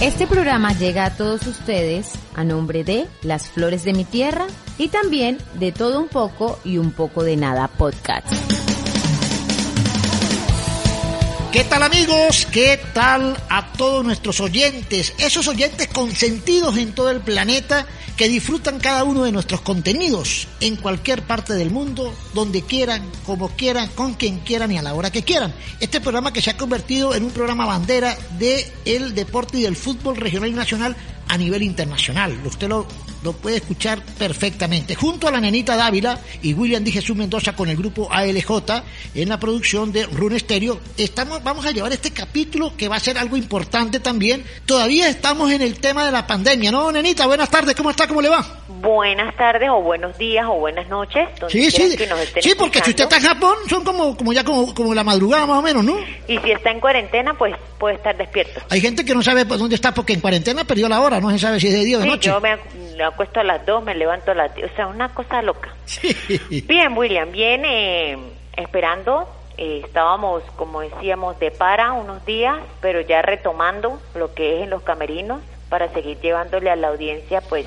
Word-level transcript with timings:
Este 0.00 0.26
programa 0.26 0.72
llega 0.72 1.04
a 1.04 1.14
todos 1.14 1.46
ustedes 1.46 2.12
a 2.34 2.42
nombre 2.42 2.84
de 2.84 3.06
Las 3.20 3.50
Flores 3.50 3.84
de 3.84 3.92
mi 3.92 4.06
Tierra 4.06 4.46
y 4.78 4.88
también 4.88 5.36
de 5.54 5.72
Todo 5.72 6.00
un 6.00 6.08
poco 6.08 6.58
y 6.64 6.78
un 6.78 6.92
poco 6.92 7.22
de 7.22 7.36
nada 7.36 7.68
podcast. 7.68 8.26
¿Qué 11.52 11.64
tal 11.64 11.82
amigos? 11.82 12.46
¿Qué 12.50 12.80
tal 12.94 13.36
a 13.50 13.72
todos 13.72 14.02
nuestros 14.02 14.40
oyentes? 14.40 15.12
Esos 15.18 15.46
oyentes 15.48 15.88
consentidos 15.88 16.78
en 16.78 16.94
todo 16.94 17.10
el 17.10 17.20
planeta 17.20 17.84
que 18.20 18.28
disfrutan 18.28 18.78
cada 18.78 19.02
uno 19.04 19.24
de 19.24 19.32
nuestros 19.32 19.62
contenidos 19.62 20.46
en 20.60 20.76
cualquier 20.76 21.22
parte 21.22 21.54
del 21.54 21.70
mundo, 21.70 22.12
donde 22.34 22.60
quieran, 22.60 23.02
como 23.24 23.48
quieran, 23.48 23.88
con 23.94 24.12
quien 24.12 24.40
quieran 24.40 24.70
y 24.70 24.76
a 24.76 24.82
la 24.82 24.92
hora 24.92 25.10
que 25.10 25.22
quieran. 25.22 25.54
Este 25.80 26.02
programa 26.02 26.30
que 26.30 26.42
se 26.42 26.50
ha 26.50 26.56
convertido 26.58 27.14
en 27.14 27.24
un 27.24 27.30
programa 27.30 27.64
bandera 27.64 28.18
de 28.38 28.70
el 28.84 29.14
deporte 29.14 29.56
y 29.56 29.62
del 29.62 29.74
fútbol 29.74 30.16
regional 30.16 30.50
y 30.50 30.52
nacional 30.52 30.96
a 31.28 31.38
nivel 31.38 31.62
internacional. 31.62 32.38
Usted 32.44 32.68
lo, 32.68 32.86
lo 33.22 33.32
puede 33.32 33.58
escuchar 33.58 34.02
perfectamente. 34.02 34.94
Junto 34.96 35.28
a 35.28 35.30
la 35.30 35.40
nenita 35.40 35.76
Dávila 35.76 36.18
y 36.42 36.54
William 36.54 36.82
Di 36.82 36.90
Jesús 36.90 37.16
Mendoza 37.16 37.54
con 37.54 37.68
el 37.68 37.76
grupo 37.76 38.08
ALJ 38.10 38.50
en 39.14 39.28
la 39.28 39.38
producción 39.38 39.92
de 39.92 40.06
Rune 40.06 40.40
Stereo, 40.40 40.80
estamos, 40.96 41.42
vamos 41.44 41.64
a 41.66 41.70
llevar 41.70 41.92
este 41.92 42.10
capítulo 42.10 42.76
que 42.76 42.88
va 42.88 42.96
a 42.96 43.00
ser 43.00 43.16
algo 43.16 43.36
importante 43.36 44.00
también. 44.00 44.44
Todavía 44.66 45.08
estamos 45.08 45.52
en 45.52 45.62
el 45.62 45.78
tema 45.78 46.04
de 46.04 46.12
la 46.12 46.26
pandemia, 46.26 46.72
¿no, 46.72 46.90
nenita? 46.90 47.26
Buenas 47.26 47.48
tardes, 47.48 47.76
¿cómo 47.76 47.90
está? 47.90 48.08
¿Cómo 48.10 48.20
le 48.22 48.28
va? 48.28 48.44
Buenas 48.68 49.36
tardes 49.36 49.70
o 49.70 49.80
buenos 49.82 50.18
días 50.18 50.44
o 50.48 50.54
buenas 50.54 50.88
noches. 50.88 51.28
Sí, 51.48 51.70
sí. 51.70 51.96
que 51.96 52.06
nos 52.08 52.18
estén 52.20 52.42
Sí, 52.42 52.54
porque 52.58 52.80
si 52.80 52.90
usted 52.90 53.04
está 53.04 53.16
en 53.18 53.22
Japón, 53.22 53.54
son 53.68 53.84
como, 53.84 54.16
como 54.16 54.32
ya 54.32 54.42
como, 54.44 54.74
como 54.74 54.92
la 54.94 55.04
madrugada 55.04 55.46
más 55.46 55.58
o 55.60 55.62
menos, 55.62 55.84
¿no? 55.84 55.96
Y 56.26 56.36
si 56.38 56.50
está 56.50 56.70
en 56.72 56.80
cuarentena, 56.80 57.34
pues 57.34 57.54
puede 57.78 57.94
estar 57.94 58.16
despierto. 58.16 58.60
Hay 58.68 58.80
gente 58.80 59.04
que 59.04 59.14
no 59.14 59.22
sabe 59.22 59.44
dónde 59.44 59.76
está 59.76 59.94
porque 59.94 60.12
en 60.12 60.20
cuarentena 60.20 60.64
perdió 60.64 60.88
la 60.88 61.00
hora, 61.00 61.20
no 61.20 61.30
se 61.30 61.38
sabe 61.38 61.60
si 61.60 61.68
es 61.68 61.72
de 61.74 61.84
día 61.84 61.96
o 61.98 62.00
de 62.00 62.04
Sí, 62.06 62.10
noche. 62.10 62.30
yo 62.30 62.40
me, 62.40 62.50
ac- 62.52 62.96
me 62.96 63.04
acuesto 63.04 63.38
a 63.40 63.44
las 63.44 63.64
dos, 63.64 63.82
me 63.84 63.94
levanto 63.94 64.32
a 64.32 64.34
las 64.34 64.50
o 64.50 64.74
sea, 64.76 64.88
una 64.88 65.08
cosa 65.14 65.40
loca. 65.40 65.72
Sí. 65.86 66.14
Bien, 66.66 66.96
William, 66.98 67.30
bien 67.30 67.62
eh, 67.64 68.18
esperando. 68.56 69.28
eh, 69.56 69.82
estábamos, 69.84 70.42
como 70.56 70.80
decíamos, 70.80 71.38
de 71.38 71.50
para 71.52 71.92
unos 71.92 72.24
días, 72.26 72.56
pero 72.80 73.00
ya 73.02 73.22
retomando 73.22 74.00
lo 74.16 74.34
que 74.34 74.56
es 74.58 74.62
en 74.64 74.70
los 74.70 74.82
camerinos 74.82 75.40
para 75.68 75.92
seguir 75.92 76.18
llevándole 76.20 76.68
a 76.70 76.74
la 76.76 76.88
audiencia, 76.88 77.40
pues, 77.42 77.64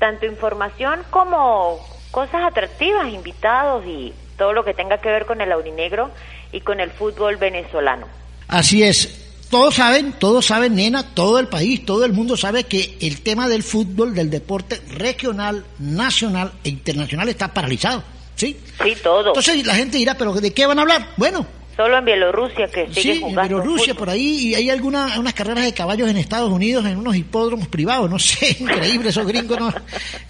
tanto 0.00 0.26
información 0.26 1.02
como 1.10 1.78
cosas 2.10 2.42
atractivas, 2.42 3.12
invitados 3.12 3.84
y 3.86 4.12
todo 4.36 4.52
lo 4.52 4.64
que 4.64 4.74
tenga 4.74 4.98
que 4.98 5.10
ver 5.10 5.26
con 5.26 5.40
el 5.40 5.52
aurinegro 5.52 6.10
y 6.50 6.62
con 6.62 6.80
el 6.80 6.90
fútbol 6.90 7.36
venezolano. 7.36 8.06
Así 8.48 8.82
es. 8.82 9.28
Todos 9.50 9.74
saben, 9.74 10.12
todos 10.12 10.46
saben, 10.46 10.74
nena, 10.76 11.14
todo 11.14 11.38
el 11.38 11.48
país, 11.48 11.84
todo 11.84 12.04
el 12.04 12.12
mundo 12.12 12.36
sabe 12.36 12.64
que 12.64 12.96
el 13.00 13.20
tema 13.22 13.48
del 13.48 13.62
fútbol, 13.62 14.14
del 14.14 14.30
deporte 14.30 14.80
regional, 14.92 15.64
nacional 15.78 16.52
e 16.64 16.70
internacional 16.70 17.28
está 17.28 17.52
paralizado, 17.52 18.02
¿sí? 18.36 18.58
Sí, 18.82 18.96
todo. 19.02 19.28
Entonces 19.28 19.66
la 19.66 19.74
gente 19.74 19.98
dirá, 19.98 20.14
¿pero 20.14 20.32
de 20.32 20.54
qué 20.54 20.66
van 20.66 20.78
a 20.78 20.82
hablar? 20.82 21.08
Bueno, 21.16 21.44
Solo 21.80 21.96
en 21.96 22.04
Bielorrusia 22.04 22.68
que 22.68 22.88
sigue 22.88 23.00
sí, 23.00 23.10
en 23.12 23.20
jugando 23.22 23.56
Bielorrusia, 23.56 23.94
fútbol. 23.94 23.96
por 23.96 24.10
ahí, 24.10 24.48
y 24.48 24.54
hay 24.54 24.68
algunas 24.68 25.16
unas 25.16 25.32
carreras 25.32 25.64
de 25.64 25.72
caballos 25.72 26.10
en 26.10 26.18
Estados 26.18 26.52
Unidos, 26.52 26.84
en 26.84 26.98
unos 26.98 27.16
hipódromos 27.16 27.68
privados, 27.68 28.10
no 28.10 28.18
sé, 28.18 28.54
increíble, 28.60 29.08
esos 29.08 29.26
gringos, 29.26 29.58
no, 29.58 29.72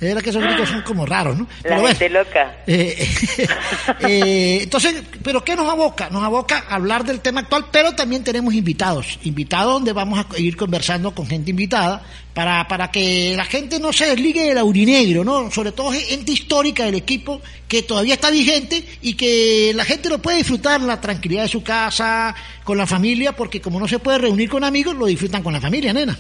verdad 0.01 0.23
que 0.23 0.31
esos 0.31 0.45
gringos 0.45 0.69
son 0.69 0.83
como 0.83 1.05
raros, 1.05 1.37
¿no? 1.37 1.49
La 1.65 1.81
bueno. 1.81 1.89
gente 1.89 2.09
loca. 2.09 2.59
Eh, 2.69 3.05
eh, 4.03 4.59
entonces, 4.63 5.03
¿pero 5.25 5.43
qué 5.43 5.57
nos 5.57 5.69
aboca? 5.69 6.09
Nos 6.09 6.23
aboca 6.23 6.67
a 6.69 6.77
hablar 6.77 7.03
del 7.05 7.19
tema 7.19 7.41
actual, 7.41 7.65
pero 7.73 7.97
también 7.97 8.23
tenemos 8.23 8.55
invitados, 8.55 9.19
invitados 9.25 9.73
donde 9.73 9.93
vamos 9.93 10.25
a 10.25 10.39
ir 10.39 10.57
conversando 10.57 11.13
con 11.13 11.27
gente 11.27 11.51
invitada 11.51 12.05
para, 12.35 12.69
para 12.69 12.91
que 12.91 13.35
la 13.37 13.45
gente 13.45 13.81
no 13.81 13.93
se 13.93 14.07
desligue 14.07 14.45
del 14.45 14.59
aurinegro, 14.59 15.25
¿no? 15.25 15.51
Sobre 15.51 15.73
todo 15.73 15.91
gente 15.91 16.31
histórica 16.31 16.85
del 16.85 16.95
equipo 16.95 17.41
que 17.67 17.83
todavía 17.83 18.15
está 18.15 18.31
vigente 18.31 18.85
y 19.03 19.15
que 19.15 19.73
la 19.75 19.85
gente 19.85 20.09
lo 20.09 20.21
puede 20.21 20.39
disfrutar 20.39 20.81
en 20.81 20.87
la 20.87 21.01
tranquilidad 21.01 21.40
de 21.43 21.49
su 21.49 21.63
casa, 21.63 22.35
con 22.65 22.79
la 22.79 22.87
familia, 22.87 23.33
porque 23.33 23.61
como 23.61 23.81
no 23.81 23.89
se 23.89 23.99
puede 23.99 24.19
reunir 24.19 24.49
con 24.49 24.65
amigos, 24.65 24.95
lo 24.95 25.07
disfrutan 25.07 25.43
con 25.43 25.53
la 25.53 25.61
familia, 25.61 25.93
nena. 25.93 26.17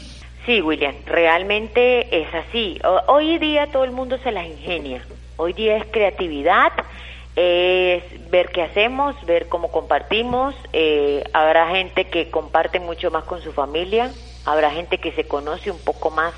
Sí, 0.46 0.62
William, 0.62 0.94
realmente 1.06 2.22
es 2.22 2.34
así. 2.34 2.78
Hoy 3.06 3.38
día 3.38 3.66
todo 3.70 3.84
el 3.84 3.92
mundo 3.92 4.18
se 4.22 4.32
las 4.32 4.46
ingenia. 4.46 5.04
Hoy 5.36 5.52
día 5.52 5.76
es 5.76 5.84
creatividad, 5.90 6.72
es 7.36 8.02
ver 8.30 8.50
qué 8.50 8.62
hacemos, 8.62 9.14
ver 9.26 9.48
cómo 9.48 9.70
compartimos. 9.70 10.54
Eh, 10.72 11.24
habrá 11.32 11.68
gente 11.68 12.06
que 12.06 12.30
comparte 12.30 12.80
mucho 12.80 13.10
más 13.10 13.24
con 13.24 13.42
su 13.42 13.52
familia, 13.52 14.10
habrá 14.44 14.70
gente 14.70 14.98
que 14.98 15.12
se 15.12 15.24
conoce 15.24 15.70
un 15.70 15.78
poco 15.78 16.10
más 16.10 16.34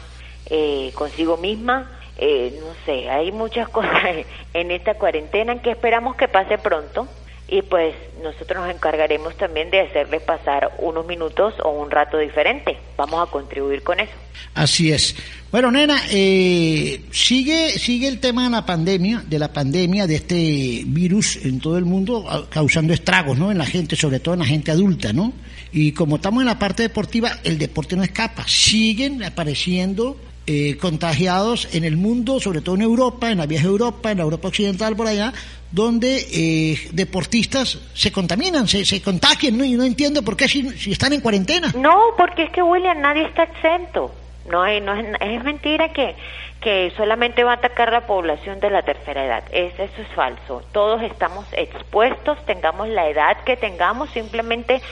eh, 0.51 0.91
consigo 0.95 1.37
misma. 1.37 1.91
Eh, 2.19 2.59
no 2.61 2.75
sé, 2.85 3.09
hay 3.09 3.33
muchas 3.33 3.69
cosas 3.71 4.27
en 4.53 4.71
esta 4.71 4.95
cuarentena 4.95 5.63
que 5.63 5.71
esperamos 5.71 6.17
que 6.17 6.29
pase 6.29 6.59
pronto 6.59 7.09
y 7.53 7.61
pues 7.61 7.95
nosotros 8.23 8.65
nos 8.65 8.75
encargaremos 8.75 9.37
también 9.37 9.71
de 9.71 9.81
hacerles 9.81 10.23
pasar 10.23 10.73
unos 10.79 11.05
minutos 11.07 11.53
o 11.63 11.69
un 11.69 11.91
rato 11.91 12.17
diferente. 12.17 12.79
Vamos 12.97 13.29
a 13.29 13.31
contribuir 13.31 13.83
con 13.83 14.01
eso. 14.01 14.13
Así 14.55 14.91
es. 14.91 15.15
Bueno, 15.51 15.71
nena, 15.71 16.01
eh, 16.11 17.03
sigue 17.11 17.79
sigue 17.79 18.09
el 18.09 18.21
tema 18.21 18.45
de 18.45 18.51
la 18.51 18.65
pandemia, 18.65 19.23
de 19.27 19.39
la 19.39 19.53
pandemia 19.53 20.07
de 20.07 20.15
este 20.15 20.83
virus 20.87 21.45
en 21.45 21.61
todo 21.61 21.77
el 21.77 21.85
mundo 21.85 22.25
causando 22.49 22.95
estragos, 22.95 23.39
¿no? 23.39 23.51
En 23.51 23.59
la 23.59 23.67
gente, 23.67 23.97
sobre 23.97 24.19
todo 24.19 24.33
en 24.33 24.41
la 24.41 24.47
gente 24.47 24.71
adulta, 24.71 25.13
¿no? 25.13 25.35
Y 25.73 25.93
como 25.93 26.17
estamos 26.17 26.41
en 26.41 26.47
la 26.47 26.59
parte 26.59 26.85
deportiva, 26.85 27.33
el 27.45 27.59
deporte 27.59 27.97
no 27.97 28.03
escapa. 28.03 28.49
Siguen 28.49 29.23
apareciendo 29.25 30.17
eh, 30.47 30.77
contagiados 30.79 31.69
en 31.75 31.85
el 31.85 31.97
mundo, 31.97 32.41
sobre 32.41 32.61
todo 32.61 32.75
en 32.75 32.83
Europa, 32.83 33.31
en 33.31 33.39
la 33.39 33.47
vieja 33.47 33.67
Europa, 33.67 34.11
en 34.11 34.19
la 34.19 34.25
Europa 34.25 34.49
occidental 34.49 34.97
por 34.97 35.07
allá, 35.07 35.33
donde 35.71 36.27
eh, 36.33 36.89
deportistas 36.93 37.79
se 37.95 38.11
contaminan, 38.13 38.67
se, 38.69 38.85
se 38.85 39.01
contagian, 39.01 39.57
¿no? 39.57 39.65
Y 39.65 39.73
no 39.75 39.85
entiendo 39.85 40.23
por 40.23 40.37
qué 40.37 40.49
si, 40.49 40.69
si 40.79 40.93
están 40.93 41.13
en 41.13 41.21
cuarentena. 41.21 41.73
No, 41.79 41.97
porque 42.17 42.43
es 42.45 42.51
que 42.51 42.63
William 42.63 43.01
nadie 43.01 43.25
está 43.25 43.45
exento. 43.45 44.13
No, 44.51 44.65
no 44.81 44.95
es, 45.21 45.45
mentira 45.45 45.93
que, 45.93 46.17
que 46.61 46.93
solamente 46.97 47.45
va 47.45 47.53
a 47.53 47.55
atacar 47.55 47.93
la 47.93 48.07
población 48.09 48.59
de 48.59 48.71
la 48.71 48.83
tercera 48.83 49.25
edad. 49.25 49.45
Es, 49.53 49.73
eso 49.79 50.03
es 50.03 50.09
falso. 50.17 50.63
Todos 50.73 51.01
estamos 51.03 51.47
expuestos, 51.53 52.45
tengamos 52.45 52.89
la 52.89 53.09
edad 53.09 53.37
que 53.47 53.57
tengamos, 53.57 54.11
simplemente 54.11 54.83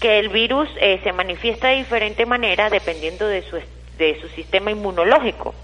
que 0.00 0.18
el 0.18 0.28
virus 0.30 0.68
eh, 0.80 1.00
se 1.04 1.12
manifiesta 1.12 1.68
de 1.68 1.76
diferente 1.76 2.26
manera 2.26 2.68
dependiendo 2.68 3.28
de 3.28 3.42
su, 3.48 3.56
es- 3.58 3.64
de 3.98 4.20
su 4.20 4.28
sistema 4.28 4.70
inmunológico. 4.70 5.54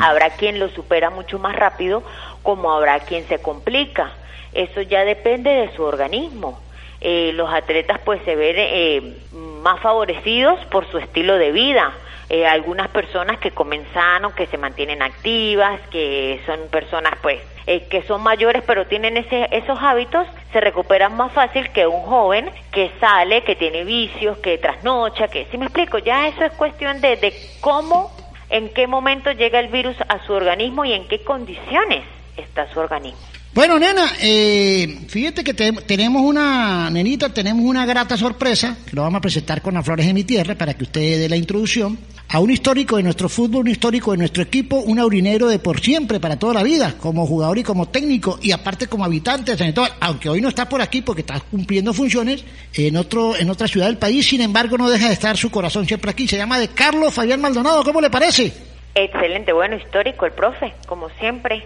Habrá 0.00 0.30
quien 0.30 0.58
lo 0.58 0.68
supera 0.68 1.08
mucho 1.08 1.38
más 1.38 1.56
rápido, 1.56 2.02
como 2.42 2.72
habrá 2.72 3.00
quien 3.00 3.26
se 3.26 3.38
complica. 3.38 4.12
Eso 4.52 4.82
ya 4.82 5.04
depende 5.04 5.50
de 5.50 5.74
su 5.74 5.82
organismo. 5.82 6.60
Eh, 7.00 7.32
los 7.34 7.52
atletas 7.52 8.00
pues 8.04 8.20
se 8.24 8.36
ven 8.36 8.56
eh, 8.58 9.16
más 9.62 9.80
favorecidos 9.80 10.58
por 10.66 10.90
su 10.90 10.98
estilo 10.98 11.38
de 11.38 11.52
vida. 11.52 11.92
Eh, 12.28 12.44
algunas 12.44 12.88
personas 12.88 13.38
que 13.38 13.52
comen 13.52 13.86
sano, 13.94 14.34
que 14.34 14.48
se 14.48 14.58
mantienen 14.58 15.00
activas, 15.00 15.80
que 15.90 16.40
son 16.44 16.58
personas 16.70 17.12
pues 17.22 17.40
eh, 17.68 17.86
que 17.88 18.02
son 18.02 18.20
mayores 18.22 18.64
pero 18.66 18.86
tienen 18.86 19.16
ese, 19.16 19.48
esos 19.52 19.78
hábitos, 19.80 20.26
se 20.52 20.60
recuperan 20.60 21.16
más 21.16 21.32
fácil 21.32 21.70
que 21.70 21.86
un 21.86 22.02
joven 22.02 22.50
que 22.72 22.90
sale, 23.00 23.44
que 23.44 23.54
tiene 23.54 23.84
vicios, 23.84 24.38
que 24.38 24.58
trasnocha, 24.58 25.28
que, 25.28 25.46
si 25.52 25.58
me 25.58 25.66
explico, 25.66 25.98
ya 25.98 26.26
eso 26.26 26.44
es 26.44 26.52
cuestión 26.52 27.00
de, 27.00 27.16
de 27.16 27.32
cómo 27.60 28.12
en 28.50 28.70
qué 28.70 28.86
momento 28.86 29.30
llega 29.32 29.60
el 29.60 29.68
virus 29.68 29.96
a 30.08 30.24
su 30.26 30.32
organismo 30.32 30.84
y 30.84 30.92
en 30.92 31.06
qué 31.06 31.22
condiciones 31.22 32.04
está 32.36 32.68
su 32.72 32.80
organismo. 32.80 33.35
Bueno, 33.56 33.78
nena, 33.78 34.12
eh, 34.20 34.98
fíjate 35.08 35.42
que 35.42 35.54
tenemos 35.54 36.20
una, 36.20 36.90
nenita, 36.90 37.32
tenemos 37.32 37.64
una 37.64 37.86
grata 37.86 38.14
sorpresa, 38.14 38.76
que 38.86 38.94
lo 38.94 39.00
vamos 39.00 39.16
a 39.16 39.22
presentar 39.22 39.62
con 39.62 39.72
las 39.72 39.82
flores 39.82 40.06
de 40.06 40.12
mi 40.12 40.24
tierra 40.24 40.54
para 40.56 40.74
que 40.74 40.84
usted 40.84 41.20
dé 41.20 41.26
la 41.26 41.36
introducción, 41.36 41.98
a 42.28 42.38
un 42.38 42.50
histórico 42.50 42.98
de 42.98 43.02
nuestro 43.02 43.30
fútbol, 43.30 43.62
un 43.62 43.68
histórico 43.68 44.10
de 44.12 44.18
nuestro 44.18 44.42
equipo, 44.42 44.76
un 44.80 44.98
aurinero 44.98 45.48
de 45.48 45.58
por 45.58 45.80
siempre, 45.80 46.20
para 46.20 46.38
toda 46.38 46.52
la 46.52 46.62
vida, 46.62 46.96
como 47.00 47.26
jugador 47.26 47.56
y 47.56 47.62
como 47.62 47.88
técnico, 47.88 48.38
y 48.42 48.52
aparte 48.52 48.88
como 48.88 49.06
habitante 49.06 49.56
de 49.56 49.74
aunque 50.00 50.28
hoy 50.28 50.42
no 50.42 50.50
está 50.50 50.68
por 50.68 50.82
aquí 50.82 51.00
porque 51.00 51.22
está 51.22 51.40
cumpliendo 51.40 51.94
funciones 51.94 52.44
en 52.74 52.94
otro, 52.98 53.38
en 53.38 53.48
otra 53.48 53.68
ciudad 53.68 53.86
del 53.86 53.96
país, 53.96 54.28
sin 54.28 54.42
embargo 54.42 54.76
no 54.76 54.90
deja 54.90 55.06
de 55.06 55.14
estar 55.14 55.34
su 55.38 55.50
corazón 55.50 55.86
siempre 55.86 56.10
aquí, 56.10 56.28
se 56.28 56.36
llama 56.36 56.58
de 56.58 56.68
Carlos 56.68 57.14
Fabián 57.14 57.40
Maldonado, 57.40 57.82
¿cómo 57.84 58.02
le 58.02 58.10
parece? 58.10 58.52
Excelente, 58.94 59.50
bueno, 59.54 59.76
histórico 59.76 60.26
el 60.26 60.32
profe, 60.32 60.74
como 60.86 61.08
siempre 61.18 61.64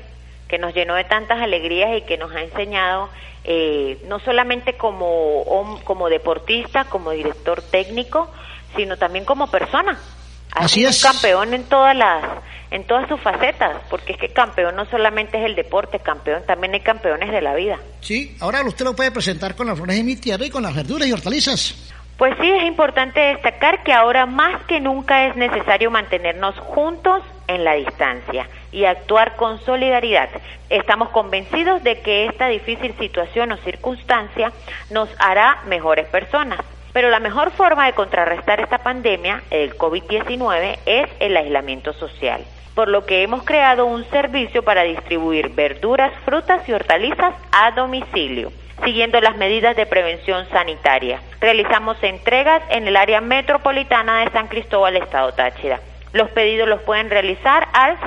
que 0.50 0.58
nos 0.58 0.74
llenó 0.74 0.96
de 0.96 1.04
tantas 1.04 1.40
alegrías 1.40 1.96
y 1.96 2.02
que 2.02 2.18
nos 2.18 2.34
ha 2.34 2.40
enseñado 2.40 3.08
eh, 3.44 3.98
no 4.08 4.18
solamente 4.18 4.74
como, 4.74 5.80
como 5.84 6.08
deportista, 6.08 6.84
como 6.86 7.12
director 7.12 7.62
técnico, 7.62 8.28
sino 8.76 8.96
también 8.98 9.24
como 9.24 9.46
persona. 9.46 9.96
Ha 10.52 10.64
Así 10.64 10.84
es. 10.84 11.00
campeón 11.02 11.54
en 11.54 11.64
todas 11.64 11.96
las 11.96 12.24
en 12.72 12.84
todas 12.84 13.08
sus 13.08 13.20
facetas, 13.20 13.82
porque 13.90 14.12
es 14.12 14.18
que 14.18 14.28
campeón 14.28 14.76
no 14.76 14.84
solamente 14.86 15.38
es 15.38 15.44
el 15.44 15.56
deporte, 15.56 15.98
campeón 15.98 16.42
también 16.46 16.72
hay 16.74 16.80
campeones 16.80 17.32
de 17.32 17.40
la 17.40 17.54
vida. 17.54 17.78
Sí, 18.00 18.36
ahora 18.40 18.62
usted 18.62 18.84
lo 18.84 18.94
puede 18.94 19.10
presentar 19.10 19.56
con 19.56 19.66
las 19.66 19.76
flores 19.76 19.96
de 19.96 20.04
mi 20.04 20.16
tierra 20.16 20.44
y 20.46 20.50
con 20.50 20.62
las 20.62 20.74
verduras 20.74 21.08
y 21.08 21.12
hortalizas. 21.12 21.92
Pues 22.16 22.34
sí, 22.40 22.48
es 22.48 22.64
importante 22.64 23.18
destacar 23.18 23.82
que 23.82 23.92
ahora 23.92 24.26
más 24.26 24.62
que 24.66 24.78
nunca 24.78 25.26
es 25.26 25.36
necesario 25.36 25.90
mantenernos 25.90 26.56
juntos 26.58 27.22
en 27.48 27.64
la 27.64 27.74
distancia 27.74 28.46
y 28.72 28.84
actuar 28.84 29.36
con 29.36 29.60
solidaridad. 29.60 30.28
Estamos 30.68 31.10
convencidos 31.10 31.82
de 31.82 32.00
que 32.00 32.26
esta 32.26 32.48
difícil 32.48 32.94
situación 32.98 33.52
o 33.52 33.56
circunstancia 33.58 34.52
nos 34.90 35.08
hará 35.18 35.62
mejores 35.66 36.06
personas. 36.08 36.60
Pero 36.92 37.08
la 37.10 37.20
mejor 37.20 37.52
forma 37.52 37.86
de 37.86 37.92
contrarrestar 37.92 38.60
esta 38.60 38.78
pandemia, 38.78 39.42
el 39.50 39.76
COVID-19, 39.76 40.78
es 40.86 41.08
el 41.20 41.36
aislamiento 41.36 41.92
social 41.92 42.44
por 42.74 42.88
lo 42.88 43.04
que 43.04 43.22
hemos 43.22 43.42
creado 43.42 43.84
un 43.84 44.04
servicio 44.10 44.62
para 44.62 44.84
distribuir 44.84 45.50
verduras, 45.50 46.12
frutas 46.24 46.66
y 46.66 46.72
hortalizas 46.72 47.34
a 47.52 47.72
domicilio 47.72 48.52
siguiendo 48.84 49.20
las 49.20 49.36
medidas 49.36 49.76
de 49.76 49.86
prevención 49.86 50.48
sanitaria. 50.50 51.20
Realizamos 51.40 52.02
entregas 52.02 52.62
en 52.70 52.88
el 52.88 52.96
área 52.96 53.20
metropolitana 53.20 54.20
de 54.20 54.30
San 54.30 54.48
Cristóbal, 54.48 54.96
Estado 54.96 55.32
Táchira. 55.32 55.80
Los 56.12 56.28
pedidos 56.30 56.68
los 56.68 56.82
pueden 56.82 57.08
realizar 57.08 57.68
al 57.72 57.98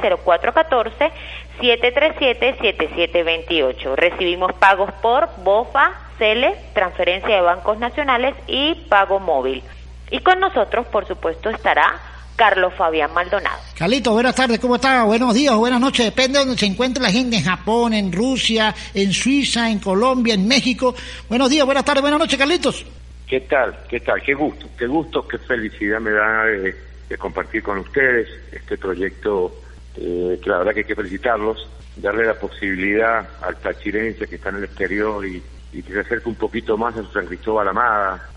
0414-737-7728. 1.60 3.96
Recibimos 3.96 4.54
pagos 4.54 4.92
por 5.02 5.30
BOFA, 5.44 5.94
CELE, 6.18 6.56
transferencia 6.74 7.36
de 7.36 7.42
bancos 7.42 7.78
nacionales 7.80 8.36
y 8.48 8.76
pago 8.90 9.20
móvil. 9.20 9.64
Y 10.12 10.20
con 10.20 10.40
nosotros, 10.40 10.86
por 10.88 11.08
supuesto, 11.08 11.50
estará 11.50 12.00
Carlos 12.36 12.74
Fabián 12.76 13.14
Maldonado. 13.14 13.58
Carlito, 13.78 14.12
buenas 14.12 14.36
tardes, 14.36 14.60
¿cómo 14.60 14.76
está? 14.76 15.04
Buenos 15.04 15.34
días 15.34 15.54
o 15.54 15.60
buenas 15.60 15.80
noches, 15.80 16.06
depende 16.06 16.40
de 16.40 16.46
donde 16.46 16.60
se 16.60 16.66
encuentre 16.66 17.02
la 17.02 17.10
gente, 17.10 17.38
en 17.38 17.44
Japón, 17.44 17.94
en 17.94 18.12
Rusia, 18.12 18.74
en 18.94 19.14
Suiza, 19.14 19.70
en 19.70 19.80
Colombia, 19.80 20.34
en 20.34 20.48
México. 20.48 20.96
Buenos 21.30 21.50
días, 21.50 21.66
buenas 21.66 21.86
tardes, 21.86 22.02
buenas 22.02 22.20
noches, 22.20 22.38
Carlitos. 22.38 22.86
¿Qué 23.28 23.42
tal? 23.42 23.78
¿Qué 23.88 24.00
tal? 24.00 24.22
Qué 24.22 24.34
gusto, 24.34 24.68
qué 24.78 24.88
gusto, 24.88 25.28
qué 25.28 25.38
felicidad 25.40 26.00
me 26.00 26.12
da 26.12 26.44
de, 27.14 27.18
compartir 27.18 27.64
con 27.64 27.78
ustedes 27.78 28.28
este 28.52 28.78
proyecto, 28.78 29.54
eh, 29.96 30.40
que 30.42 30.50
la 30.50 30.60
verdad 30.60 30.74
que 30.74 30.80
hay 30.80 30.86
que 30.86 30.96
felicitarlos, 30.96 31.70
darle 31.96 32.26
la 32.26 32.40
posibilidad 32.40 33.28
al 33.42 33.58
tachirense 33.58 34.28
que 34.28 34.36
está 34.36 34.50
en 34.50 34.58
el 34.58 34.64
exterior 34.66 35.26
y, 35.26 35.42
que 35.72 35.92
se 35.92 36.00
acerque 36.02 36.30
un 36.30 36.36
poquito 36.36 36.78
más 36.78 36.96
a 36.98 37.12
San 37.12 37.26
Cristóbal 37.26 37.68
Amada, 37.68 38.30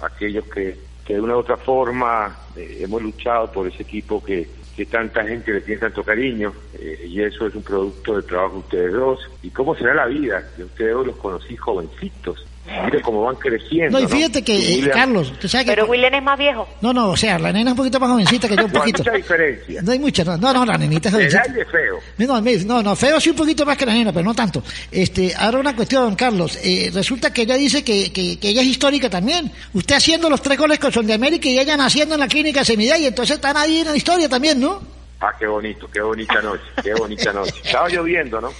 a 0.00 0.06
aquellos 0.06 0.44
que 0.44 0.78
que 1.04 1.14
de 1.14 1.20
una 1.20 1.36
u 1.36 1.40
otra 1.40 1.56
forma 1.56 2.34
eh, 2.56 2.78
hemos 2.80 3.02
luchado 3.02 3.52
por 3.52 3.68
ese 3.68 3.82
equipo 3.82 4.22
que, 4.24 4.48
tanta 4.90 5.24
gente 5.24 5.52
le 5.52 5.60
tiene 5.60 5.82
tanto 5.82 6.02
cariño 6.02 6.52
eh, 6.74 7.06
y 7.08 7.22
eso 7.22 7.46
es 7.46 7.54
un 7.54 7.62
producto 7.62 8.14
del 8.14 8.24
trabajo 8.24 8.54
de 8.54 8.60
ustedes 8.60 8.92
dos. 8.92 9.30
¿Y 9.42 9.50
cómo 9.50 9.76
será 9.76 9.94
la 9.94 10.06
vida? 10.06 10.44
Que 10.56 10.64
ustedes 10.64 10.94
dos 10.94 11.06
los 11.06 11.16
conocí 11.16 11.56
jovencitos 11.56 12.44
Mire 12.66 13.02
cómo 13.02 13.22
van 13.22 13.36
creciendo. 13.36 13.98
No, 13.98 14.04
y 14.04 14.08
fíjate 14.08 14.42
que, 14.42 14.78
eh, 14.78 14.90
Carlos, 14.90 15.32
¿tú 15.38 15.48
sabes 15.48 15.66
que. 15.66 15.72
Pero 15.72 15.86
William 15.86 16.14
es 16.14 16.22
más 16.22 16.38
viejo. 16.38 16.66
No, 16.80 16.94
no, 16.94 17.10
o 17.10 17.16
sea, 17.16 17.38
la 17.38 17.52
nena 17.52 17.70
es 17.70 17.72
un 17.72 17.76
poquito 17.76 18.00
más 18.00 18.10
jovencita 18.10 18.48
que 18.48 18.56
yo, 18.56 18.64
un 18.64 18.72
poquito. 18.72 19.04
No 19.04 19.12
hay 19.12 19.18
mucha 19.18 19.34
diferencia. 19.36 19.82
No 19.82 19.92
hay 19.92 19.98
mucha, 19.98 20.24
no, 20.24 20.52
no, 20.52 20.64
la 20.64 20.78
nenita 20.78 21.08
es 21.10 21.14
jovencita. 21.14 21.42
El 21.44 21.66
feo. 21.66 22.00
No, 22.18 22.40
no, 22.40 22.82
no, 22.82 22.96
feo 22.96 23.20
sí 23.20 23.30
un 23.30 23.36
poquito 23.36 23.66
más 23.66 23.76
que 23.76 23.84
la 23.84 23.92
nena, 23.92 24.12
pero 24.12 24.24
no 24.24 24.34
tanto. 24.34 24.62
Este, 24.90 25.34
ahora 25.36 25.58
una 25.58 25.76
cuestión, 25.76 26.16
Carlos. 26.16 26.58
Eh, 26.62 26.90
resulta 26.92 27.32
que 27.32 27.42
ella 27.42 27.56
dice 27.56 27.84
que, 27.84 28.10
que, 28.10 28.38
que, 28.38 28.48
ella 28.48 28.62
es 28.62 28.68
histórica 28.68 29.10
también. 29.10 29.52
Usted 29.74 29.96
haciendo 29.96 30.30
los 30.30 30.40
tres 30.40 30.58
goles 30.58 30.78
con 30.78 30.90
Son 30.90 31.06
de 31.06 31.12
América 31.12 31.48
y 31.48 31.58
ella 31.58 31.76
naciendo 31.76 32.14
en 32.14 32.20
la 32.20 32.28
clínica 32.28 32.64
Semidad 32.64 32.98
y 32.98 33.06
entonces 33.06 33.36
están 33.36 33.58
ahí 33.58 33.80
en 33.80 33.88
la 33.88 33.96
historia 33.96 34.28
también, 34.28 34.58
¿no? 34.58 34.80
Ah, 35.20 35.32
qué 35.38 35.46
bonito, 35.46 35.86
qué 35.92 36.00
bonita 36.00 36.40
noche, 36.40 36.64
qué 36.82 36.94
bonita 36.94 37.32
noche. 37.32 37.54
Estaba 37.64 37.88
lloviendo, 37.88 38.40
¿no? 38.40 38.50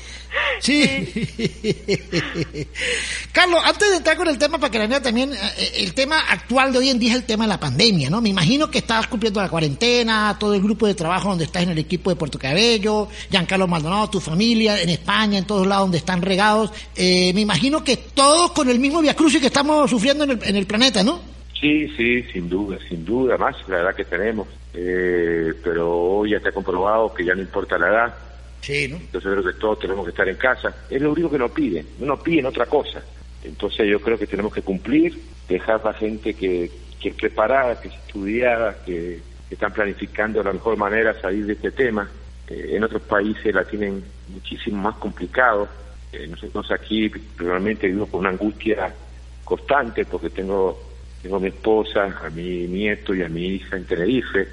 Sí. 0.60 0.84
Carlos, 3.34 3.60
antes 3.64 3.90
de 3.90 3.96
entrar 3.96 4.16
con 4.16 4.28
el 4.28 4.38
tema, 4.38 4.58
para 4.58 4.70
que 4.70 4.78
la 4.78 4.86
vea 4.86 5.02
también, 5.02 5.32
eh, 5.32 5.72
el 5.78 5.92
tema 5.92 6.20
actual 6.20 6.72
de 6.72 6.78
hoy 6.78 6.88
en 6.88 7.00
día 7.00 7.10
es 7.10 7.16
el 7.16 7.24
tema 7.24 7.42
de 7.44 7.48
la 7.48 7.58
pandemia, 7.58 8.08
¿no? 8.08 8.20
Me 8.20 8.28
imagino 8.28 8.70
que 8.70 8.78
estás 8.78 9.08
cumpliendo 9.08 9.42
la 9.42 9.48
cuarentena, 9.48 10.36
todo 10.38 10.54
el 10.54 10.62
grupo 10.62 10.86
de 10.86 10.94
trabajo 10.94 11.30
donde 11.30 11.42
estás 11.42 11.64
en 11.64 11.70
el 11.70 11.78
equipo 11.78 12.10
de 12.10 12.16
Puerto 12.16 12.38
Cabello, 12.38 13.08
Giancarlo 13.32 13.66
Maldonado, 13.66 14.08
tu 14.08 14.20
familia, 14.20 14.80
en 14.80 14.88
España, 14.88 15.36
en 15.36 15.46
todos 15.46 15.66
lados 15.66 15.86
donde 15.86 15.98
están 15.98 16.22
regados. 16.22 16.70
Eh, 16.94 17.32
me 17.34 17.40
imagino 17.40 17.82
que 17.82 17.96
todos 17.96 18.52
con 18.52 18.70
el 18.70 18.78
mismo 18.78 19.02
viacrucis 19.02 19.40
que 19.40 19.48
estamos 19.48 19.90
sufriendo 19.90 20.22
en 20.22 20.30
el, 20.30 20.38
en 20.44 20.54
el 20.54 20.66
planeta, 20.66 21.02
¿no? 21.02 21.20
Sí, 21.60 21.88
sí, 21.96 22.22
sin 22.32 22.48
duda, 22.48 22.78
sin 22.88 23.04
duda, 23.04 23.36
más 23.36 23.56
la 23.66 23.80
edad 23.80 23.96
que 23.96 24.04
tenemos. 24.04 24.46
Eh, 24.72 25.52
pero 25.60 25.90
hoy 25.92 26.30
ya 26.30 26.36
está 26.36 26.52
comprobado 26.52 27.12
que 27.12 27.24
ya 27.24 27.34
no 27.34 27.40
importa 27.40 27.78
la 27.78 27.88
edad, 27.88 28.14
entonces 28.68 29.30
creo 29.30 29.44
que 29.44 29.58
todos 29.58 29.78
tenemos 29.78 30.04
que 30.04 30.10
estar 30.10 30.28
en 30.28 30.36
casa. 30.36 30.74
Es 30.88 31.00
lo 31.00 31.12
único 31.12 31.30
que 31.30 31.38
nos 31.38 31.50
piden, 31.50 31.86
no 31.98 32.06
nos 32.06 32.20
piden 32.20 32.46
otra 32.46 32.66
cosa. 32.66 33.02
Entonces 33.44 33.86
yo 33.86 34.00
creo 34.00 34.18
que 34.18 34.26
tenemos 34.26 34.52
que 34.52 34.62
cumplir, 34.62 35.18
dejar 35.48 35.84
la 35.84 35.92
gente 35.92 36.34
que, 36.34 36.70
que 37.00 37.10
es 37.10 37.14
preparada, 37.14 37.80
que 37.80 37.88
es 37.88 37.94
estudiada, 37.94 38.76
que, 38.84 39.20
están 39.50 39.72
planificando 39.72 40.42
la 40.42 40.52
mejor 40.52 40.76
manera 40.76 41.14
salir 41.20 41.46
de 41.46 41.52
este 41.52 41.70
tema. 41.70 42.10
Eh, 42.48 42.70
en 42.72 42.82
otros 42.82 43.02
países 43.02 43.54
la 43.54 43.64
tienen 43.64 44.02
muchísimo 44.30 44.82
más 44.82 44.96
complicado. 44.96 45.68
Eh, 46.12 46.26
nosotros 46.26 46.72
aquí 46.72 47.08
realmente 47.36 47.86
vivimos 47.86 48.08
con 48.08 48.20
una 48.20 48.30
angustia 48.30 48.92
constante 49.44 50.06
porque 50.06 50.30
tengo, 50.30 50.82
tengo 51.22 51.36
a 51.36 51.38
mi 51.40 51.48
esposa, 51.48 52.18
a 52.24 52.30
mi 52.30 52.66
nieto 52.66 53.14
y 53.14 53.22
a 53.22 53.28
mi 53.28 53.46
hija 53.46 53.76
en 53.76 53.84
Tenerife 53.84 54.48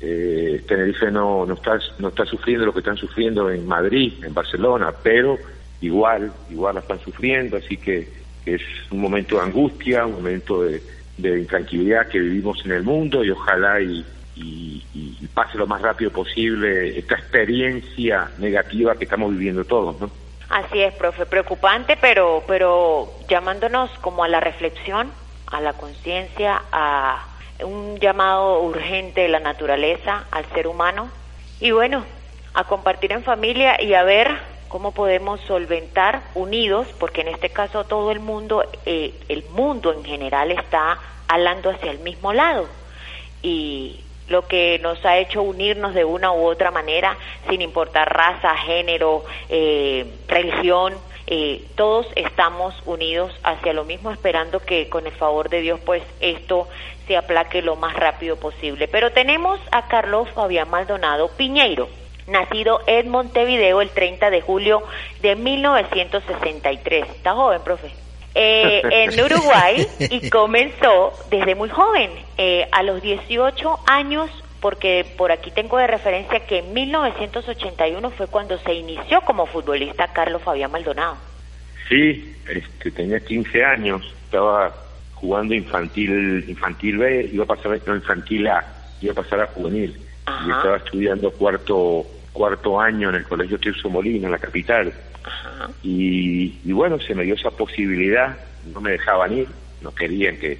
eh, 0.00 0.62
Tenerife 0.66 1.10
no, 1.10 1.46
no, 1.46 1.54
está, 1.54 1.78
no 1.98 2.08
está 2.08 2.26
sufriendo 2.26 2.66
lo 2.66 2.72
que 2.72 2.80
están 2.80 2.96
sufriendo 2.96 3.50
en 3.50 3.66
Madrid, 3.66 4.12
en 4.22 4.34
Barcelona, 4.34 4.92
pero 5.02 5.38
igual, 5.80 6.32
igual 6.50 6.74
la 6.74 6.80
están 6.82 7.00
sufriendo, 7.00 7.56
así 7.56 7.76
que 7.76 8.08
es 8.46 8.62
un 8.90 9.00
momento 9.00 9.36
de 9.36 9.42
angustia, 9.42 10.06
un 10.06 10.14
momento 10.14 10.62
de, 10.62 10.80
intranquilidad 11.18 12.08
que 12.08 12.20
vivimos 12.20 12.64
en 12.64 12.72
el 12.72 12.82
mundo 12.82 13.24
y 13.24 13.30
ojalá 13.30 13.80
y, 13.80 14.04
pase 15.34 15.58
lo 15.58 15.66
más 15.66 15.82
rápido 15.82 16.10
posible 16.10 16.98
esta 16.98 17.14
experiencia 17.14 18.30
negativa 18.38 18.94
que 18.94 19.04
estamos 19.04 19.32
viviendo 19.32 19.64
todos, 19.64 20.00
¿no? 20.00 20.10
Así 20.48 20.80
es, 20.80 20.94
profe, 20.94 21.26
preocupante, 21.26 21.98
pero, 22.00 22.42
pero 22.46 23.10
llamándonos 23.28 23.90
como 24.00 24.24
a 24.24 24.28
la 24.28 24.40
reflexión, 24.40 25.10
a 25.48 25.60
la 25.60 25.74
conciencia, 25.74 26.62
a 26.72 27.26
un 27.64 27.98
llamado 27.98 28.62
urgente 28.62 29.22
de 29.22 29.28
la 29.28 29.40
naturaleza 29.40 30.24
al 30.30 30.44
ser 30.54 30.68
humano 30.68 31.10
y 31.60 31.70
bueno, 31.70 32.04
a 32.54 32.64
compartir 32.64 33.12
en 33.12 33.22
familia 33.22 33.82
y 33.82 33.94
a 33.94 34.02
ver 34.02 34.55
cómo 34.68 34.92
podemos 34.92 35.40
solventar 35.42 36.22
unidos, 36.34 36.86
porque 36.98 37.22
en 37.22 37.28
este 37.28 37.50
caso 37.50 37.84
todo 37.84 38.10
el 38.10 38.20
mundo, 38.20 38.64
eh, 38.84 39.14
el 39.28 39.44
mundo 39.50 39.92
en 39.92 40.04
general 40.04 40.50
está 40.50 40.98
hablando 41.28 41.70
hacia 41.70 41.90
el 41.90 41.98
mismo 42.00 42.32
lado. 42.32 42.66
Y 43.42 44.00
lo 44.28 44.46
que 44.46 44.78
nos 44.80 45.04
ha 45.04 45.18
hecho 45.18 45.42
unirnos 45.42 45.94
de 45.94 46.04
una 46.04 46.32
u 46.32 46.46
otra 46.46 46.70
manera, 46.70 47.16
sin 47.48 47.62
importar 47.62 48.12
raza, 48.12 48.56
género, 48.56 49.24
eh, 49.48 50.06
religión, 50.28 50.94
eh, 51.28 51.64
todos 51.74 52.06
estamos 52.14 52.74
unidos 52.86 53.32
hacia 53.42 53.72
lo 53.72 53.84
mismo, 53.84 54.10
esperando 54.10 54.60
que 54.60 54.88
con 54.88 55.06
el 55.06 55.12
favor 55.12 55.48
de 55.48 55.60
Dios, 55.60 55.80
pues 55.84 56.02
esto 56.20 56.68
se 57.06 57.16
aplaque 57.16 57.62
lo 57.62 57.76
más 57.76 57.94
rápido 57.94 58.36
posible. 58.36 58.88
Pero 58.88 59.12
tenemos 59.12 59.60
a 59.72 59.88
Carlos 59.88 60.28
Fabián 60.30 60.70
Maldonado 60.70 61.28
Piñeiro, 61.28 61.88
nacido 62.26 62.80
en 62.86 63.08
Montevideo 63.08 63.80
el 63.80 63.90
30 63.90 64.30
de 64.30 64.40
julio 64.40 64.82
de 65.22 65.36
1963. 65.36 67.08
Está 67.08 67.34
joven, 67.34 67.60
profe. 67.62 67.90
Eh, 68.34 68.82
en 68.84 69.20
Uruguay 69.24 69.86
y 69.98 70.28
comenzó 70.30 71.12
desde 71.30 71.54
muy 71.54 71.68
joven. 71.68 72.10
Eh, 72.38 72.68
a 72.72 72.82
los 72.82 73.00
18 73.02 73.80
años 73.86 74.30
porque 74.60 75.06
por 75.16 75.32
aquí 75.32 75.50
tengo 75.50 75.78
de 75.78 75.86
referencia 75.86 76.40
que 76.40 76.58
en 76.58 76.72
1981 76.72 78.10
fue 78.10 78.26
cuando 78.26 78.58
se 78.58 78.74
inició 78.74 79.20
como 79.20 79.46
futbolista 79.46 80.08
Carlos 80.12 80.42
Fabián 80.42 80.70
Maldonado. 80.70 81.16
Sí, 81.88 82.34
este, 82.48 82.90
tenía 82.90 83.20
15 83.20 83.64
años, 83.64 84.02
estaba 84.24 84.74
jugando 85.14 85.54
infantil 85.54 86.44
infantil 86.48 86.98
B, 86.98 87.30
iba 87.32 87.44
a 87.44 87.46
pasar 87.46 87.72
a 87.72 87.94
infantil 87.94 88.48
A, 88.48 88.64
iba 89.00 89.12
a 89.12 89.16
pasar 89.16 89.40
a 89.40 89.46
juvenil. 89.46 89.96
Y 90.26 90.50
estaba 90.50 90.78
estudiando 90.78 91.30
cuarto 91.30 92.04
cuarto 92.36 92.78
año 92.78 93.08
en 93.08 93.16
el 93.16 93.24
Colegio 93.24 93.58
Tirso 93.58 93.88
Molina, 93.88 94.26
en 94.26 94.32
la 94.32 94.38
capital. 94.38 94.92
Y, 95.82 96.60
y, 96.64 96.72
bueno, 96.72 97.00
se 97.00 97.14
me 97.14 97.24
dio 97.24 97.34
esa 97.34 97.50
posibilidad, 97.50 98.36
no 98.72 98.80
me 98.80 98.92
dejaban 98.92 99.32
ir, 99.32 99.48
no 99.80 99.94
querían 99.94 100.36
que, 100.36 100.58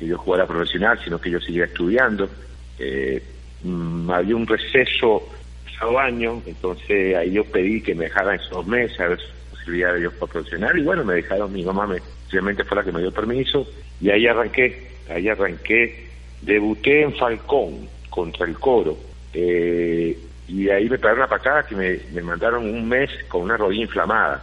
yo 0.00 0.18
jugara 0.18 0.46
profesional, 0.46 0.98
sino 1.02 1.20
que 1.20 1.30
yo 1.30 1.40
siguiera 1.40 1.66
estudiando. 1.66 2.28
Eh, 2.78 3.22
mm, 3.62 4.10
había 4.10 4.36
un 4.36 4.46
receso 4.46 5.28
pasado 5.64 5.98
año, 5.98 6.42
entonces 6.46 7.16
ahí 7.16 7.32
yo 7.32 7.44
pedí 7.44 7.80
que 7.80 7.94
me 7.94 8.04
dejaran 8.04 8.36
esos 8.36 8.66
meses, 8.66 8.98
a 9.00 9.08
ver 9.08 9.20
posibilidad 9.50 9.94
de 9.94 10.02
yo 10.02 10.10
jugar 10.12 10.30
profesional, 10.30 10.78
y 10.78 10.82
bueno, 10.82 11.04
me 11.04 11.14
dejaron, 11.14 11.52
mi 11.52 11.64
mamá 11.64 11.86
me, 11.86 12.00
simplemente 12.22 12.64
fue 12.64 12.76
la 12.76 12.84
que 12.84 12.92
me 12.92 13.00
dio 13.00 13.12
permiso, 13.12 13.66
y 14.00 14.10
ahí 14.10 14.26
arranqué, 14.26 14.90
ahí 15.08 15.28
arranqué, 15.28 16.08
debuté 16.42 17.02
en 17.02 17.14
Falcón 17.14 17.88
contra 18.08 18.46
el 18.46 18.58
Coro, 18.58 18.96
eh, 19.32 20.16
y 20.48 20.68
ahí 20.70 20.88
me 20.88 20.98
pegaron 20.98 21.18
una 21.18 21.28
patada 21.28 21.62
que 21.62 21.76
me, 21.76 21.98
me 22.12 22.22
mandaron 22.22 22.64
un 22.64 22.88
mes 22.88 23.10
con 23.28 23.42
una 23.42 23.56
rodilla 23.56 23.82
inflamada, 23.82 24.42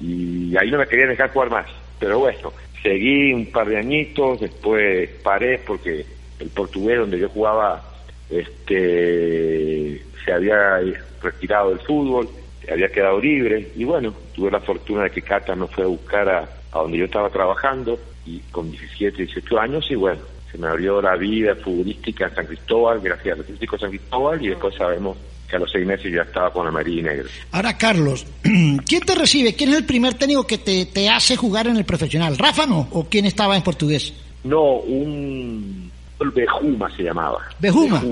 y 0.00 0.56
ahí 0.56 0.70
no 0.70 0.78
me 0.78 0.86
querían 0.86 1.08
dejar 1.08 1.30
jugar 1.30 1.50
más, 1.50 1.66
pero 1.98 2.18
bueno, 2.18 2.52
seguí 2.82 3.32
un 3.32 3.46
par 3.50 3.68
de 3.68 3.78
añitos, 3.78 4.40
después 4.40 5.08
paré 5.22 5.58
porque 5.58 6.04
el 6.38 6.48
portugués 6.50 6.98
donde 6.98 7.18
yo 7.18 7.28
jugaba 7.28 7.82
este 8.30 10.02
se 10.24 10.32
había 10.32 10.80
retirado 11.22 11.70
del 11.70 11.80
fútbol, 11.80 12.28
había 12.70 12.88
quedado 12.88 13.20
libre. 13.20 13.68
Y 13.76 13.84
bueno, 13.84 14.14
tuve 14.34 14.50
la 14.50 14.60
fortuna 14.60 15.04
de 15.04 15.10
que 15.10 15.22
Cata 15.22 15.54
me 15.54 15.66
fue 15.66 15.84
a 15.84 15.88
buscar 15.88 16.28
a, 16.28 16.48
donde 16.72 16.98
yo 16.98 17.06
estaba 17.06 17.30
trabajando 17.30 17.98
y 18.26 18.40
con 18.50 18.70
17, 18.70 19.16
18 19.24 19.58
años 19.58 19.86
y 19.90 19.94
bueno, 19.94 20.20
se 20.50 20.58
me 20.58 20.68
abrió 20.68 21.00
la 21.00 21.16
vida 21.16 21.54
futbolística 21.56 22.26
en 22.26 22.34
San 22.34 22.46
Cristóbal, 22.46 23.00
gracias 23.00 23.34
al 23.34 23.40
Atlético 23.42 23.78
San 23.78 23.90
Cristóbal 23.90 24.44
y 24.44 24.48
después 24.48 24.74
sabemos 24.74 25.16
que 25.48 25.56
a 25.56 25.58
los 25.58 25.70
seis 25.70 25.86
meses 25.86 26.12
ya 26.12 26.22
estaba 26.22 26.52
con 26.52 26.64
la 26.66 26.70
Marina 26.70 27.10
Negra. 27.10 27.28
Ahora, 27.52 27.76
Carlos, 27.78 28.26
¿quién 28.86 29.02
te 29.02 29.14
recibe? 29.14 29.54
¿Quién 29.54 29.70
es 29.70 29.76
el 29.76 29.84
primer 29.84 30.14
técnico 30.14 30.46
que 30.46 30.58
te, 30.58 30.86
te 30.86 31.08
hace 31.08 31.36
jugar 31.36 31.66
en 31.66 31.76
el 31.76 31.84
profesional? 31.84 32.36
¿Rafa 32.36 32.66
no? 32.66 32.88
¿O 32.92 33.04
quién 33.04 33.24
estaba 33.24 33.56
en 33.56 33.62
portugués? 33.62 34.12
No, 34.44 34.74
un 34.76 35.90
Bejuma 36.18 36.94
se 36.96 37.02
llamaba. 37.04 37.38
¿Bejuma? 37.58 38.02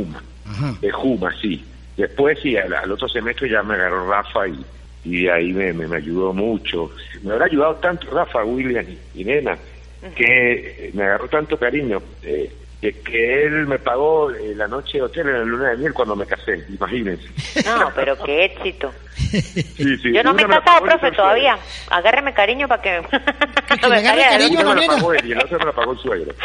Bejuma, 0.80 1.34
sí. 1.40 1.62
Después 1.96 2.38
sí, 2.42 2.56
al, 2.56 2.90
otro 2.90 3.08
semestre 3.08 3.50
ya 3.50 3.62
me 3.62 3.74
agarró 3.74 4.08
Rafa 4.08 4.46
y, 4.48 4.64
y 5.04 5.28
ahí 5.28 5.52
me, 5.52 5.72
me, 5.72 5.96
ayudó 5.96 6.32
mucho. 6.32 6.90
Me 7.22 7.32
habrá 7.32 7.46
ayudado 7.46 7.74
tanto 7.76 8.10
Rafa, 8.10 8.44
William 8.44 8.84
y, 9.14 9.24
Nena, 9.24 9.56
que 10.14 10.90
me 10.94 11.04
agarró 11.04 11.28
tanto 11.28 11.58
cariño. 11.58 12.02
Eh, 12.22 12.50
que, 12.80 13.44
él 13.44 13.66
me 13.66 13.78
pagó 13.78 14.30
eh, 14.30 14.54
la 14.54 14.68
noche 14.68 14.98
de 14.98 15.04
hotel 15.04 15.28
en 15.28 15.32
la 15.32 15.44
luna 15.44 15.70
de 15.70 15.76
miel 15.78 15.94
cuando 15.94 16.14
me 16.14 16.26
casé, 16.26 16.64
imagínense. 16.68 17.28
No, 17.64 17.90
pero 17.94 18.16
qué 18.22 18.44
éxito. 18.44 18.92
Yo 20.12 20.22
no 20.22 20.34
me 20.34 20.42
he 20.42 20.46
casado, 20.46 20.84
profe, 20.84 21.10
todavía. 21.12 21.58
Agárreme 21.90 22.34
cariño 22.34 22.68
para 22.68 22.82
que, 22.82 23.00
que 23.80 23.88
me, 23.88 23.96
agarre 23.96 24.22
cariño 24.22 24.62
no 24.62 24.74
me 24.74 24.86
la 24.86 24.94
pagó 24.94 25.12
él 25.14 25.26
y 25.26 25.32
el 25.32 25.38
otro 25.38 25.58
me 25.58 25.64
la 25.64 25.72
pagó 25.72 25.92
el 25.92 25.98
suegro. 25.98 26.34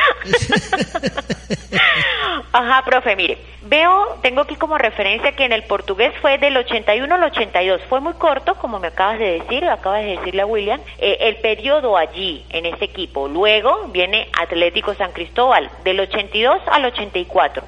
Ajá, 2.53 2.83
profe, 2.83 3.15
mire, 3.15 3.37
veo, 3.63 4.19
tengo 4.21 4.41
aquí 4.41 4.55
como 4.55 4.77
referencia 4.77 5.31
que 5.33 5.45
en 5.45 5.53
el 5.53 5.63
portugués 5.63 6.13
fue 6.21 6.37
del 6.37 6.57
81 6.57 7.13
al 7.13 7.23
82. 7.23 7.81
Fue 7.87 8.01
muy 8.01 8.13
corto, 8.13 8.55
como 8.55 8.79
me 8.79 8.87
acabas 8.87 9.19
de 9.19 9.39
decir, 9.39 9.63
acabas 9.65 10.03
de 10.03 10.17
decirle 10.17 10.41
a 10.41 10.45
William, 10.45 10.81
eh, 10.97 11.17
el 11.21 11.37
periodo 11.37 11.95
allí, 11.97 12.43
en 12.49 12.65
ese 12.65 12.85
equipo. 12.85 13.27
Luego 13.27 13.87
viene 13.87 14.27
Atlético 14.37 14.93
San 14.95 15.11
Cristóbal, 15.11 15.69
del 15.83 16.01
82 16.21 16.61
al 16.67 16.85
84. 16.85 17.63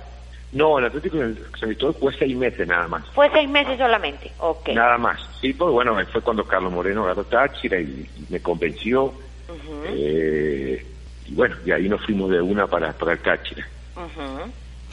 No, 0.53 0.77
el 0.77 0.86
Atlético 0.86 1.17
San 1.17 1.69
Cristóbal 1.69 1.95
fue 1.95 2.13
seis 2.13 2.36
meses 2.38 2.67
nada 2.67 2.88
más. 2.88 3.03
Fue 3.10 3.29
seis 3.31 3.50
meses 3.50 3.77
solamente, 3.77 4.31
ok. 4.38 4.69
Nada 4.69 4.98
más. 5.00 5.19
Sí, 5.41 5.53
pues 5.53 5.72
bueno, 5.72 5.98
fue 6.12 6.22
cuando 6.22 6.45
Carlos 6.45 6.72
Moreno 6.72 7.03
agarró 7.03 7.24
Táchira 7.24 7.79
y, 7.79 8.07
me 8.29 8.39
convenció. 8.39 9.13
eh, 9.88 10.86
y 11.25 11.33
bueno, 11.33 11.55
y 11.65 11.72
ahí 11.72 11.89
nos 11.89 12.05
fuimos 12.05 12.29
de 12.29 12.39
una 12.41 12.67
para, 12.67 12.93
para 12.93 13.13
el 13.13 13.19
Táchira. 13.19 13.67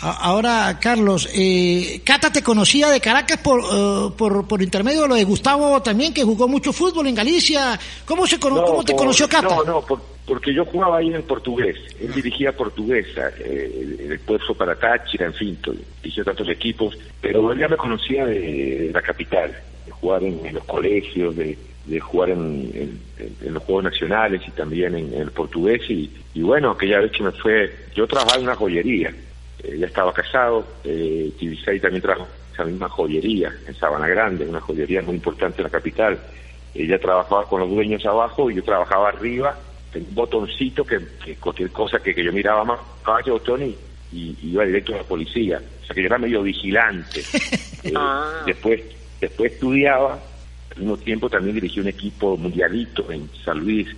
Ahora, 0.02 0.78
Carlos, 0.80 1.28
eh, 1.34 2.00
Cata 2.04 2.32
te 2.32 2.42
conocía 2.42 2.88
de 2.88 3.00
Caracas 3.00 3.38
por, 3.38 3.60
eh, 3.60 4.14
por, 4.16 4.48
por, 4.48 4.62
intermedio 4.62 5.02
de 5.02 5.08
lo 5.08 5.14
de 5.14 5.24
Gustavo 5.24 5.82
también, 5.82 6.14
que 6.14 6.24
jugó 6.24 6.48
mucho 6.48 6.72
fútbol 6.72 7.06
en 7.08 7.14
Galicia. 7.14 7.78
¿Cómo, 8.06 8.26
se 8.26 8.40
cómo 8.40 8.82
te 8.82 8.96
conoció 8.96 9.28
Cata? 9.28 9.56
No, 9.56 9.62
no, 9.64 9.84
porque 10.26 10.54
yo 10.54 10.64
jugaba 10.64 10.98
ahí 10.98 11.12
en 11.12 11.22
portugués. 11.24 11.76
Él 12.00 12.14
dirigía 12.14 12.56
portuguesa, 12.56 13.30
eh, 13.40 14.08
el, 14.08 14.20
para 14.56 14.74
Táchira, 14.74 15.26
en 15.26 15.34
fin, 15.34 15.58
dirigió 16.02 16.24
tantos 16.24 16.48
equipos. 16.48 16.96
Pero 17.20 17.52
él 17.52 17.58
ya 17.58 17.68
me 17.68 17.76
conocía 17.76 18.24
de, 18.24 18.90
la 18.94 19.02
capital, 19.02 19.54
de 19.84 19.92
jugar 19.92 20.22
en, 20.22 20.54
los 20.54 20.64
colegios, 20.64 21.36
de, 21.36 21.58
de 21.84 22.00
jugar 22.00 22.30
en, 22.30 22.98
en, 23.18 23.52
los 23.52 23.62
Juegos 23.64 23.84
Nacionales 23.84 24.40
y 24.48 24.50
también 24.52 24.94
en, 24.94 25.12
el 25.12 25.30
portugués. 25.30 25.82
Y, 25.90 26.10
y 26.32 26.40
bueno, 26.40 26.70
aquella 26.70 27.00
vez 27.00 27.12
que 27.12 27.22
me 27.22 27.32
fue, 27.32 27.70
yo 27.94 28.06
trabajaba 28.06 28.38
en 28.38 28.44
una 28.44 28.54
joyería 28.54 29.12
eh, 29.62 29.76
ya 29.78 29.86
estaba 29.86 30.12
casado, 30.12 30.64
eh, 30.84 31.32
también 31.80 32.02
trajo 32.02 32.26
esa 32.52 32.64
misma 32.64 32.88
joyería 32.88 33.52
en 33.66 33.74
Sabana 33.74 34.08
Grande, 34.08 34.46
una 34.46 34.60
joyería 34.60 35.02
muy 35.02 35.16
importante 35.16 35.58
en 35.58 35.64
la 35.64 35.70
capital. 35.70 36.18
Ella 36.74 36.98
trabajaba 36.98 37.44
con 37.46 37.60
los 37.60 37.70
dueños 37.70 38.04
abajo 38.06 38.50
y 38.50 38.56
yo 38.56 38.62
trabajaba 38.62 39.08
arriba, 39.08 39.58
en 39.92 40.04
un 40.04 40.14
botoncito 40.14 40.84
que, 40.84 41.00
cualquier 41.40 41.70
cosa 41.70 41.98
que, 41.98 42.14
yo 42.22 42.32
miraba 42.32 42.64
más, 42.64 42.80
caballo 43.04 43.34
botón 43.34 43.62
y, 43.64 43.76
iba 44.12 44.64
directo 44.64 44.94
a 44.94 44.98
la 44.98 45.02
policía. 45.04 45.60
O 45.82 45.86
sea 45.86 45.94
que 45.94 46.02
yo 46.02 46.06
era 46.06 46.18
medio 46.18 46.42
vigilante. 46.42 47.22
Eh, 47.82 47.94
ah. 47.96 48.42
Después 48.44 48.82
después 49.18 49.52
estudiaba, 49.52 50.18
al 50.72 50.76
mismo 50.76 50.98
tiempo 50.98 51.30
también 51.30 51.54
dirigí 51.54 51.80
un 51.80 51.88
equipo 51.88 52.36
mundialito 52.36 53.10
en 53.10 53.26
San 53.42 53.58
Luis, 53.58 53.88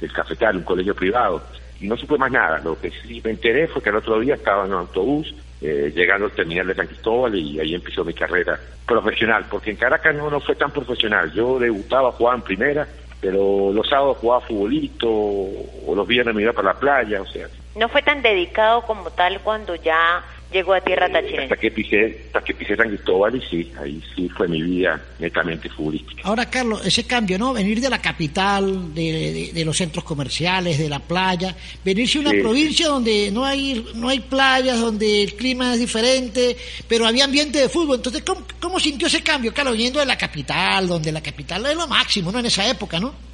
del 0.00 0.12
Cafetal, 0.12 0.58
un 0.58 0.62
colegio 0.62 0.94
privado 0.94 1.42
no 1.88 1.96
supe 1.96 2.18
más 2.18 2.30
nada. 2.30 2.60
Lo 2.60 2.80
que 2.80 2.90
sí 2.90 3.20
me 3.24 3.30
enteré 3.30 3.68
fue 3.68 3.82
que 3.82 3.90
el 3.90 3.96
otro 3.96 4.18
día 4.20 4.34
estaba 4.34 4.64
en 4.64 4.72
un 4.72 4.80
autobús 4.80 5.34
eh, 5.60 5.92
llegando 5.94 6.26
al 6.26 6.32
terminal 6.32 6.66
de 6.66 6.74
San 6.74 6.86
Cristóbal 6.86 7.34
y 7.34 7.60
ahí 7.60 7.74
empezó 7.74 8.04
mi 8.04 8.14
carrera 8.14 8.58
profesional, 8.86 9.46
porque 9.48 9.70
en 9.70 9.76
Caracas 9.76 10.14
no, 10.14 10.28
no 10.30 10.40
fue 10.40 10.56
tan 10.56 10.70
profesional. 10.70 11.32
Yo 11.32 11.58
debutaba, 11.58 12.12
jugaba 12.12 12.36
en 12.36 12.42
primera, 12.42 12.86
pero 13.20 13.72
los 13.72 13.88
sábados 13.88 14.18
jugaba 14.18 14.40
futbolito 14.40 15.08
o 15.08 15.94
los 15.94 16.06
viernes 16.06 16.34
me 16.34 16.42
iba 16.42 16.52
para 16.52 16.72
la 16.72 16.80
playa, 16.80 17.22
o 17.22 17.26
sea. 17.26 17.46
No 17.76 17.88
fue 17.88 18.02
tan 18.02 18.20
dedicado 18.22 18.82
como 18.82 19.10
tal 19.10 19.40
cuando 19.40 19.74
ya 19.76 20.22
llegó 20.52 20.74
a 20.74 20.80
tierra 20.80 21.10
tachirense. 21.10 21.44
Hasta 21.44 21.56
que 21.56 21.70
pisé, 21.70 22.22
hasta 22.26 22.42
que 22.42 22.54
pisé 22.54 22.76
San 22.76 22.88
Cristóbal 22.88 23.36
y 23.36 23.40
sí, 23.40 23.72
ahí 23.80 24.02
sí 24.14 24.28
fue 24.28 24.46
mi 24.48 24.62
vida 24.62 25.00
netamente 25.18 25.68
futbolística. 25.68 26.22
Ahora, 26.24 26.48
Carlos, 26.48 26.84
ese 26.86 27.04
cambio, 27.04 27.38
¿no? 27.38 27.52
Venir 27.52 27.80
de 27.80 27.90
la 27.90 28.00
capital, 28.00 28.94
de, 28.94 29.50
de, 29.52 29.64
los 29.64 29.76
centros 29.76 30.04
comerciales, 30.04 30.78
de 30.78 30.88
la 30.88 31.00
playa, 31.00 31.56
venirse 31.84 32.18
a 32.18 32.20
una 32.20 32.30
provincia 32.30 32.88
donde 32.88 33.30
no 33.32 33.44
hay, 33.44 33.84
no 33.94 34.08
hay 34.08 34.20
playas, 34.20 34.80
donde 34.80 35.22
el 35.22 35.34
clima 35.34 35.74
es 35.74 35.80
diferente, 35.80 36.56
pero 36.86 37.06
había 37.06 37.24
ambiente 37.24 37.58
de 37.58 37.68
fútbol. 37.68 37.96
Entonces, 37.96 38.22
¿cómo, 38.22 38.46
cómo 38.60 38.78
sintió 38.78 39.06
ese 39.08 39.22
cambio, 39.22 39.52
Carlos, 39.52 39.74
viniendo 39.74 40.00
de 40.00 40.06
la 40.06 40.16
capital, 40.16 40.86
donde 40.86 41.10
la 41.10 41.20
capital 41.20 41.64
es 41.66 41.76
lo 41.76 41.86
máximo, 41.88 42.30
¿no? 42.30 42.38
En 42.38 42.46
esa 42.46 42.68
época, 42.68 43.00
¿no? 43.00 43.31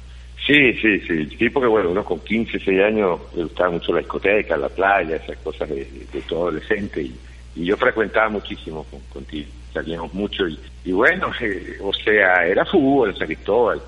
Sí, 0.49 0.73
sí, 0.81 0.99
sí, 1.01 1.27
sí, 1.37 1.49
porque 1.51 1.67
bueno, 1.67 1.91
uno 1.91 2.03
con 2.03 2.21
15, 2.21 2.57
6 2.57 2.81
años 2.81 3.19
le 3.35 3.43
gustaba 3.43 3.69
mucho 3.69 3.93
la 3.93 3.99
discoteca, 3.99 4.57
la 4.57 4.67
playa, 4.67 5.17
esas 5.17 5.37
cosas 5.37 5.69
de, 5.69 5.85
todo 6.27 6.47
adolescente 6.47 7.03
y, 7.03 7.15
yo 7.55 7.77
frecuentaba 7.77 8.29
muchísimo 8.29 8.83
con, 8.85 8.99
contigo, 9.13 9.47
salíamos 9.71 10.11
mucho 10.11 10.47
y, 10.47 10.91
bueno, 10.91 11.31
eh, 11.41 11.77
o 11.83 11.93
sea, 11.93 12.47
era 12.47 12.65
fútbol 12.65 13.15
San 13.15 13.27
Cristóbal, 13.27 13.79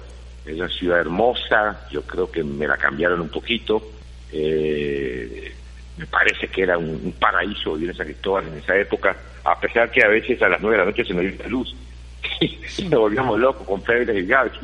es 0.45 0.55
una 0.55 0.69
ciudad 0.69 0.99
hermosa, 0.99 1.87
yo 1.89 2.03
creo 2.03 2.29
que 2.29 2.43
me 2.43 2.67
la 2.67 2.77
cambiaron 2.77 3.21
un 3.21 3.29
poquito, 3.29 3.81
eh, 4.31 5.51
me 5.97 6.05
parece 6.05 6.47
que 6.47 6.61
era 6.61 6.77
un, 6.77 7.15
paraíso 7.19 7.73
vivir 7.73 7.89
en 7.89 7.97
San 7.97 8.05
Cristóbal 8.05 8.47
en 8.49 8.59
esa 8.59 8.77
época, 8.77 9.17
a 9.45 9.59
pesar 9.59 9.89
que 9.89 10.05
a 10.05 10.09
veces 10.09 10.39
a 10.43 10.47
las 10.47 10.61
9 10.61 10.77
de 10.77 10.83
la 10.83 10.91
noche 10.91 11.05
se 11.05 11.13
nos 11.15 11.23
iba 11.23 11.43
la 11.43 11.49
luz. 11.49 11.75
Y 12.39 12.83
nos 12.83 12.99
volvíamos 12.99 13.39
locos 13.39 13.65
con 13.65 13.81
febres 13.81 14.15
y 14.15 14.27
gags, 14.27 14.59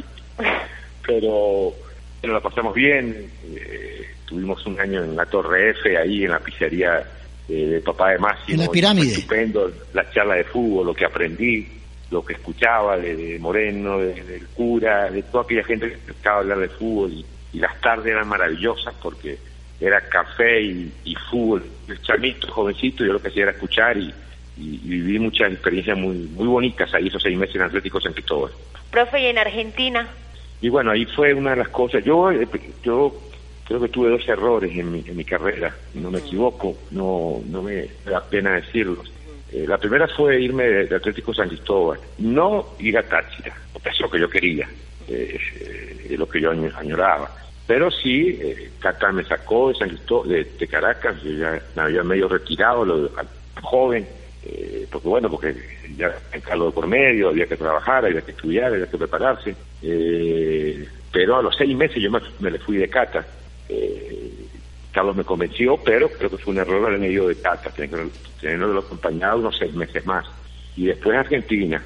pero 1.04 1.74
pero 2.22 2.34
la 2.34 2.42
pasamos 2.42 2.74
bien. 2.74 3.30
Eh, 3.56 4.08
tuvimos 4.26 4.66
un 4.66 4.80
año 4.80 5.04
en 5.04 5.16
la 5.16 5.26
Torre 5.26 5.72
F, 5.72 5.98
ahí 5.98 6.26
en 6.26 6.32
la 6.32 6.40
pizzería 6.40 7.04
de 7.48 7.82
papá 7.82 8.12
de 8.12 8.20
Máximo. 8.20 8.60
En 8.60 8.66
la 8.66 8.72
pirámide. 8.72 9.14
Estupendo, 9.14 9.72
la 9.94 10.10
charla 10.12 10.36
de 10.36 10.44
fútbol, 10.44 10.88
lo 10.88 10.94
que 10.94 11.06
aprendí, 11.06 11.68
lo 12.12 12.24
que 12.24 12.34
escuchaba 12.34 12.98
de, 12.98 13.38
Moreno, 13.40 14.00
del 14.00 14.48
cura, 14.54 15.10
de 15.10 15.24
toda 15.24 15.44
aquella 15.44 15.64
gente 15.64 15.98
que 16.06 16.12
estaba 16.12 16.40
hablar 16.40 16.60
de 16.60 16.70
fútbol. 16.70 17.12
Y, 17.12 17.26
las 17.54 17.80
tardes 17.82 18.08
eran 18.08 18.28
maravillosas 18.28 18.94
porque 19.02 19.36
era 19.80 20.00
café 20.02 20.62
y, 20.62 21.16
fútbol. 21.32 21.66
El 21.88 22.00
chamito, 22.02 22.52
jovencito, 22.52 23.04
yo 23.04 23.14
lo 23.14 23.22
que 23.22 23.30
hacía 23.30 23.44
era 23.44 23.52
escuchar 23.54 23.98
y, 23.98 24.14
y, 24.58 24.78
viví 24.78 25.18
muchas 25.18 25.52
experiencias 25.52 25.98
muy 25.98 26.18
muy 26.18 26.46
bonitas 26.46 26.94
ahí 26.94 27.08
esos 27.08 27.24
seis 27.24 27.36
meses 27.36 27.56
en 27.56 27.64
Atlético 27.64 28.00
San 28.00 28.14
Cristóbal. 28.14 28.52
Profe, 28.92 29.22
¿y 29.22 29.26
en 29.28 29.40
Argentina? 29.40 30.08
Y 30.62 30.70
bueno, 30.70 30.92
ahí 30.92 31.06
fue 31.06 31.34
una 31.34 31.52
de 31.52 31.58
las 31.58 31.70
cosas. 31.70 32.04
Yo, 32.04 32.32
eh, 32.32 32.48
yo 32.84 33.14
creo 33.68 33.82
que 33.82 33.90
tuve 33.90 34.10
dos 34.10 34.28
errores 34.28 34.72
en 34.76 34.92
mi, 34.92 35.04
en 35.06 35.16
mi 35.16 35.26
carrera, 35.26 35.76
no 35.94 36.10
me 36.10 36.20
equivoco, 36.20 36.78
no, 36.92 37.42
no 37.48 37.62
me 37.62 37.88
da 38.06 38.24
pena 38.24 38.56
decirlos. 38.56 39.12
Eh, 39.52 39.66
la 39.68 39.78
primera 39.78 40.08
fue 40.08 40.42
irme 40.42 40.64
de, 40.64 40.96
Atlético 40.96 41.34
San 41.34 41.48
Cristóbal, 41.48 42.00
no 42.18 42.76
ir 42.80 42.98
a 42.98 43.04
Táchira, 43.04 43.56
porque 43.72 43.90
es 43.90 44.00
lo 44.00 44.10
que 44.10 44.20
yo 44.20 44.30
quería, 44.30 44.70
eh, 45.08 45.40
es 46.10 46.20
lo 46.20 46.28
que 46.28 46.42
yo 46.42 46.52
añoraba. 46.52 47.32
Pero 47.66 47.90
sí, 47.90 48.40
eh, 48.42 48.72
Cata 48.80 49.12
me 49.12 49.24
sacó 49.24 49.70
de 49.70 49.76
San 49.76 49.90
Cristóbal, 49.90 50.30
de, 50.30 50.68
Caracas, 50.68 51.22
yo 51.24 51.32
ya 51.32 51.62
me 51.76 51.82
había 51.82 52.04
medio 52.04 52.28
retirado, 52.28 52.84
lo, 52.84 53.10
joven, 53.62 54.06
eh, 54.44 54.88
porque 54.92 55.08
bueno, 55.08 55.30
porque 55.30 55.56
ya 55.96 56.16
en 56.32 56.42
calor 56.42 56.74
por 56.74 56.88
medio, 56.88 57.30
había 57.30 57.48
que 57.48 57.58
trabajar, 57.58 58.06
había 58.06 58.22
que 58.22 58.32
estudiar, 58.32 58.74
había 58.74 58.90
que 58.90 58.98
prepararse. 58.98 59.56
Eh, 59.82 60.88
pero 61.12 61.38
a 61.38 61.42
los 61.42 61.56
seis 61.56 61.76
meses 61.76 62.02
yo 62.02 62.12
me, 62.12 62.52
le 62.52 62.60
fui 62.60 62.78
de 62.78 62.90
Cata. 62.90 63.26
Carlos 64.92 65.16
me 65.16 65.24
convenció, 65.24 65.78
pero 65.78 66.10
creo 66.10 66.30
que 66.30 66.38
fue 66.38 66.54
un 66.54 66.60
error 66.60 66.92
el 66.92 67.00
medio 67.00 67.28
de 67.28 67.36
Cata, 67.36 67.72
teniendo 67.72 68.80
acompañado 68.80 69.38
unos 69.40 69.58
seis 69.58 69.74
meses 69.74 70.06
más. 70.06 70.26
Y 70.76 70.86
después 70.86 71.18
Argentina, 71.18 71.84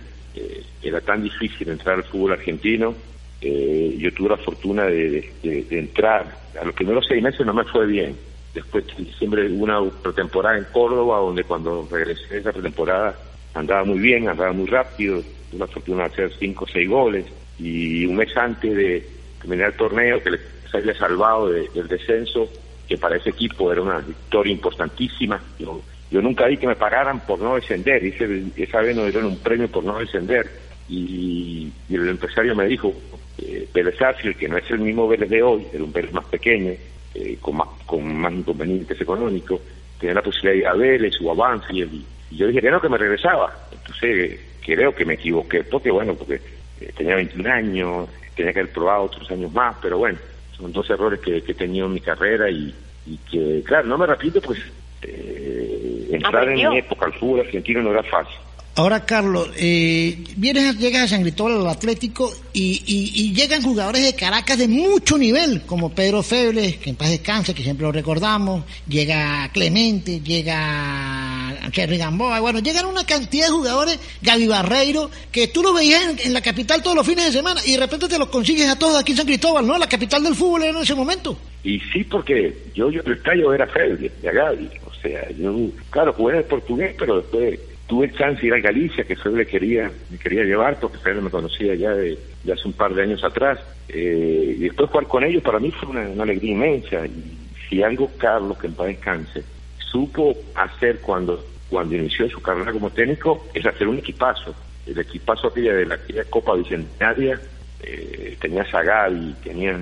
era 0.82 1.02
tan 1.02 1.24
difícil 1.24 1.70
entrar 1.70 1.96
al 1.96 2.04
fútbol 2.04 2.34
argentino, 2.34 2.96
eh, 3.42 3.96
yo 3.98 4.14
tuve 4.14 4.30
la 4.30 4.38
fortuna 4.38 4.86
de, 4.86 5.32
entrar. 5.44 6.28
A 6.60 6.64
los 6.64 6.76
primeros 6.76 7.06
seis 7.08 7.24
meses 7.24 7.46
no 7.46 7.54
me 7.54 7.64
fue 7.64 7.88
bien. 7.88 8.16
Después, 8.54 8.84
siempre 9.18 9.50
hubo 9.50 9.64
una 9.64 9.82
pretemporada 10.02 10.58
en 10.58 10.66
Córdoba, 10.66 11.20
donde 11.20 11.44
cuando 11.44 11.88
regresé 11.90 12.38
esa 12.38 12.52
pretemporada 12.52 13.16
andaba 13.54 13.84
muy 13.84 14.00
bien, 14.00 14.28
andaba 14.28 14.52
muy 14.52 14.68
rápido. 14.68 15.22
Tuve 15.50 15.60
la 15.60 15.68
fortuna 15.68 16.04
de 16.04 16.10
hacer 16.10 16.32
cinco 16.40 16.66
o 16.66 16.68
seis 16.68 16.90
goles. 16.90 17.26
Y 17.60 18.06
un 18.06 18.16
mes 18.16 18.36
antes 18.36 18.76
de 18.76 19.08
terminar 19.40 19.72
el 19.72 19.78
torneo, 19.78 20.22
que 20.22 20.32
se 20.70 20.78
había 20.78 20.94
salvado 20.96 21.50
del 21.50 21.88
descenso, 21.88 22.50
que 22.88 22.98
para 22.98 23.18
ese 23.18 23.30
equipo 23.30 23.72
era 23.72 23.82
una 23.82 24.00
victoria 24.00 24.52
importantísima. 24.52 25.42
Yo, 25.58 26.22
nunca 26.22 26.48
vi 26.48 26.58
que 26.58 26.68
me 26.68 26.76
pagaran 26.76 27.22
por 27.22 27.40
no 27.40 27.56
descender. 27.56 28.04
Ese, 28.04 28.44
esa 28.58 28.82
vez 28.82 28.96
nos 28.96 29.06
dieron 29.06 29.26
un 29.26 29.38
premio 29.38 29.70
por 29.70 29.84
no 29.84 30.00
descender. 30.00 30.50
Y, 30.90 31.72
y 31.88 31.96
el 31.96 32.10
empresario 32.10 32.54
me 32.54 32.66
dijo, 32.66 32.94
eh, 33.38 33.68
Vélez 33.74 33.96
que 34.38 34.48
no 34.50 34.58
es 34.58 34.70
el 34.70 34.80
mismo 34.80 35.08
Vélez 35.08 35.30
de 35.30 35.42
hoy, 35.42 35.66
era 35.74 35.84
un 35.84 35.94
Vélez 35.94 36.12
más 36.12 36.26
pequeño, 36.26 36.74
eh, 37.16 37.38
con, 37.42 37.58
más, 37.58 37.68
con 37.86 38.16
más 38.16 38.34
inconvenientes 38.34 39.00
económicos, 39.00 39.62
tenía 40.00 40.16
la 40.16 40.22
posibilidad 40.22 40.54
de 40.54 40.60
ir 40.60 40.68
a 40.68 40.74
Vélez 40.74 41.14
o 41.22 41.32
a 41.32 41.36
Banfield, 41.36 41.94
y, 41.94 42.06
yo 42.38 42.48
dije 42.48 42.62
que 42.62 42.72
no, 42.72 42.82
que 42.82 42.90
me 42.90 42.98
regresaba. 42.98 43.54
Entonces 43.72 44.40
creo 44.66 44.96
que 44.96 45.06
me 45.06 45.16
equivoqué, 45.16 45.64
porque 45.64 45.92
bueno, 45.92 46.16
porque 46.16 46.40
eh, 46.80 46.94
tenía 46.96 47.16
21 47.16 47.52
años, 47.52 48.10
tenía 48.36 48.54
que 48.54 48.60
haber 48.62 48.74
probado 48.74 49.04
otros 49.04 49.30
años 49.32 49.52
más, 49.52 49.76
pero 49.82 49.98
bueno, 49.98 50.18
son 50.56 50.72
dos 50.72 50.90
errores 50.90 51.20
que, 51.20 51.42
que 51.42 51.52
he 51.52 51.56
tenido 51.56 51.88
en 51.88 51.94
mi 51.94 52.00
carrera 52.00 52.50
y, 52.50 52.74
y 53.06 53.18
que, 53.30 53.64
claro, 53.66 53.88
no 53.88 53.98
me 53.98 54.06
repito, 54.06 54.42
pues 54.42 54.60
eh, 55.04 56.10
entrar 56.12 56.48
en 56.48 56.70
mi 56.70 56.78
época 56.78 57.06
al 57.08 57.14
fútbol 57.14 57.42
argentino 57.42 57.82
no 57.82 57.92
era 57.92 58.04
fácil. 58.04 58.38
Ahora, 58.74 59.06
Carlos, 59.06 59.50
eh, 59.58 60.24
vienes, 60.38 60.78
llegas 60.78 61.04
a 61.04 61.08
San 61.10 61.24
Cristóbal 61.24 61.60
al 61.60 61.68
Atlético 61.68 62.32
y, 62.54 63.34
llegan 63.34 63.64
jugadores 63.64 64.04
de 64.04 64.16
Caracas 64.16 64.58
de 64.58 64.70
mucho 64.70 65.18
nivel, 65.18 65.64
como 65.66 65.94
Pedro 65.94 66.24
Febles, 66.24 66.78
que 66.78 66.92
en 66.92 66.96
paz 66.96 67.10
descanse, 67.10 67.54
que 67.54 67.64
siempre 67.64 67.86
lo 67.86 67.92
recordamos, 67.92 68.64
llega 68.88 69.50
Clemente, 69.52 70.22
llega 70.22 71.60
Cherry 71.72 71.98
Gamboa, 71.98 72.40
bueno, 72.40 72.60
llegan 72.60 72.86
una 72.86 73.06
cantidad 73.06 73.48
de 73.48 73.52
jugadores, 73.52 74.00
Gaby 74.22 74.48
Barreiro, 74.48 75.12
que 75.34 75.50
tú 75.50 75.64
los 75.64 75.76
veías 75.76 76.26
en, 76.26 76.34
la 76.34 76.42
capital 76.42 76.82
todos 76.82 76.96
los 76.96 77.06
fines 77.06 77.26
de 77.26 77.32
semana 77.34 77.60
y 77.66 77.74
de 77.74 77.80
repente 77.80 78.08
te 78.08 78.18
los 78.18 78.30
consigues 78.30 78.70
a 78.70 78.80
todos 78.80 79.02
aquí 79.02 79.12
en 79.12 79.18
San 79.18 79.28
Cristóbal, 79.28 79.68
¿no? 79.68 79.78
La 79.78 79.88
capital 79.88 80.24
del 80.24 80.36
fútbol 80.36 80.64
en 80.64 80.78
ese 80.78 80.96
momento. 80.96 81.38
Y 81.64 81.78
sí, 81.92 82.06
porque 82.06 82.56
yo, 82.74 82.90
yo 82.90 83.02
el 83.06 83.14
estadio 83.14 83.54
era 83.54 83.68
Febles, 83.68 84.22
de 84.22 84.32
Gaby, 84.32 84.70
o 84.86 84.94
sea, 85.02 85.30
yo, 85.38 85.54
claro, 85.90 86.14
jugué 86.14 86.38
en 86.38 86.48
portugués, 86.48 86.96
pero 86.98 87.18
después 87.18 87.60
tuve 87.92 88.10
chance 88.14 88.40
de 88.40 88.48
ir 88.48 88.54
a 88.54 88.60
Galicia, 88.62 89.04
que 89.04 89.18
Fede 89.18 89.46
quería, 89.46 89.92
me 90.10 90.18
quería 90.18 90.46
llevar, 90.46 90.80
porque 90.80 90.98
Fede 91.00 91.20
me 91.20 91.30
conocía 91.30 91.76
ya 91.76 91.90
de, 91.90 92.18
hace 92.50 92.66
un 92.66 92.72
par 92.72 92.94
de 92.94 93.04
años 93.04 93.22
atrás. 93.22 93.60
Eh, 93.90 94.56
y 94.60 94.64
después 94.64 94.90
jugar 94.90 95.08
con 95.08 95.26
ellos 95.26 95.44
para 95.44 95.60
mí 95.60 95.72
fue 95.72 95.90
una, 95.90 96.24
alegría 96.24 96.54
inmensa. 96.54 97.06
Y 97.06 97.38
si 97.68 97.84
algo 97.84 98.10
Carlos, 98.18 98.58
que 98.58 98.68
en 98.68 98.76
paz 98.76 98.88
descanse, 98.88 99.44
supo 99.78 100.34
hacer 100.56 101.00
cuando, 101.02 101.46
cuando 101.70 101.98
inició 101.98 102.30
su 102.30 102.42
carrera 102.42 102.72
como 102.72 102.90
técnico, 102.92 103.46
es 103.54 103.66
hacer 103.66 103.90
un 103.90 103.98
equipazo. 103.98 104.56
El 104.86 104.98
equipazo 104.98 105.50
aquella 105.50 105.74
de 105.74 105.86
la 105.86 106.00
Copa 106.30 106.56
Bicentenaria, 106.56 107.42
eh, 107.84 108.38
tenía 108.40 108.64
Zagal 108.72 109.36
tenía... 109.44 109.78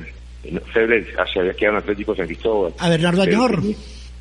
Fede 0.74 1.06
había 1.36 1.54
quedado 1.54 1.78
en 1.78 1.84
Atlético 1.84 2.16
San 2.16 2.26
Cristóbal. 2.26 2.74
A 2.80 2.90
Bernardo 2.90 3.22
Añor 3.22 3.62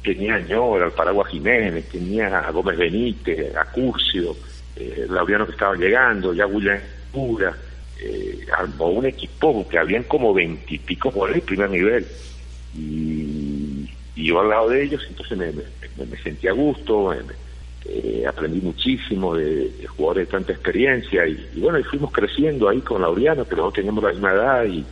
tenía 0.03 0.37
a 0.37 0.41
Ñora, 0.41 0.87
al 0.87 0.93
Paraguas 0.93 1.31
Jiménez, 1.31 1.89
tenía 1.89 2.39
a 2.39 2.51
Gómez 2.51 2.79
Benítez, 2.79 3.55
a 3.57 3.65
Curcio, 3.67 4.37
eh, 4.77 5.07
Laureano 5.09 5.47
que 5.47 5.53
estaba 5.53 5.75
llegando, 5.75 6.33
ya 6.33 6.47
William 6.47 6.79
Pura, 7.13 7.57
eh, 8.01 8.47
armó 8.57 8.91
un 8.91 9.07
equipo 9.07 9.67
que 9.69 9.79
habían 9.79 10.05
como 10.05 10.33
veintipico 10.33 11.11
por 11.11 11.33
el 11.33 11.41
primer 11.41 11.71
nivel. 11.71 12.07
Y, 12.77 13.89
yo 14.15 14.41
al 14.41 14.49
lado 14.49 14.69
de 14.71 14.83
ellos, 14.83 15.05
entonces 15.09 15.39
me, 15.39 15.53
me, 16.05 16.17
sentí 16.19 16.49
a 16.49 16.53
gusto, 16.53 17.15
eh, 17.85 18.25
aprendí 18.27 18.61
muchísimo 18.61 19.37
de, 19.37 19.71
jugadores 19.97 20.27
de 20.27 20.33
tanta 20.33 20.53
experiencia 20.53 21.27
y, 21.27 21.61
bueno, 21.61 21.79
y 21.79 21.85
fuimos 21.85 22.13
creciendo 22.13 22.69
ahí 22.69 22.81
con 22.81 23.01
Laureano, 23.01 23.45
pero 23.45 23.65
no 23.65 23.73
teníamos 23.73 24.03
la 24.03 24.11
misma 24.11 24.33
edad 24.33 24.65
y, 24.65 24.85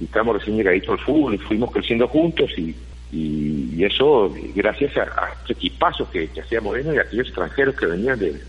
y 0.00 0.04
estamos 0.04 0.36
recién 0.36 0.58
llegaditos 0.58 0.90
al 0.90 1.04
fútbol 1.04 1.34
y 1.34 1.38
fuimos 1.38 1.72
creciendo 1.72 2.06
juntos 2.08 2.50
y 2.58 2.76
y, 3.14 3.84
eso 3.84 4.32
gracias 4.54 4.96
a, 4.96 5.32
este 5.40 5.52
equipazo 5.52 6.10
que, 6.10 6.28
hacía 6.40 6.60
Moreno 6.60 6.94
y 6.94 6.98
a 6.98 7.02
aquellos 7.02 7.26
extranjeros 7.26 7.76
que 7.76 7.86
venían 7.86 8.18
de, 8.18 8.40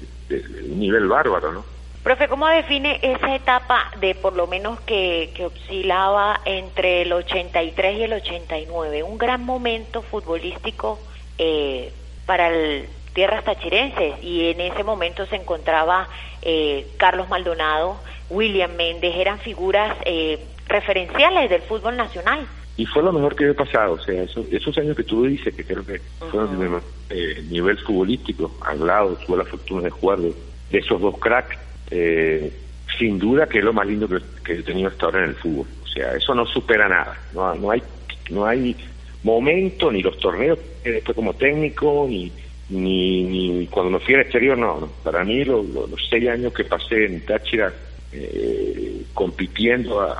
un 0.70 0.80
nivel 0.80 1.08
bárbaro, 1.08 1.52
¿no? 1.52 1.66
Profe, 2.04 2.28
¿cómo 2.28 2.48
define 2.48 3.00
esa 3.02 3.36
etapa 3.36 3.92
de 4.00 4.14
por 4.16 4.36
lo 4.36 4.48
menos 4.48 4.80
que, 4.82 5.32
que 5.36 5.48
oscilaba 5.48 6.40
entre 6.46 7.02
el 7.02 7.14
83 7.14 7.98
y 7.98 8.04
el 8.04 8.14
89? 8.14 9.04
Un 9.04 9.18
gran 9.18 9.44
momento 9.44 10.04
futbolístico 10.04 11.00
eh, 11.38 11.92
para 12.26 12.50
el 12.50 12.88
tierras 13.14 13.44
tachirenses 13.46 14.22
y 14.22 14.50
en 14.50 14.62
ese 14.62 14.84
momento 14.84 15.26
se 15.26 15.38
encontraba 15.38 16.08
eh, 16.42 16.86
Carlos 16.98 17.30
Maldonado, 17.30 17.98
William 18.30 18.76
Méndez, 18.76 19.16
eran 19.16 19.40
figuras 19.40 19.96
eh, 20.06 20.40
referenciales 20.68 21.50
del 21.50 21.62
fútbol 21.62 21.96
nacional 21.98 22.46
y 22.78 22.86
fue 22.86 23.04
lo 23.04 23.14
mejor 23.14 23.36
que 23.36 23.50
he 23.50 23.54
pasado, 23.54 23.94
o 23.94 24.00
sea, 24.00 24.24
esos, 24.24 24.46
esos 24.52 24.78
años 24.78 24.98
que 24.98 25.04
tú 25.04 25.26
dices, 25.26 25.54
que 25.56 25.64
creo 25.64 25.86
que 25.86 26.02
fueron 26.30 26.60
de 26.60 26.80
eh, 27.10 27.44
nivel 27.50 27.78
futbolístico, 27.78 28.58
al 28.62 28.86
lado, 28.86 29.18
tuve 29.26 29.38
la 29.38 29.46
fortuna 29.46 29.84
de 29.84 29.90
jugar 29.90 30.20
de, 30.20 30.34
esos 30.72 31.00
dos 31.00 31.18
cracks, 31.20 31.58
eh, 31.92 32.52
sin 32.98 33.18
duda 33.18 33.48
que 33.48 33.60
es 33.60 33.64
lo 33.64 33.72
más 33.72 33.88
lindo 33.88 34.10
que, 34.44 34.54
he 34.54 34.64
tenido 34.64 34.90
hasta 34.90 35.06
ahora 35.06 35.24
en 35.24 35.30
el 35.30 35.36
fútbol, 35.36 35.68
o 35.84 35.88
sea, 35.88 36.16
eso 36.16 36.36
no 36.36 36.46
supera 36.46 36.90
nada, 36.90 37.18
no, 37.34 37.56
no 37.56 37.72
hay 37.72 37.82
no 38.30 38.46
hay 38.46 38.76
momento, 39.24 39.92
ni 39.92 40.02
los 40.02 40.18
torneos 40.20 40.60
después 40.84 41.16
como 41.16 41.34
técnico, 41.34 42.06
ni, 42.08 42.32
ni, 42.70 43.24
ni 43.24 43.68
cuando 43.68 43.92
me 43.92 44.00
fui 44.00 44.16
al 44.16 44.22
exterior, 44.22 44.58
no, 44.58 44.80
no. 44.80 44.88
para 45.04 45.24
mí 45.24 45.44
los 45.44 45.66
seis 46.10 46.28
años 46.30 46.54
que 46.54 46.64
pasé 46.64 47.06
en 47.06 47.26
Táchira 47.26 47.74
eh, 48.12 49.04
compitiendo 49.14 50.16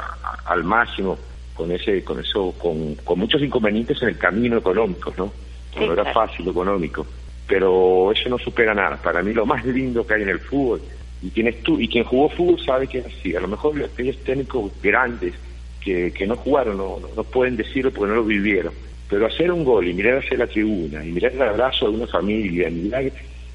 al 0.46 0.64
máximo, 0.64 1.18
con 1.56 1.72
ese 1.72 2.04
con 2.04 2.20
eso 2.20 2.54
con, 2.58 2.96
con 2.96 3.18
muchos 3.18 3.42
inconvenientes 3.42 4.02
en 4.02 4.10
el 4.10 4.18
camino 4.18 4.58
económico 4.58 5.14
no 5.18 5.32
no 5.80 5.94
era 5.94 6.06
fácil 6.14 6.48
económico 6.48 7.06
pero 7.48 8.12
eso 8.12 8.30
no 8.30 8.38
supera 8.38 8.74
nada. 8.74 8.98
Para 9.02 9.22
mí 9.22 9.34
lo 9.34 9.46
más 9.46 9.66
lindo 9.66 10.06
que 10.06 10.16
hay 10.16 10.24
en 10.24 10.30
el 10.30 10.40
fútbol 10.40 10.82
y 11.22 11.30
quien 11.30 11.54
tú 11.64 11.80
y 11.80 11.88
quien 11.88 12.04
jugó 12.04 12.30
fútbol 12.30 12.60
sabe 12.66 12.88
que 12.88 13.00
es 13.00 13.06
así. 13.06 13.36
A 13.36 13.40
lo 13.40 13.48
mejor 13.48 13.82
aquellos 13.84 14.18
técnicos 14.24 14.72
grandes 14.82 15.34
que, 15.82 16.12
que 16.12 16.28
no 16.28 16.36
jugaron 16.36 16.78
no, 16.78 17.00
no, 17.16 17.24
pueden 17.24 17.56
decirlo 17.56 17.92
porque 17.92 18.10
no 18.10 18.16
lo 18.16 18.26
vivieron. 18.26 18.74
Pero 19.10 19.28
hacer 19.28 19.52
un 19.52 19.64
gol 19.64 19.88
y 19.88 19.94
mirar 19.94 20.18
hacia 20.18 20.38
la 20.38 20.48
tribuna 20.48 21.06
y 21.06 21.12
mirar 21.12 21.34
el 21.34 21.42
abrazo 21.42 21.90
de 21.90 21.98
una 21.98 22.08
familia 22.08 22.70
y 22.70 22.74
mirar 22.74 23.12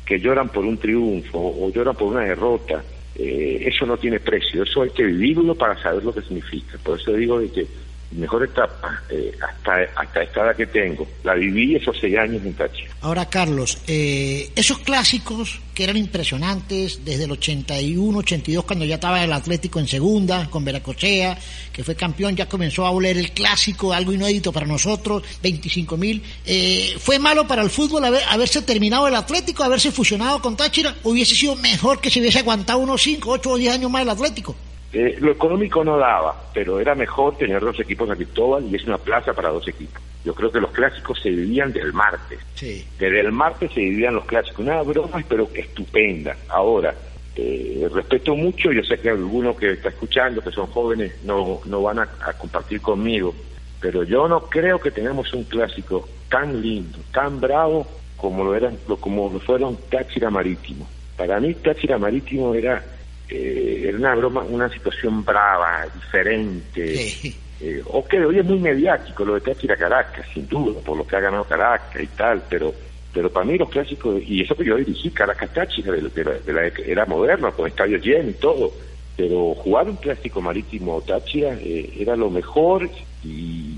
que 0.06 0.20
lloran 0.20 0.48
por 0.48 0.64
un 0.64 0.78
triunfo 0.78 1.38
o 1.38 1.70
lloran 1.70 1.96
por 1.96 2.08
una 2.08 2.22
derrota 2.22 2.82
eh, 3.16 3.64
eso 3.66 3.84
no 3.86 3.96
tiene 3.96 4.20
precio, 4.20 4.62
eso 4.62 4.82
hay 4.82 4.90
que 4.90 5.02
vivirlo 5.02 5.54
para 5.54 5.80
saber 5.82 6.04
lo 6.04 6.14
que 6.14 6.22
significa. 6.22 6.78
Por 6.82 6.98
eso 6.98 7.12
digo 7.12 7.40
de 7.40 7.50
que 7.50 7.66
mejor 8.12 8.44
etapa 8.44 9.02
eh, 9.08 9.32
hasta, 9.40 10.00
hasta 10.00 10.22
esta 10.22 10.40
edad 10.44 10.56
que 10.56 10.66
tengo. 10.66 11.06
La 11.22 11.34
viví 11.34 11.76
esos 11.76 11.96
seis 12.00 12.16
años 12.18 12.44
en 12.44 12.54
Táchira. 12.54 12.90
Ahora, 13.02 13.26
Carlos, 13.26 13.78
eh, 13.86 14.50
esos 14.56 14.78
clásicos 14.78 15.60
que 15.74 15.84
eran 15.84 15.96
impresionantes 15.96 17.04
desde 17.04 17.24
el 17.24 17.30
81, 17.30 18.18
82, 18.18 18.64
cuando 18.64 18.84
ya 18.84 18.96
estaba 18.96 19.22
el 19.22 19.32
Atlético 19.32 19.78
en 19.78 19.88
segunda, 19.88 20.50
con 20.50 20.64
Veracochea, 20.64 21.38
que 21.72 21.84
fue 21.84 21.94
campeón, 21.94 22.36
ya 22.36 22.48
comenzó 22.48 22.84
a 22.84 22.90
oler 22.90 23.16
el 23.16 23.30
clásico, 23.30 23.92
algo 23.92 24.12
inédito 24.12 24.52
para 24.52 24.66
nosotros, 24.66 25.22
25 25.42 25.96
mil. 25.96 26.22
Eh, 26.44 26.96
¿Fue 26.98 27.18
malo 27.18 27.46
para 27.46 27.62
el 27.62 27.70
fútbol 27.70 28.04
haberse 28.04 28.62
terminado 28.62 29.06
el 29.06 29.14
Atlético, 29.14 29.62
haberse 29.62 29.92
fusionado 29.92 30.42
con 30.42 30.56
Táchira? 30.56 30.96
¿Hubiese 31.04 31.34
sido 31.34 31.54
mejor 31.56 32.00
que 32.00 32.10
se 32.10 32.20
hubiese 32.20 32.40
aguantado 32.40 32.80
unos 32.80 33.00
5, 33.02 33.30
8 33.30 33.50
o 33.50 33.56
10 33.56 33.74
años 33.74 33.90
más 33.90 34.02
el 34.02 34.10
Atlético? 34.10 34.56
Eh, 34.92 35.18
lo 35.20 35.30
económico 35.30 35.84
no 35.84 35.96
daba, 35.98 36.34
pero 36.52 36.80
era 36.80 36.94
mejor 36.94 37.36
tener 37.36 37.60
dos 37.60 37.78
equipos 37.78 38.10
a 38.10 38.16
Cristóbal 38.16 38.64
y 38.70 38.74
es 38.74 38.84
una 38.84 38.98
plaza 38.98 39.32
para 39.32 39.50
dos 39.50 39.66
equipos. 39.68 40.02
Yo 40.24 40.34
creo 40.34 40.50
que 40.50 40.60
los 40.60 40.72
clásicos 40.72 41.20
se 41.20 41.30
vivían 41.30 41.72
del 41.72 41.92
martes. 41.92 42.40
Sí. 42.54 42.84
Desde 42.98 43.20
el 43.20 43.32
martes 43.32 43.72
se 43.72 43.80
vivían 43.80 44.14
los 44.14 44.24
clásicos. 44.24 44.58
Una 44.58 44.82
broma, 44.82 45.24
pero 45.28 45.48
estupenda. 45.54 46.36
Ahora, 46.48 46.94
eh, 47.36 47.88
respeto 47.92 48.34
mucho, 48.34 48.72
yo 48.72 48.82
sé 48.82 48.98
que 48.98 49.10
algunos 49.10 49.56
que 49.56 49.72
está 49.72 49.90
escuchando, 49.90 50.42
que 50.42 50.50
son 50.50 50.66
jóvenes, 50.66 51.14
no, 51.24 51.60
no 51.64 51.82
van 51.82 52.00
a, 52.00 52.06
compartir 52.36 52.80
conmigo, 52.80 53.34
pero 53.80 54.02
yo 54.02 54.28
no 54.28 54.42
creo 54.42 54.78
que 54.80 54.90
tengamos 54.90 55.32
un 55.32 55.44
clásico 55.44 56.08
tan 56.28 56.60
lindo, 56.60 56.98
tan 57.12 57.40
bravo 57.40 57.86
como 58.16 58.44
lo 58.44 58.54
eran, 58.54 58.76
como 58.98 59.30
lo 59.30 59.40
fueron 59.40 59.78
Táchira 59.88 60.28
Marítimo. 60.28 60.86
Para 61.16 61.38
mí 61.40 61.54
Táchira 61.54 61.96
Marítimo 61.96 62.54
era 62.54 62.84
eh, 63.30 63.84
era 63.88 63.98
una 63.98 64.14
broma, 64.14 64.42
una 64.42 64.68
situación 64.68 65.24
brava, 65.24 65.86
diferente. 65.94 67.12
Eh, 67.62 67.82
ok, 67.84 68.14
hoy 68.26 68.38
es 68.38 68.44
muy 68.46 68.58
mediático 68.58 69.22
lo 69.22 69.34
de 69.34 69.42
Táchira 69.42 69.76
Caracas, 69.76 70.24
sin 70.32 70.48
duda, 70.48 70.80
por 70.80 70.96
lo 70.96 71.06
que 71.06 71.16
ha 71.16 71.20
ganado 71.20 71.44
Caracas 71.44 72.02
y 72.02 72.06
tal, 72.06 72.42
pero 72.48 72.72
pero 73.12 73.30
para 73.30 73.44
mí 73.44 73.58
los 73.58 73.68
clásicos, 73.68 74.22
y 74.24 74.42
eso 74.42 74.54
que 74.54 74.64
yo 74.64 74.76
dirigí, 74.76 75.10
Caracas 75.10 75.52
Táchira, 75.52 75.92
de, 75.92 76.52
la, 76.52 76.66
era 76.66 77.06
moderno, 77.06 77.52
con 77.52 77.66
estadio 77.66 77.98
lleno 77.98 78.30
y 78.30 78.34
todo, 78.34 78.72
pero 79.16 79.54
jugar 79.54 79.88
un 79.88 79.96
clásico 79.96 80.40
marítimo 80.40 81.02
Táchira 81.02 81.54
eh, 81.60 81.92
era 81.98 82.16
lo 82.16 82.30
mejor 82.30 82.88
y, 83.24 83.76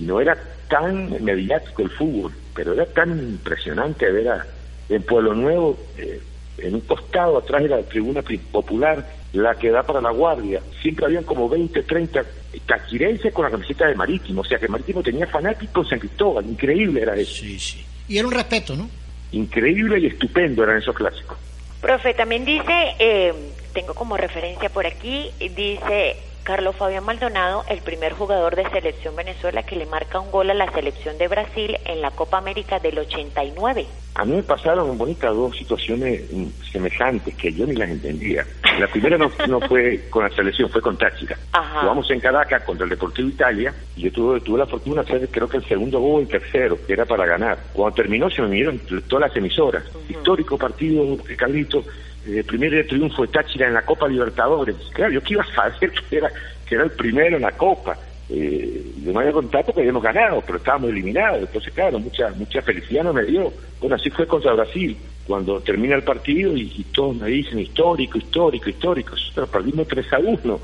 no 0.00 0.20
era 0.20 0.36
tan 0.68 1.24
mediático 1.24 1.82
el 1.82 1.90
fútbol, 1.90 2.32
pero 2.54 2.74
era 2.74 2.84
tan 2.84 3.18
impresionante 3.18 4.10
ver 4.10 4.28
a, 4.28 4.46
en 4.88 5.02
Pueblo 5.02 5.34
Nuevo 5.34 5.78
eh, 5.96 6.20
en 6.58 6.74
un 6.74 6.80
costado 6.82 7.38
atrás 7.38 7.62
de 7.62 7.68
la 7.68 7.82
tribuna 7.82 8.22
popular, 8.52 9.06
la 9.32 9.54
que 9.54 9.70
da 9.70 9.82
para 9.82 10.00
la 10.00 10.10
guardia, 10.10 10.60
siempre 10.80 11.06
habían 11.06 11.24
como 11.24 11.48
20, 11.48 11.82
30 11.82 12.22
tachirenses 12.66 13.32
con 13.32 13.44
la 13.44 13.50
camiseta 13.50 13.86
de 13.86 13.94
Marítimo, 13.94 14.42
o 14.42 14.44
sea 14.44 14.58
que 14.58 14.68
Marítimo 14.68 15.02
tenía 15.02 15.26
fanáticos 15.26 15.86
en 15.86 15.90
San 15.90 15.98
Cristóbal, 15.98 16.46
increíble 16.46 17.02
era 17.02 17.16
eso. 17.16 17.42
Sí, 17.42 17.58
sí. 17.58 17.84
Y 18.08 18.18
era 18.18 18.28
un 18.28 18.34
respeto, 18.34 18.76
¿no? 18.76 18.88
Increíble 19.32 19.98
y 19.98 20.06
estupendo 20.06 20.62
eran 20.62 20.78
esos 20.78 20.94
clásicos. 20.94 21.36
Profe, 21.80 22.14
también 22.14 22.44
dice, 22.44 22.94
eh, 22.98 23.34
tengo 23.72 23.94
como 23.94 24.16
referencia 24.16 24.68
por 24.68 24.86
aquí, 24.86 25.30
dice 25.38 26.16
Carlos 26.44 26.76
Fabián 26.76 27.04
Maldonado, 27.04 27.64
el 27.70 27.80
primer 27.80 28.12
jugador 28.12 28.54
de 28.54 28.68
selección 28.68 29.16
Venezuela 29.16 29.62
que 29.62 29.76
le 29.76 29.86
marca 29.86 30.20
un 30.20 30.30
gol 30.30 30.50
a 30.50 30.54
la 30.54 30.70
selección 30.70 31.16
de 31.16 31.26
Brasil 31.26 31.76
en 31.86 32.02
la 32.02 32.10
Copa 32.10 32.36
América 32.36 32.78
del 32.78 32.98
89. 32.98 33.86
A 34.16 34.24
mí 34.26 34.36
me 34.36 34.42
pasaron 34.42 34.90
en 34.90 34.98
Bonita 34.98 35.28
dos 35.30 35.56
situaciones 35.56 36.22
mm, 36.30 36.44
semejantes 36.70 37.34
que 37.34 37.50
yo 37.50 37.66
ni 37.66 37.74
las 37.74 37.88
entendía. 37.88 38.46
La 38.78 38.86
primera 38.88 39.16
no, 39.16 39.30
fue 39.60 40.04
con 40.10 40.24
la 40.24 40.30
selección, 40.30 40.68
fue 40.68 40.82
con 40.82 40.98
Táchira. 40.98 41.36
Jugamos 41.80 42.10
en 42.10 42.20
Caracas 42.20 42.62
contra 42.62 42.84
el 42.84 42.90
Deportivo 42.90 43.28
Italia 43.28 43.74
y 43.96 44.02
yo 44.02 44.12
tuve, 44.12 44.40
tuve 44.40 44.58
la 44.58 44.66
fortuna 44.66 45.02
de 45.02 45.16
hacer 45.16 45.28
creo 45.30 45.48
que 45.48 45.56
el 45.56 45.64
segundo 45.64 45.98
gol, 45.98 46.22
el 46.22 46.28
tercero, 46.28 46.78
que 46.86 46.92
era 46.92 47.06
para 47.06 47.24
ganar. 47.24 47.58
Cuando 47.72 47.96
terminó 47.96 48.28
se 48.28 48.42
me 48.42 48.48
vinieron 48.48 48.78
todas 49.08 49.28
las 49.28 49.36
emisoras. 49.36 49.82
Histórico 50.08 50.58
partido, 50.58 51.16
Carlito, 51.36 51.82
el 52.26 52.44
primer 52.44 52.86
triunfo 52.86 53.22
de 53.22 53.28
Táchira 53.28 53.66
en 53.66 53.74
la 53.74 53.84
Copa 53.84 54.08
Libertadores. 54.08 54.76
Claro, 54.92 55.12
yo 55.12 55.20
que 55.20 55.34
iba 55.34 55.42
a 55.42 55.54
saber 55.54 55.92
que 56.10 56.16
era, 56.16 56.30
que 56.66 56.74
era 56.74 56.84
el 56.84 56.90
primero 56.90 57.36
en 57.36 57.42
la 57.42 57.52
Copa. 57.52 57.96
Eh, 58.28 58.82
yo 59.04 59.12
me 59.12 59.20
había 59.20 59.32
contado 59.32 59.72
que 59.72 59.80
habíamos 59.80 60.02
ganado, 60.02 60.42
pero 60.46 60.58
estábamos 60.58 60.90
eliminados. 60.90 61.40
Entonces, 61.40 61.72
claro, 61.74 61.98
mucha 61.98 62.30
mucha 62.30 62.62
felicidad 62.62 63.04
no 63.04 63.12
me 63.12 63.24
dio. 63.24 63.52
Bueno, 63.80 63.96
así 63.96 64.10
fue 64.10 64.26
contra 64.26 64.54
Brasil. 64.54 64.96
Cuando 65.26 65.60
termina 65.60 65.96
el 65.96 66.02
partido 66.02 66.54
y, 66.54 66.84
todos 66.92 67.16
me 67.16 67.28
dicen 67.28 67.58
histórico, 67.58 68.18
histórico, 68.18 68.68
histórico. 68.68 69.14
Pero 69.34 69.46
perdimos 69.46 69.88
3 69.88 70.12
a 70.12 70.18
1. 70.18 70.60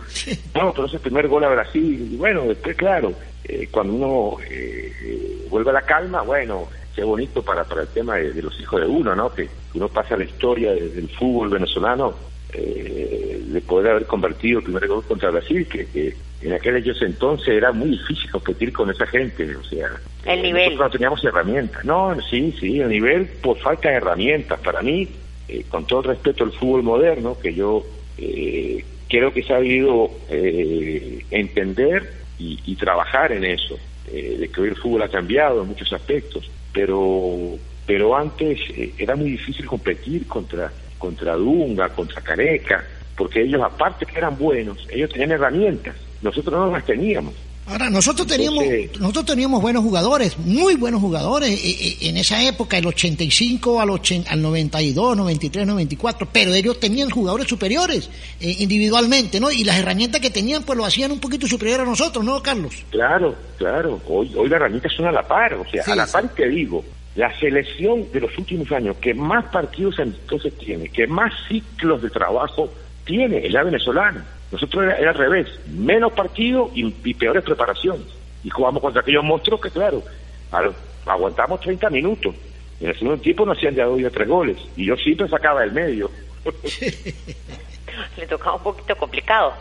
No, 0.54 0.72
pero 0.72 0.86
ese 0.86 0.98
primer 0.98 1.28
gol 1.28 1.44
a 1.44 1.48
Brasil. 1.48 2.10
Y 2.12 2.16
bueno, 2.16 2.42
después, 2.44 2.76
claro, 2.76 3.12
eh, 3.44 3.68
cuando 3.70 3.94
uno 3.94 4.36
eh, 4.48 4.92
eh, 5.02 5.46
vuelve 5.48 5.70
a 5.70 5.74
la 5.74 5.82
calma, 5.82 6.22
bueno, 6.22 6.68
qué 6.94 7.04
bonito 7.04 7.42
para, 7.42 7.64
para 7.64 7.82
el 7.82 7.88
tema 7.88 8.16
de, 8.16 8.42
los 8.42 8.58
hijos 8.60 8.80
de 8.80 8.86
uno, 8.86 9.14
¿no? 9.14 9.32
Que 9.32 9.48
uno 9.74 9.88
pasa 9.88 10.16
la 10.16 10.24
historia 10.24 10.72
del 10.72 11.08
fútbol 11.08 11.48
venezolano 11.48 12.14
eh, 12.52 13.42
de 13.46 13.60
poder 13.60 13.92
haber 13.92 14.06
convertido 14.06 14.58
el 14.58 14.64
primer 14.64 14.86
gol 14.88 15.04
contra 15.04 15.30
Brasil, 15.30 15.66
que, 15.66 16.14
en 16.42 16.52
aquellos 16.52 17.00
entonces 17.02 17.48
era 17.48 17.70
muy 17.70 17.90
difícil 17.90 18.30
competir 18.30 18.72
con 18.72 18.90
esa 18.90 19.06
gente, 19.06 19.54
o 19.56 19.64
sea, 19.64 19.88
el 20.24 20.42
nivel. 20.42 20.64
Nosotros 20.64 20.86
no 20.86 20.90
teníamos 20.90 21.24
herramientas, 21.24 21.84
no, 21.84 22.16
sí, 22.28 22.54
sí, 22.58 22.80
el 22.80 22.88
nivel 22.88 23.26
por 23.26 23.58
falta 23.58 23.90
de 23.90 23.96
herramientas. 23.96 24.58
Para 24.60 24.82
mí, 24.82 25.08
eh, 25.48 25.64
con 25.68 25.86
todo 25.86 26.00
el 26.00 26.06
respeto 26.06 26.44
al 26.44 26.52
fútbol 26.52 26.82
moderno, 26.82 27.36
que 27.40 27.54
yo 27.54 27.84
eh, 28.18 28.84
creo 29.08 29.32
que 29.32 29.42
se 29.42 29.52
ha 29.52 29.56
habido 29.56 30.10
eh, 30.28 31.24
entender 31.30 32.10
y, 32.38 32.58
y, 32.64 32.76
trabajar 32.76 33.32
en 33.32 33.44
eso, 33.44 33.78
de 34.10 34.50
que 34.52 34.60
hoy 34.60 34.68
el 34.70 34.76
fútbol 34.76 35.02
ha 35.02 35.08
cambiado 35.08 35.62
en 35.62 35.68
muchos 35.68 35.92
aspectos, 35.92 36.50
pero 36.72 37.58
pero 37.86 38.16
antes 38.16 38.58
era 38.98 39.16
muy 39.16 39.30
difícil 39.30 39.66
competir 39.66 40.26
contra 40.26 40.70
contra 40.98 41.34
Dunga, 41.34 41.88
contra 41.88 42.20
Careca, 42.20 42.84
porque 43.16 43.42
ellos 43.42 43.62
aparte 43.62 44.06
que 44.06 44.18
eran 44.18 44.36
buenos, 44.36 44.86
ellos 44.90 45.10
tenían 45.10 45.32
herramientas, 45.32 45.96
nosotros 46.22 46.54
no 46.54 46.70
las 46.70 46.84
teníamos. 46.84 47.34
Ahora, 47.66 47.88
nosotros 47.88 48.26
teníamos, 48.26 48.64
nosotros 48.98 49.26
teníamos 49.26 49.62
buenos 49.62 49.84
jugadores, 49.84 50.36
muy 50.38 50.74
buenos 50.74 51.00
jugadores 51.00 51.50
eh, 51.50 51.76
eh, 51.80 51.96
en 52.08 52.16
esa 52.16 52.42
época, 52.42 52.78
el 52.78 52.86
85 52.86 53.80
al, 53.80 53.90
80, 53.90 54.30
al 54.30 54.42
92, 54.42 55.16
93, 55.16 55.66
94, 55.66 56.28
pero 56.32 56.52
ellos 56.52 56.80
tenían 56.80 57.10
jugadores 57.10 57.46
superiores 57.46 58.10
eh, 58.40 58.56
individualmente, 58.58 59.38
¿no? 59.38 59.52
Y 59.52 59.62
las 59.62 59.78
herramientas 59.78 60.20
que 60.20 60.30
tenían, 60.30 60.64
pues 60.64 60.76
lo 60.76 60.84
hacían 60.84 61.12
un 61.12 61.20
poquito 61.20 61.46
superior 61.46 61.82
a 61.82 61.84
nosotros, 61.84 62.24
¿no, 62.24 62.42
Carlos? 62.42 62.74
Claro, 62.90 63.36
claro. 63.56 64.00
Hoy, 64.08 64.32
hoy 64.34 64.48
las 64.48 64.56
herramientas 64.56 64.92
son 64.92 65.06
a 65.06 65.12
la 65.12 65.22
par, 65.22 65.54
o 65.54 65.64
sea, 65.70 65.84
a 65.86 65.94
la 65.94 66.06
par 66.06 66.34
que 66.34 66.48
digo, 66.48 66.84
la 67.14 67.38
selección 67.38 68.10
de 68.12 68.20
los 68.20 68.36
últimos 68.36 68.70
años 68.72 68.96
que 68.96 69.14
más 69.14 69.44
partidos 69.46 69.98
entonces 69.98 70.56
tiene, 70.58 70.88
que 70.88 71.06
más 71.06 71.32
ciclos 71.48 72.02
de 72.02 72.10
trabajo 72.10 72.72
tiene, 73.04 73.46
es 73.46 73.52
la 73.52 73.62
venezolana. 73.62 74.24
Nosotros 74.52 74.84
era, 74.84 75.10
al 75.10 75.16
revés, 75.16 75.48
menos 75.68 76.12
partidos 76.12 76.70
y, 76.74 77.14
peores 77.14 77.44
preparaciones. 77.44 78.06
Y 78.42 78.50
jugamos 78.50 78.82
contra 78.82 79.02
aquellos 79.02 79.24
monstruos 79.24 79.60
que, 79.60 79.70
claro, 79.70 80.02
aguantamos 81.06 81.60
30 81.60 81.90
minutos. 81.90 82.34
En 82.80 82.88
el 82.88 82.98
segundo 82.98 83.20
tiempo 83.20 83.44
no 83.44 83.52
hacían 83.52 83.74
ya 83.74 83.84
dos 83.84 84.00
y 84.00 84.04
tres 84.04 84.28
goles. 84.28 84.56
Y 84.76 84.86
yo 84.86 84.96
siempre 84.96 85.28
sacaba 85.28 85.60
del 85.60 85.72
medio. 85.72 86.10
Le 88.16 88.26
tocaba 88.26 88.56
un 88.56 88.62
poquito 88.62 88.96
complicado. 88.96 89.52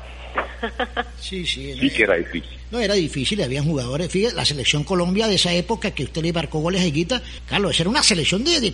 sí, 1.19 1.45
sí. 1.45 1.73
Sí 1.73 1.89
que 1.89 2.03
era 2.03 2.15
difícil. 2.15 2.59
No, 2.71 2.79
era 2.79 2.93
difícil, 2.93 3.41
habían 3.41 3.65
jugadores. 3.65 4.11
Fíjate, 4.11 4.35
la 4.35 4.45
selección 4.45 4.83
Colombia 4.83 5.27
de 5.27 5.35
esa 5.35 5.51
época 5.53 5.91
que 5.91 6.03
usted 6.03 6.21
le 6.21 6.31
marcó 6.31 6.59
goles 6.59 6.81
a 6.81 6.85
Higuita, 6.85 7.21
Carlos, 7.47 7.71
esa 7.71 7.83
era 7.83 7.89
una 7.89 8.03
selección 8.03 8.43
de, 8.43 8.61
de, 8.61 8.73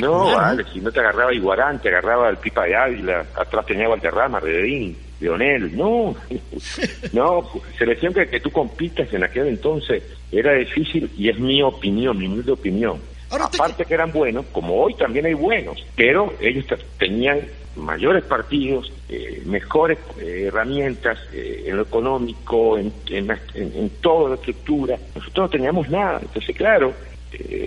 No, 0.00 0.36
vale, 0.36 0.64
si 0.72 0.80
no 0.80 0.92
te 0.92 1.00
agarraba 1.00 1.32
Iguarán, 1.32 1.80
te 1.80 1.88
agarraba 1.88 2.28
el 2.28 2.36
Pipa 2.36 2.64
de 2.64 2.76
Ávila, 2.76 3.26
atrás 3.34 3.64
tenía 3.64 3.88
Valderrama, 3.88 4.40
Redín, 4.40 4.96
Leonel. 5.20 5.76
No, 5.76 6.14
no, 7.12 7.50
selección 7.76 8.14
que, 8.14 8.28
que 8.28 8.40
tú 8.40 8.50
compitas 8.50 9.12
en 9.12 9.24
aquel 9.24 9.48
entonces 9.48 10.02
era 10.30 10.54
difícil 10.54 11.10
y 11.16 11.28
es 11.28 11.38
mi 11.38 11.62
opinión, 11.62 12.18
mi 12.18 12.26
humilde 12.26 12.52
opinión. 12.52 13.00
Aparte 13.30 13.84
que 13.84 13.94
eran 13.94 14.10
buenos, 14.10 14.46
como 14.46 14.82
hoy 14.82 14.94
también 14.94 15.26
hay 15.26 15.34
buenos, 15.34 15.84
pero 15.94 16.32
ellos 16.40 16.64
tenían 16.98 17.40
mayores 17.76 18.24
partidos, 18.24 18.90
eh, 19.08 19.42
mejores 19.44 19.98
eh, 20.20 20.44
herramientas 20.48 21.18
eh, 21.32 21.64
en 21.66 21.76
lo 21.76 21.82
económico, 21.82 22.78
en, 22.78 22.92
en, 23.10 23.30
en, 23.54 23.90
toda 24.00 24.30
la 24.30 24.34
estructura. 24.36 24.96
Nosotros 25.14 25.44
no 25.44 25.50
teníamos 25.50 25.88
nada. 25.90 26.20
Entonces, 26.22 26.56
claro, 26.56 26.92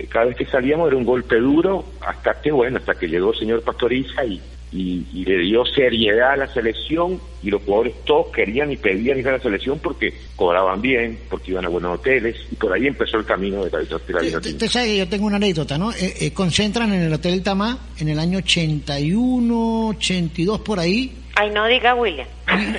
cada 0.08 0.26
vez 0.26 0.36
que 0.36 0.46
salíamos 0.46 0.88
era 0.88 0.96
un 0.96 1.04
golpe 1.04 1.36
duro 1.36 1.84
hasta 2.00 2.40
que, 2.40 2.50
bueno, 2.50 2.78
hasta 2.78 2.94
que 2.94 3.06
llegó 3.06 3.32
el 3.32 3.38
señor 3.38 3.62
Pastoriza 3.62 4.24
y, 4.24 4.40
y, 4.72 5.24
le 5.24 5.38
dio 5.38 5.64
seriedad 5.66 6.32
a 6.32 6.36
la 6.36 6.52
selección 6.52 7.20
y 7.42 7.50
los 7.50 7.62
jugadores 7.62 7.94
todos 8.04 8.28
querían 8.34 8.72
y 8.72 8.76
pedían 8.76 9.18
ir 9.18 9.28
a 9.28 9.32
la 9.32 9.40
selección 9.40 9.78
porque 9.78 10.14
cobraban 10.36 10.80
bien, 10.80 11.18
porque 11.28 11.50
iban 11.50 11.64
a 11.66 11.68
buenos 11.68 11.98
hoteles 11.98 12.36
y 12.50 12.54
por 12.54 12.72
ahí 12.72 12.86
empezó 12.86 13.18
el 13.18 13.24
camino 13.24 13.64
de 13.64 13.70
la, 13.70 13.80
vida. 14.20 14.38
Usted 14.38 14.68
sabe 14.68 14.86
que 14.86 14.96
yo 14.98 15.08
tengo 15.08 15.26
una 15.26 15.36
anécdota, 15.36 15.76
¿no? 15.76 15.92
Eh, 15.92 16.14
eh, 16.20 16.32
concentran 16.32 16.92
en 16.92 17.02
el 17.02 17.12
Hotel 17.12 17.42
Tamá 17.42 17.78
en 17.98 18.08
el 18.08 18.18
año 18.18 18.38
81, 18.38 19.88
82 19.88 20.60
por 20.60 20.78
ahí. 20.78 21.21
Ay, 21.34 21.50
no 21.50 21.66
diga 21.66 21.94
William. 21.94 22.26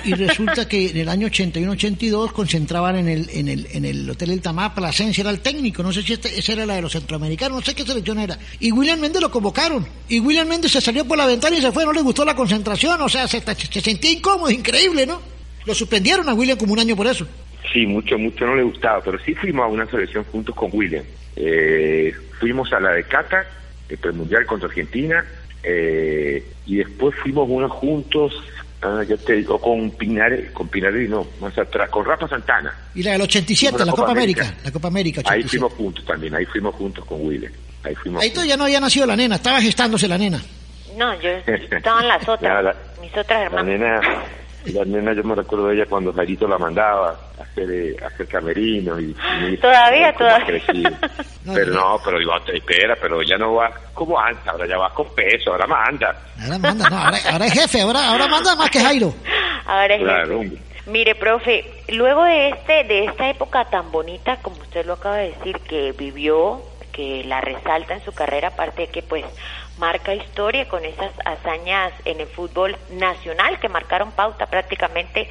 Y, 0.04 0.14
resulta 0.14 0.68
que 0.68 0.90
en 0.90 0.98
el 0.98 1.08
año 1.08 1.26
81-82 1.26 2.30
concentraban 2.32 2.96
en 2.96 3.08
el, 3.08 3.28
en, 3.30 3.48
el, 3.48 3.66
en 3.72 3.84
el 3.84 4.08
Hotel 4.08 4.30
El 4.30 4.40
Tamá, 4.40 4.74
Plasencia 4.74 5.22
era 5.22 5.30
el 5.30 5.40
técnico, 5.40 5.82
no 5.82 5.92
sé 5.92 6.02
si 6.02 6.12
este, 6.12 6.38
esa 6.38 6.52
era 6.52 6.64
la 6.64 6.76
de 6.76 6.82
los 6.82 6.92
centroamericanos, 6.92 7.58
no 7.58 7.64
sé 7.64 7.74
qué 7.74 7.84
selección 7.84 8.18
era. 8.20 8.38
Y 8.60 8.70
William 8.70 9.00
Méndez 9.00 9.20
lo 9.20 9.30
convocaron. 9.30 9.84
Y 10.08 10.20
William 10.20 10.46
Méndez 10.46 10.70
se 10.72 10.80
salió 10.80 11.04
por 11.04 11.18
la 11.18 11.26
ventana 11.26 11.56
y 11.56 11.60
se 11.60 11.72
fue, 11.72 11.84
no 11.84 11.92
le 11.92 12.02
gustó 12.02 12.24
la 12.24 12.36
concentración, 12.36 13.00
o 13.00 13.08
sea, 13.08 13.26
se, 13.26 13.40
se 13.40 13.80
sentía 13.80 14.12
incómodo, 14.12 14.50
increíble, 14.50 15.04
¿no? 15.06 15.20
Lo 15.66 15.74
suspendieron 15.74 16.28
a 16.28 16.34
William 16.34 16.58
como 16.58 16.74
un 16.74 16.78
año 16.78 16.94
por 16.94 17.06
eso. 17.06 17.26
Sí, 17.72 17.86
mucho, 17.86 18.18
mucho 18.18 18.46
no 18.46 18.54
le 18.54 18.62
gustaba, 18.62 19.00
pero 19.02 19.18
sí 19.18 19.34
fuimos 19.34 19.64
a 19.64 19.68
una 19.68 19.86
selección 19.86 20.24
juntos 20.24 20.54
con 20.54 20.70
William. 20.72 21.04
Eh, 21.34 22.14
fuimos 22.38 22.72
a 22.72 22.78
la 22.78 22.92
de 22.92 23.04
Cata, 23.04 23.44
el 23.88 24.12
Mundial 24.12 24.46
contra 24.46 24.68
Argentina, 24.68 25.24
eh, 25.64 26.44
y 26.66 26.76
después 26.76 27.14
fuimos 27.22 27.48
uno 27.48 27.68
juntos, 27.68 28.32
ah, 28.82 29.02
ya 29.08 29.16
te 29.16 29.34
digo, 29.34 29.60
con 29.60 29.90
Pinar, 29.90 30.52
con 30.52 30.68
Pinarelli 30.68 31.08
no, 31.08 31.26
más 31.40 31.56
atrás, 31.58 31.88
con 31.90 32.04
Rafa 32.04 32.28
Santana. 32.28 32.72
Y 32.94 33.02
la 33.02 33.12
del 33.12 33.22
87, 33.22 33.84
la, 33.84 33.92
Copa, 33.92 34.12
América. 34.12 34.54
la 34.64 34.70
Copa 34.70 34.88
América. 34.88 35.22
Ahí 35.26 35.42
fuimos 35.42 35.72
juntos 35.72 36.04
también, 36.04 36.34
ahí 36.34 36.44
fuimos 36.44 36.74
juntos 36.74 37.04
con 37.04 37.26
William. 37.26 37.52
Ahí, 37.82 37.94
fuimos 37.94 38.22
ahí 38.22 38.30
todavía 38.30 38.56
no 38.56 38.64
había 38.64 38.80
nacido 38.80 39.06
la 39.06 39.16
nena, 39.16 39.36
estaba 39.36 39.60
gestándose 39.60 40.08
la 40.08 40.18
nena. 40.18 40.40
No, 40.96 41.20
yo 41.20 41.30
estaba 41.46 42.02
en 42.02 42.08
las 42.08 42.28
otras, 42.28 42.76
mis 43.00 43.16
otras 43.16 43.42
hermanas. 43.42 43.66
La 43.66 43.72
nena, 43.72 44.00
la 44.72 44.84
nena, 44.84 45.12
yo 45.12 45.22
me 45.22 45.34
recuerdo 45.34 45.68
de 45.68 45.76
ella 45.76 45.86
cuando 45.88 46.12
Jairito 46.12 46.48
la 46.48 46.58
mandaba 46.58 47.10
a 47.38 47.42
hacer, 47.42 47.70
eh, 47.70 47.96
a 48.02 48.06
hacer 48.06 48.26
camerino 48.26 48.98
y, 48.98 49.14
todavía, 49.60 50.12
todavía. 50.14 50.62
pero 51.54 51.72
no, 51.72 51.98
pero 52.04 52.18
digo, 52.18 52.32
espera, 52.52 52.96
pero 53.00 53.22
ya 53.22 53.36
no 53.36 53.54
va 53.54 53.70
como 53.92 54.18
antes, 54.18 54.46
ahora 54.46 54.66
ya 54.66 54.78
va 54.78 54.92
con 54.94 55.14
peso, 55.14 55.52
ahora 55.52 55.66
manda. 55.66 56.14
Ahora 56.42 56.58
manda, 56.58 56.88
no, 56.88 56.96
ahora, 56.96 57.46
es 57.46 57.52
jefe, 57.52 57.82
ahora, 57.82 58.08
ahora 58.08 58.26
manda 58.28 58.56
más 58.56 58.70
que 58.70 58.80
Jairo. 58.80 59.12
Ahora 59.66 59.94
es 59.94 60.00
jefe. 60.00 60.74
Mire, 60.86 61.14
profe, 61.14 61.64
luego 61.88 62.22
de 62.24 62.50
este, 62.50 62.84
de 62.84 63.06
esta 63.06 63.30
época 63.30 63.64
tan 63.66 63.90
bonita, 63.90 64.36
como 64.42 64.56
usted 64.56 64.84
lo 64.84 64.94
acaba 64.94 65.16
de 65.16 65.30
decir, 65.30 65.58
que 65.60 65.92
vivió, 65.92 66.62
que 66.92 67.24
la 67.24 67.40
resalta 67.40 67.94
en 67.94 68.04
su 68.04 68.12
carrera, 68.12 68.48
aparte 68.48 68.82
de 68.82 68.88
que 68.88 69.02
pues 69.02 69.24
marca 69.78 70.14
historia 70.14 70.68
con 70.68 70.84
esas 70.84 71.12
hazañas 71.24 71.92
en 72.04 72.20
el 72.20 72.26
fútbol 72.26 72.76
nacional 72.92 73.58
que 73.60 73.68
marcaron 73.68 74.12
pauta 74.12 74.46
prácticamente, 74.46 75.28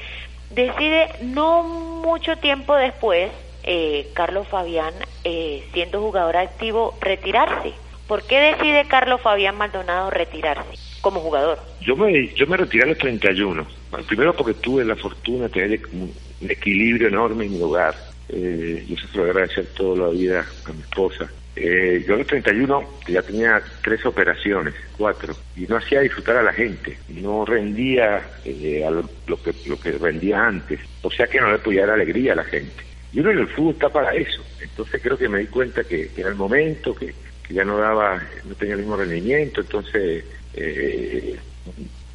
decide 0.50 1.10
no 1.22 1.64
mucho 1.64 2.38
tiempo 2.38 2.76
después, 2.76 3.32
eh, 3.64 4.08
Carlos 4.14 4.48
Fabián, 4.48 4.94
eh, 5.24 5.64
siendo 5.74 6.02
jugador 6.02 6.38
activo, 6.38 6.98
retirarse. 7.02 7.74
¿Por 8.08 8.24
qué 8.24 8.40
decide 8.40 8.86
Carlos 8.88 9.22
Fabián 9.22 9.56
Maldonado 9.56 10.10
retirarse 10.10 10.78
como 11.02 11.22
jugador? 11.22 11.60
Yo 11.82 11.96
me, 11.96 12.28
yo 12.34 12.46
me 12.48 12.58
retiré 12.58 12.84
a 12.84 12.88
los 12.88 12.98
31. 12.98 13.66
primero 14.08 14.36
porque 14.36 14.54
tuve 14.56 14.84
la 14.84 14.96
fortuna 14.96 15.44
de 15.44 15.50
tener 15.50 15.82
un 15.94 16.14
equilibrio 16.50 17.08
enorme 17.08 17.46
en 17.46 17.54
mi 17.54 17.62
hogar. 17.62 17.96
Eh, 18.28 18.86
yo 18.88 18.96
se 18.98 19.18
lo 19.18 19.24
agradecer 19.24 19.68
toda 19.74 20.08
la 20.08 20.10
vida 20.10 20.46
a 20.66 20.74
mi 20.74 20.82
esposa 20.82 21.30
eh, 21.56 22.04
yo 22.08 22.14
en 22.14 22.20
los 22.20 22.28
31 22.28 22.84
ya 23.08 23.22
tenía 23.22 23.62
tres 23.84 24.04
operaciones, 24.06 24.74
cuatro, 24.98 25.36
y 25.56 25.68
no 25.68 25.78
hacía 25.78 26.02
disfrutar 26.02 26.38
a 26.38 26.44
la 26.44 26.54
gente, 26.54 26.98
no 27.10 27.46
rendía 27.46 28.22
eh, 28.44 28.84
a 28.84 28.90
lo, 28.90 29.04
que, 29.44 29.54
lo 29.68 29.80
que 29.80 29.92
rendía 29.92 30.46
antes, 30.46 30.80
o 31.04 31.12
sea 31.12 31.28
que 31.28 31.40
no 31.40 31.52
le 31.52 31.60
podía 31.60 31.86
dar 31.86 31.96
alegría 31.96 32.34
a 32.34 32.38
la 32.38 32.44
gente. 32.44 32.84
Y 33.12 33.20
uno 33.20 33.30
en 33.30 33.40
el 33.40 33.48
fútbol 33.48 33.74
está 33.74 33.90
para 33.90 34.16
eso, 34.16 34.44
entonces 34.62 35.00
creo 35.02 35.18
que 35.18 35.30
me 35.30 35.40
di 35.40 35.48
cuenta 35.48 35.84
que, 35.84 36.10
era 36.18 36.30
el 36.30 36.36
momento, 36.36 36.96
que, 36.96 37.14
ya 37.50 37.64
no 37.64 37.78
daba, 37.78 38.20
no 38.46 38.56
tenía 38.56 38.74
el 38.74 38.80
mismo 38.80 38.98
rendimiento, 38.98 39.62
entonces 39.62 40.26
eh, 40.56 41.38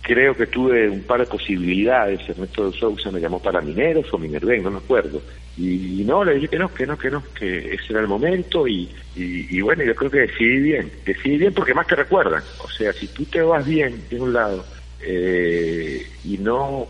creo 0.09 0.35
que 0.35 0.47
tuve 0.47 0.89
un 0.89 1.03
par 1.03 1.21
de 1.21 1.27
posibilidades, 1.27 2.27
Ernesto 2.27 2.71
de 2.71 2.79
Sousa 2.79 3.11
me 3.11 3.21
llamó 3.21 3.43
para 3.43 3.61
Mineros 3.61 4.07
o 4.11 4.19
Minerven, 4.19 4.63
no 4.63 4.71
me 4.71 4.79
acuerdo, 4.79 5.21
y, 5.59 6.03
no, 6.07 6.25
le 6.25 6.37
dije 6.37 6.49
que 6.49 6.59
no, 6.59 6.73
que 6.73 6.87
no, 6.87 6.97
que 6.97 7.11
no, 7.11 7.23
que 7.39 7.75
ese 7.75 7.93
era 7.93 8.01
el 8.01 8.09
momento 8.09 8.67
y, 8.67 8.89
y, 9.15 9.61
bueno, 9.61 9.85
yo 9.85 9.95
creo 9.95 10.11
que 10.11 10.21
decidí 10.21 10.61
bien, 10.61 10.91
decidí 11.05 11.37
bien 11.37 11.53
porque 11.53 11.75
más 11.75 11.87
te 11.87 11.95
recuerdan, 11.95 12.43
o 12.65 12.71
sea, 12.71 12.91
si 12.95 13.09
tú 13.09 13.27
te 13.27 13.43
vas 13.43 13.67
bien 13.67 14.03
de 14.09 14.19
un 14.19 14.33
lado 14.33 14.65
eh, 15.03 16.07
y 16.25 16.39
no 16.39 16.87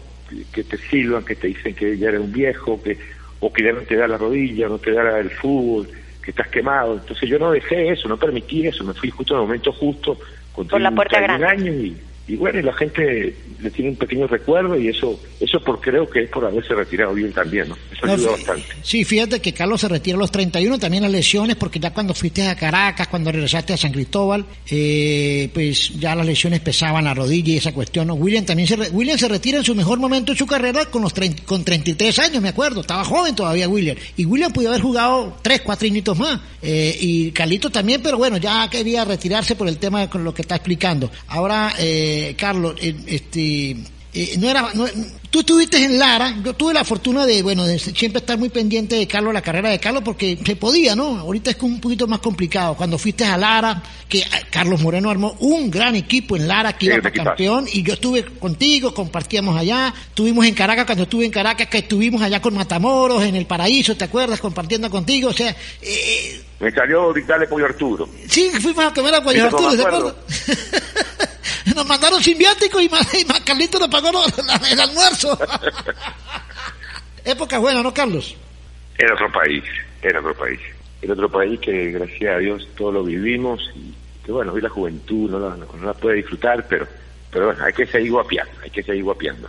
que 0.53 0.63
te 0.63 0.77
silban, 0.77 1.25
que 1.25 1.35
te 1.35 1.49
dicen 1.49 1.75
que 1.75 1.99
ya 1.99 2.11
eres 2.11 2.21
un 2.21 2.33
viejo, 2.33 2.81
que 2.81 2.99
o 3.41 3.53
que 3.53 3.65
ya 3.65 3.73
no 3.73 3.81
te 3.81 3.97
da 3.97 4.07
la 4.07 4.19
rodilla, 4.19 4.69
no 4.69 4.79
te 4.79 4.93
da 4.93 5.19
el 5.19 5.31
fútbol, 5.31 5.89
que 6.23 6.31
estás 6.31 6.49
quemado, 6.49 6.95
entonces 6.95 7.29
yo 7.29 7.39
no 7.39 7.51
dejé 7.51 7.91
eso, 7.91 8.07
no 8.07 8.17
permití 8.17 8.65
eso, 8.67 8.85
me 8.85 8.95
fui 8.95 9.11
justo 9.11 9.35
en 9.35 9.41
el 9.41 9.47
momento 9.47 9.73
justo, 9.73 10.19
con 10.53 10.83
la 10.83 10.91
puerta 10.93 11.21
grande. 11.21 11.47
año 11.47 11.73
y 11.73 11.97
y 12.29 12.37
bueno, 12.37 12.61
la 12.61 12.75
gente 12.75 13.35
le 13.61 13.71
tiene 13.71 13.91
un 13.91 13.97
pequeño 13.97 14.27
recuerdo 14.27 14.79
y 14.79 14.89
eso 14.89 15.19
eso 15.41 15.61
por 15.61 15.81
creo 15.81 16.09
que 16.09 16.25
es 16.25 16.31
por 16.31 16.45
haberse 16.45 16.75
retirado 16.75 17.15
bien 17.15 17.33
también, 17.33 17.71
¿no? 17.71 17.77
Eso 17.91 18.07
ayuda 18.07 18.33
bastante. 18.33 18.65
Sí, 18.83 19.05
fíjate 19.05 19.41
que 19.41 19.55
Carlos 19.55 19.81
se 19.81 19.89
retira 19.89 20.17
a 20.17 20.21
los 20.21 20.31
31, 20.31 20.79
también 20.79 21.05
las 21.05 21.13
lesiones, 21.13 21.57
porque 21.57 21.81
ya 21.81 21.93
cuando 21.95 22.13
fuiste 22.13 22.47
a 22.47 22.55
Caracas, 22.55 23.09
cuando 23.09 23.33
regresaste 23.33 23.73
a 23.73 23.77
San 23.79 23.93
Cristóbal, 23.93 24.45
eh, 24.71 25.49
pues 25.55 25.99
ya 25.99 26.15
las 26.15 26.27
lesiones 26.27 26.61
pesaban 26.61 27.05
la 27.05 27.15
rodilla 27.15 27.55
y 27.55 27.57
esa 27.57 27.73
cuestión, 27.73 28.09
¿no? 28.09 28.15
William 28.15 28.45
también 28.45 28.69
se, 28.69 28.77
William 28.91 29.17
se 29.17 29.29
retira 29.29 29.59
en 29.59 29.65
su 29.65 29.75
mejor 29.75 29.99
momento 29.99 30.33
de 30.33 30.39
su 30.39 30.47
carrera 30.47 30.85
con 30.87 31.01
los 31.01 31.15
con 31.47 31.65
33 31.65 32.19
años, 32.19 32.43
me 32.43 32.51
acuerdo, 32.51 32.83
estaba 32.83 33.05
joven 33.05 33.35
todavía 33.35 33.69
William, 33.69 33.97
y 34.19 34.27
William 34.27 34.53
pudo 34.53 34.69
haber 34.69 34.83
jugado 34.83 35.37
3, 35.41 35.63
4 35.63 35.87
añitos 35.87 36.19
más, 36.19 36.41
eh, 36.63 36.97
y 37.01 37.31
Carlito 37.33 37.71
también, 37.71 38.03
pero 38.03 38.19
bueno, 38.19 38.37
ya 38.39 38.69
quería 38.71 39.05
retirarse 39.05 39.57
por 39.57 39.69
el 39.69 39.79
tema 39.79 40.09
con 40.09 40.25
lo 40.25 40.33
que 40.33 40.43
está 40.43 40.57
explicando. 40.57 41.11
Ahora, 41.29 41.75
eh, 41.79 41.99
eh, 42.09 42.35
Carlos, 42.37 42.75
eh, 42.81 42.95
este, 43.07 43.77
eh, 44.15 44.37
no 44.39 44.49
era, 44.49 44.73
tú 45.31 45.41
estuviste 45.41 45.83
en 45.83 45.99
Lara, 45.99 46.37
yo 46.45 46.55
tuve 46.55 46.73
la 46.73 46.85
fortuna 46.85 47.27
de, 47.27 47.43
bueno, 47.43 47.65
de 47.65 47.79
siempre 47.79 48.21
estar 48.21 48.39
muy 48.39 48.49
pendiente 48.49 48.97
de 48.97 49.07
Carlos, 49.07 49.35
la 49.35 49.43
carrera 49.43 49.71
de 49.71 49.79
Carlos, 49.79 50.03
porque 50.05 50.39
se 50.45 50.57
podía, 50.57 50.97
¿no? 50.97 51.19
Ahorita 51.19 51.51
es 51.51 51.57
un 51.61 51.81
poquito 51.81 52.07
más 52.07 52.21
complicado. 52.21 52.77
Cuando 52.77 52.99
fuiste 52.99 53.25
a 53.25 53.37
Lara, 53.37 53.83
que 54.09 54.25
Carlos 54.51 54.81
Moreno 54.81 55.11
armó 55.11 55.37
un 55.41 55.71
gran 55.71 55.95
equipo 55.95 56.37
en 56.37 56.49
Lara 56.49 56.77
que 56.77 56.87
iba 56.87 56.97
para 57.03 57.13
campeón, 57.13 57.67
y 57.73 57.83
yo 57.83 57.95
estuve 57.95 58.25
contigo, 58.25 58.95
compartíamos 58.95 59.57
allá, 59.57 59.93
estuvimos 60.09 60.47
en 60.47 60.55
Caracas, 60.55 60.87
cuando 60.87 61.05
estuve 61.05 61.27
en 61.27 61.31
Caracas, 61.31 61.69
que 61.69 61.79
estuvimos 61.79 62.23
allá 62.23 62.41
con 62.41 62.55
Matamoros, 62.55 63.23
en 63.23 63.37
el 63.37 63.47
Paraíso, 63.47 63.97
¿te 63.97 64.05
acuerdas? 64.05 64.41
Compartiendo 64.41 64.91
contigo, 64.91 65.29
o 65.31 65.35
sea... 65.35 65.55
Me 66.61 66.71
salió 66.73 67.13
gritarle 67.13 67.47
Pollo 67.47 67.67
Arturo. 67.67 68.09
Sí, 68.29 68.51
fuimos 68.61 68.85
a 68.85 68.93
comer 68.93 69.15
a 69.15 69.23
Pollo 69.23 69.45
Arturo, 69.45 69.77
¿de 69.77 69.83
acuerdo? 69.83 70.17
nos 71.75 71.87
mandaron 71.87 72.23
sin 72.23 72.37
viático 72.37 72.81
y, 72.81 72.89
Carlito 73.45 73.79
nos 73.79 73.89
pagó 73.89 74.11
el 74.71 74.81
almuerzo. 74.81 75.39
Época 77.25 77.59
buena, 77.59 77.83
¿no, 77.83 77.93
Carlos? 77.95 78.37
Era 78.97 79.15
otro 79.15 79.31
país, 79.31 79.63
era 80.03 80.21
otro 80.21 80.35
país. 80.35 80.61
Era 81.01 81.13
otro 81.13 81.31
país 81.31 81.61
que, 81.61 81.93
gracias 81.93 82.35
a 82.35 82.39
Dios, 82.39 82.69
todos 82.77 82.95
lo 82.95 83.05
vivimos 83.05 83.61
y 83.77 83.95
que, 84.25 84.33
bueno, 84.33 84.53
hoy 84.53 84.61
la 84.61 84.69
juventud 84.69 85.31
no 85.31 85.39
la, 85.39 85.95
puede 85.95 86.17
disfrutar, 86.17 86.67
pero, 86.67 86.89
pero 87.31 87.47
bueno, 87.47 87.65
hay 87.65 87.73
que 87.73 87.87
seguir 87.87 88.11
guapiando, 88.11 88.53
hay 88.63 88.71
que 88.71 88.83
seguir 88.83 89.05
guapiando. 89.05 89.49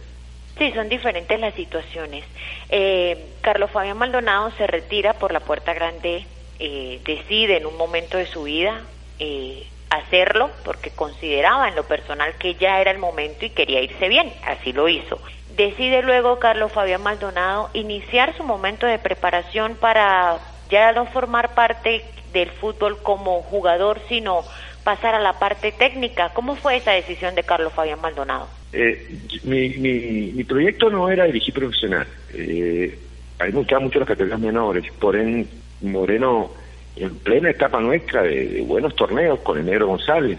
Sí, 0.58 0.72
son 0.74 0.89
diferentes 0.89 1.39
las 1.39 1.56
situaciones. 1.56 2.26
Eh, 2.69 3.32
Carlos 3.41 3.72
Fabián 3.72 3.98
Maldonado 3.98 4.52
se 4.58 4.67
retira 4.67 5.13
por 5.13 5.32
la 5.32 5.39
puerta 5.39 5.74
grande, 5.74 6.26
eh, 6.60 7.00
decide 7.06 7.58
en 7.58 7.65
un 7.65 7.78
momento 7.78 8.17
de 8.17 8.26
su 8.26 8.43
vida 8.43 8.84
eh, 9.19 9.65
hacerlo 9.89 10.50
porque 10.63 10.91
consideraba 10.91 11.67
en 11.67 11.76
lo 11.76 11.84
personal 11.84 12.34
que 12.38 12.56
ya 12.56 12.82
era 12.82 12.91
el 12.91 13.00
momento 13.00 13.45
y 13.45 13.50
quería 13.50 13.82
irse 13.82 14.08
bien, 14.08 14.32
así 14.45 14.74
lo 14.74 14.88
hizo. 14.88 15.19
Decide 15.56 16.04
luego 16.04 16.39
Carlos 16.39 16.72
Fabián 16.72 17.02
Maldonado 17.02 17.69
iniciar 17.74 18.36
su 18.38 18.43
momento 18.43 18.86
de 18.86 19.00
preparación 19.00 19.76
para 19.76 20.38
ya 20.69 20.91
no 20.91 21.06
formar 21.08 21.56
parte 21.56 22.04
del 22.32 22.50
fútbol 22.50 23.02
como 23.02 23.41
jugador, 23.41 24.00
sino 24.08 24.43
pasar 24.84 25.15
a 25.15 25.19
la 25.19 25.34
parte 25.39 25.72
técnica. 25.72 26.30
¿Cómo 26.34 26.56
fue 26.56 26.78
esa 26.78 26.91
decisión 26.91 27.36
de 27.36 27.43
Carlos 27.43 27.74
Fabián 27.74 28.00
Maldonado? 28.02 28.48
Eh, 28.72 29.17
mi, 29.43 29.69
mi, 29.69 30.43
proyecto 30.43 30.89
no 30.89 31.10
era 31.10 31.26
dirigir 31.26 31.54
profesional. 31.54 32.08
Eh, 32.34 32.98
a 33.39 33.45
mí 33.45 33.52
me 33.52 33.60
gustaban 33.60 33.86
mucho 33.86 34.00
las 34.00 34.08
categorías 34.08 34.39
menores. 34.39 34.91
Por 35.00 35.15
en 35.15 35.48
Moreno 35.82 36.52
en 37.00 37.15
plena 37.15 37.50
etapa 37.50 37.80
nuestra 37.80 38.24
de, 38.24 38.62
buenos 38.62 38.96
torneos 38.96 39.39
con 39.39 39.58
el 39.58 39.65
Negro 39.65 39.88
González. 39.88 40.38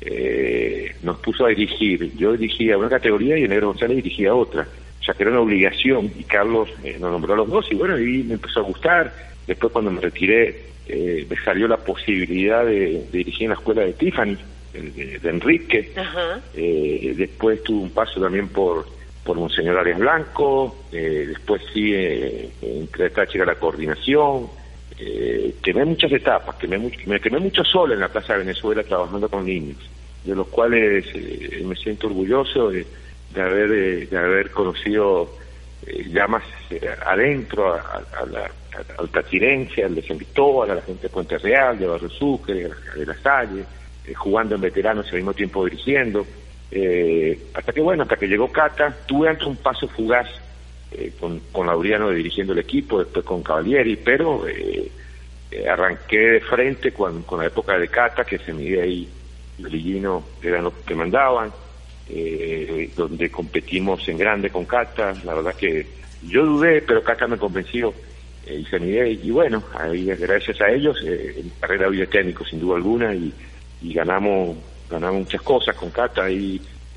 Eh, 0.00 0.94
nos 1.02 1.18
puso 1.18 1.44
a 1.44 1.48
dirigir. 1.48 2.16
Yo 2.16 2.32
dirigía 2.32 2.78
una 2.78 2.88
categoría 2.88 3.36
y 3.36 3.42
el 3.42 3.50
Negro 3.50 3.68
González 3.68 3.96
dirigía 3.96 4.34
otra. 4.34 4.66
O 5.00 5.04
sea 5.04 5.14
que 5.14 5.22
era 5.22 5.32
una 5.32 5.40
obligación 5.40 6.10
y 6.18 6.24
Carlos 6.24 6.68
eh, 6.82 6.96
nos 7.00 7.10
nombró 7.10 7.34
a 7.34 7.38
los 7.38 7.48
dos 7.48 7.66
y 7.70 7.74
bueno, 7.74 7.98
y 7.98 8.22
me 8.22 8.34
empezó 8.34 8.60
a 8.60 8.64
gustar. 8.64 9.12
Después 9.46 9.72
cuando 9.72 9.90
me 9.90 10.00
retiré 10.00 10.68
eh, 10.86 11.26
me 11.28 11.36
salió 11.42 11.68
la 11.68 11.78
posibilidad 11.78 12.64
de, 12.64 13.06
dirigir 13.12 13.44
en 13.44 13.50
la 13.50 13.54
escuela 13.56 13.82
de 13.82 13.92
Tiffany, 13.92 14.36
de, 14.72 15.20
Enrique. 15.24 15.92
después 17.16 17.62
tuve 17.62 17.82
un 17.82 17.90
paso 17.90 18.20
también 18.20 18.48
por 18.48 18.86
por 19.24 19.36
Monseñor 19.36 19.76
Arias 19.76 19.98
Blanco, 19.98 20.84
después 20.90 21.60
sí 21.74 21.92
entré 22.62 23.04
a 23.04 23.06
esta 23.08 23.26
chica 23.26 23.44
la 23.44 23.56
coordinación, 23.56 24.48
eh, 25.00 25.54
quemé 25.62 25.84
muchas 25.84 26.10
etapas, 26.10 26.56
quemé, 26.56 26.78
me 27.06 27.20
quemé 27.20 27.38
mucho 27.38 27.62
solo 27.62 27.94
en 27.94 28.00
la 28.00 28.08
Plaza 28.08 28.32
de 28.32 28.40
Venezuela 28.40 28.82
trabajando 28.82 29.28
con 29.28 29.46
niños, 29.46 29.78
de 30.24 30.34
los 30.34 30.48
cuales 30.48 31.04
eh, 31.14 31.62
me 31.64 31.76
siento 31.76 32.08
orgulloso 32.08 32.70
de, 32.70 32.84
de 33.32 33.40
haber, 33.40 34.08
de 34.08 34.18
haber 34.18 34.50
conocido 34.50 35.36
ya 36.10 36.26
más 36.26 36.42
adentro 37.06 37.72
a, 37.72 38.02
la 38.30 38.50
al 38.98 39.08
Tachirense, 39.08 39.82
al 39.84 39.94
de 39.94 40.02
San 40.02 40.18
Cristóbal, 40.18 40.70
a 40.70 40.74
la 40.74 40.82
gente 40.82 41.02
de 41.02 41.08
Puente 41.08 41.38
Real, 41.38 41.78
de 41.78 41.86
Barrio 41.86 42.10
Sucre, 42.10 42.68
de 42.96 43.06
la 43.06 43.14
Salle, 43.14 43.64
jugando 44.16 44.56
en 44.56 44.60
veteranos 44.60 45.06
y 45.06 45.10
al 45.10 45.16
mismo 45.16 45.32
tiempo 45.34 45.64
dirigiendo. 45.64 46.26
hasta 47.54 47.72
que 47.72 47.80
bueno, 47.80 48.02
hasta 48.02 48.16
que 48.16 48.28
llegó 48.28 48.52
Cata, 48.52 48.94
tuve 49.06 49.28
antes 49.28 49.46
un 49.46 49.56
paso 49.56 49.88
fugaz 49.88 50.28
con, 51.20 51.40
con 51.52 51.66
Laureano 51.66 52.10
dirigiendo 52.10 52.52
el 52.52 52.60
equipo, 52.60 52.98
después 52.98 53.24
con 53.24 53.42
Cavalieri, 53.42 53.96
pero 53.96 54.44
arranqué 55.68 56.18
de 56.18 56.40
frente 56.40 56.92
con, 56.92 57.22
con 57.22 57.40
la 57.40 57.46
época 57.46 57.78
de 57.78 57.88
Cata, 57.88 58.24
que 58.24 58.38
se 58.38 58.52
midía 58.52 58.82
ahí 58.82 59.08
eran 60.42 60.64
los 60.64 60.74
que 60.74 60.94
mandaban, 60.94 61.52
eh, 62.08 62.90
donde 62.96 63.30
competimos 63.30 64.06
en 64.08 64.18
grande 64.18 64.50
con 64.50 64.64
Cata, 64.64 65.14
la 65.24 65.34
verdad 65.34 65.54
que 65.54 65.86
yo 66.22 66.44
dudé, 66.44 66.82
pero 66.82 67.02
Cata 67.02 67.26
me 67.26 67.36
convenció 67.36 67.92
eh, 68.46 68.60
y 68.60 68.64
se 68.64 68.78
y 68.78 69.30
bueno, 69.30 69.62
ahí 69.74 70.06
gracias 70.06 70.60
a 70.60 70.70
ellos, 70.70 70.96
eh, 71.04 71.34
en 71.38 71.50
carrera 71.60 71.90
de 71.90 72.06
técnico 72.06 72.44
sin 72.44 72.60
duda 72.60 72.76
alguna, 72.76 73.14
y, 73.14 73.32
ganamos 73.80 74.56
ganamos 74.90 75.20
muchas 75.20 75.42
cosas 75.42 75.76
con 75.76 75.90
Cata 75.90 76.30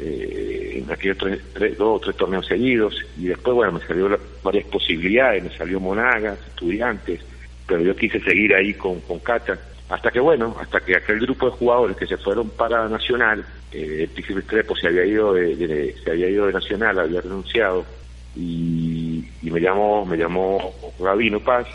ahí 0.01 0.77
en 0.77 0.91
aquellos 0.91 1.17
tres, 1.53 1.77
dos 1.77 1.97
o 1.97 1.99
tres 1.99 2.15
torneos 2.15 2.45
seguidos, 2.45 2.95
y 3.17 3.25
después, 3.25 3.55
bueno, 3.55 3.73
me 3.73 3.85
salió 3.85 4.17
varias 4.43 4.65
posibilidades, 4.65 5.43
me 5.43 5.57
salió 5.57 5.79
Monagas, 5.79 6.39
estudiantes, 6.47 7.21
pero 7.67 7.81
yo 7.81 7.95
quise 7.95 8.19
seguir 8.19 8.53
ahí 8.53 8.73
con, 8.73 8.99
con 9.01 9.19
Cata. 9.19 9.57
Hasta 9.89 10.09
que 10.09 10.21
bueno, 10.21 10.55
hasta 10.59 10.79
que 10.79 10.95
aquel 10.95 11.19
grupo 11.19 11.47
de 11.47 11.57
jugadores 11.57 11.97
que 11.97 12.07
se 12.07 12.15
fueron 12.15 12.49
para 12.49 12.87
Nacional, 12.87 13.45
eh, 13.73 14.07
el 14.15 14.43
Trepo 14.43 14.73
se 14.75 14.87
había 14.87 15.05
ido 15.05 15.33
de, 15.33 15.95
se 16.01 16.11
había 16.11 16.29
ido 16.29 16.47
de 16.47 16.53
Nacional, 16.53 16.99
había 16.99 17.19
renunciado. 17.19 17.85
Y, 18.35 19.25
me 19.41 19.59
llamó 19.59 20.05
me 20.05 20.15
llamó 20.15 20.73
Gabino 20.97 21.41
Paz. 21.41 21.67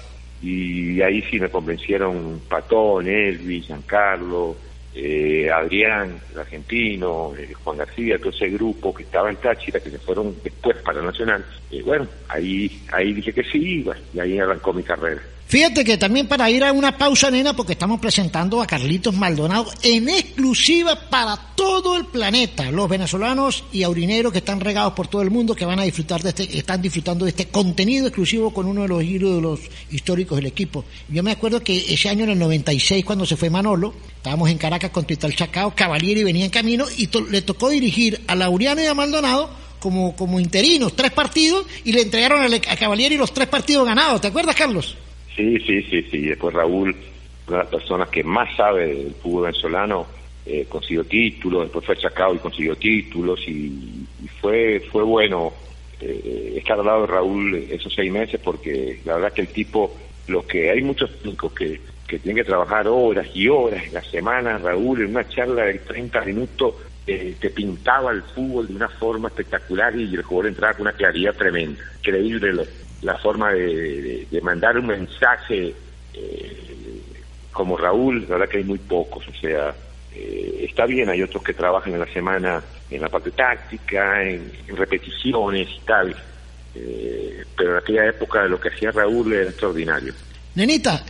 Y 0.43 1.01
ahí 1.03 1.21
sí 1.31 1.39
me 1.39 1.51
convencieron 1.51 2.41
Patón, 2.49 3.07
Elvis, 3.07 3.67
Giancarlo, 3.67 4.57
eh, 4.99 5.51
Adrián, 5.51 6.19
el 6.33 6.41
argentino, 6.41 7.35
eh, 7.37 7.53
Juan 7.53 7.77
García, 7.77 8.17
todo 8.19 8.31
ese 8.31 8.49
grupo 8.49 8.95
que 8.95 9.03
estaba 9.03 9.29
en 9.29 9.37
Táchira, 9.37 9.79
que 9.79 9.91
se 9.91 9.99
fueron 9.99 10.35
después 10.43 10.75
para 10.79 11.03
Nacional. 11.03 11.45
y 11.71 11.83
bueno, 11.83 12.09
ahí 12.29 12.81
ahí 12.93 13.13
dije 13.13 13.33
que 13.35 13.45
sí 13.45 13.85
y 14.15 14.21
ahí 14.21 14.39
arrancó 14.39 14.73
mi 14.73 14.83
carrera. 14.83 15.21
Fíjate 15.49 15.85
que 15.85 15.97
también 15.97 16.27
para 16.27 16.51
ir 16.51 16.65
a 16.65 16.73
una 16.73 16.99
pausa, 16.99 17.31
nena, 17.31 17.55
porque 17.55 17.75
estamos 17.75 18.01
presentando 18.01 18.61
a 18.61 18.67
Carlitos 18.67 19.15
Maldonado 19.15 19.71
en 19.85 20.09
exclusiva 20.09 21.09
para 21.09 21.37
todo 21.55 21.97
el 21.97 22.07
planeta. 22.07 22.73
Los 22.73 22.89
venezolanos 22.89 23.63
y 23.73 23.85
aurineros 23.85 24.33
que 24.33 24.39
están 24.39 24.59
regados 24.59 24.95
por 24.95 25.07
todo 25.07 25.23
el 25.23 25.31
mundo, 25.31 25.55
que 25.55 25.65
van 25.65 25.79
a 25.79 25.85
disfrutar 25.85 26.21
de 26.21 26.31
este, 26.31 26.59
están 26.59 26.83
disfrutando 26.83 27.25
de 27.25 27.31
este 27.31 27.47
contenido 27.47 28.09
exclusivo 28.09 28.53
con 28.53 28.67
uno 28.67 28.83
de 28.83 28.89
los 28.89 29.05
ídolos 29.05 29.61
históricos 29.93 30.35
del 30.35 30.47
equipo. 30.47 30.85
Yo 31.09 31.23
me 31.23 31.31
acuerdo 31.31 31.63
que 31.63 31.95
ese 31.95 32.09
año 32.09 32.25
en 32.25 32.31
el 32.31 32.39
96, 32.41 33.05
cuando 33.05 33.25
se 33.25 33.37
fue 33.37 33.49
Manolo, 33.49 33.95
estábamos 34.17 34.51
en 34.51 34.59
Caracas 34.59 34.91
con 34.91 35.05
Twital 35.05 35.37
Chacao, 35.37 35.77
Cavalieri 35.77 36.25
venía 36.25 36.45
en 36.45 36.51
camino 36.51 36.87
y 36.97 37.09
le 37.31 37.43
tocó 37.43 37.69
dirigir 37.69 38.21
a 38.27 38.35
Laureano 38.35 38.83
y 38.83 38.87
a 38.87 38.95
Maldonado 38.95 39.49
como, 39.79 40.17
como 40.17 40.41
interinos, 40.41 40.97
tres 40.97 41.13
partidos, 41.13 41.67
y 41.85 41.93
le 41.93 42.03
entregaron 42.03 42.43
a, 42.43 42.57
a 42.57 42.77
Cavalieri 42.77 43.17
los 43.17 43.33
tres 43.33 43.47
partidos 43.47 43.87
ganados. 43.87 44.21
¿Te 44.21 44.27
acuerdas, 44.27 44.57
Carlos? 44.57 44.97
Sí, 45.37 45.59
sí, 45.61 45.83
sí, 45.83 46.03
sí. 46.11 46.23
Después 46.23 46.55
Raúl, 46.55 46.97
una 47.47 47.59
de 47.59 47.63
las 47.65 47.73
personas 47.73 48.09
que 48.09 48.25
más 48.25 48.57
sabe 48.57 48.87
del 48.87 49.15
fútbol 49.15 49.45
venezolano, 49.45 50.07
eh, 50.47 50.67
consiguió 50.69 51.05
títulos, 51.05 51.65
después 51.65 51.85
fue 51.85 51.97
sacado 51.97 52.35
y 52.35 52.39
consiguió 52.39 52.77
títulos 52.77 53.41
y, 53.47 54.07
fue 54.41 54.81
fue 54.93 55.03
bueno 55.03 55.53
eh, 56.01 56.55
estar 56.57 56.79
al 56.79 56.87
lado 56.87 57.01
de 57.01 57.07
Raúl 57.09 57.55
esos 57.71 57.93
seis 57.93 58.13
meses 58.13 58.41
porque 58.43 59.01
la 59.05 59.15
verdad 59.15 59.33
que 59.33 59.41
el 59.43 59.49
tipo, 59.49 59.97
lo 60.29 60.47
que 60.47 60.71
hay 60.71 60.83
muchos 60.83 61.11
técnicos 61.19 61.53
que, 61.53 61.81
que 62.07 62.19
tienen 62.21 62.43
que 62.43 62.49
trabajar 62.49 62.87
horas 62.87 63.27
y 63.35 63.49
horas 63.49 63.85
en 63.87 63.95
la 63.95 64.03
semana, 64.03 64.59
Raúl 64.59 65.03
en 65.03 65.11
una 65.11 65.29
charla 65.29 65.65
de 65.65 65.81
30 65.81 66.21
minutos 66.23 66.75
eh, 67.09 67.37
te 67.41 67.51
pintaba 67.51 68.13
el 68.13 68.23
fútbol 68.23 68.69
de 68.69 68.77
una 68.77 68.89
forma 68.89 69.29
espectacular 69.29 69.97
y 69.97 70.15
el 70.15 70.23
jugador 70.23 70.49
entraba 70.49 70.75
con 70.75 70.83
una 70.83 70.97
claridad 70.97 71.35
tremenda, 71.35 71.83
increíble 71.99 72.53
lo, 72.53 72.65
la 73.03 73.17
forma 73.19 73.53
de, 73.53 74.27
mandar 74.43 74.79
un 74.79 74.87
mensaje 74.87 75.75
eh, 76.15 77.03
como 77.53 77.77
Raúl, 77.77 78.23
la 78.23 78.37
verdad 78.37 78.49
que 78.49 78.59
hay 78.59 78.65
muy 78.65 78.79
pocos, 78.79 79.27
o 79.29 79.33
sea, 79.33 79.75
eh, 80.15 80.67
está 80.69 80.87
bien, 80.87 81.09
hay 81.09 81.23
otros 81.23 81.43
que 81.43 81.55
trabajan 81.55 81.93
en 81.93 82.01
la 82.01 82.13
semana 82.13 82.63
en 82.91 83.01
la 83.01 83.09
parte 83.09 83.31
táctica, 83.31 84.23
en, 84.23 84.53
repeticiones 84.69 85.69
y 85.69 85.81
tal, 85.81 86.15
eh, 86.75 87.45
pero 87.57 87.73
en 87.73 87.77
aquella 87.79 88.07
época 88.07 88.45
lo 88.45 88.61
que 88.61 88.69
hacía 88.69 88.93
Raúl 88.93 89.33
era 89.33 89.51
extraordinario. 89.51 90.13
Nenita, 90.57 91.05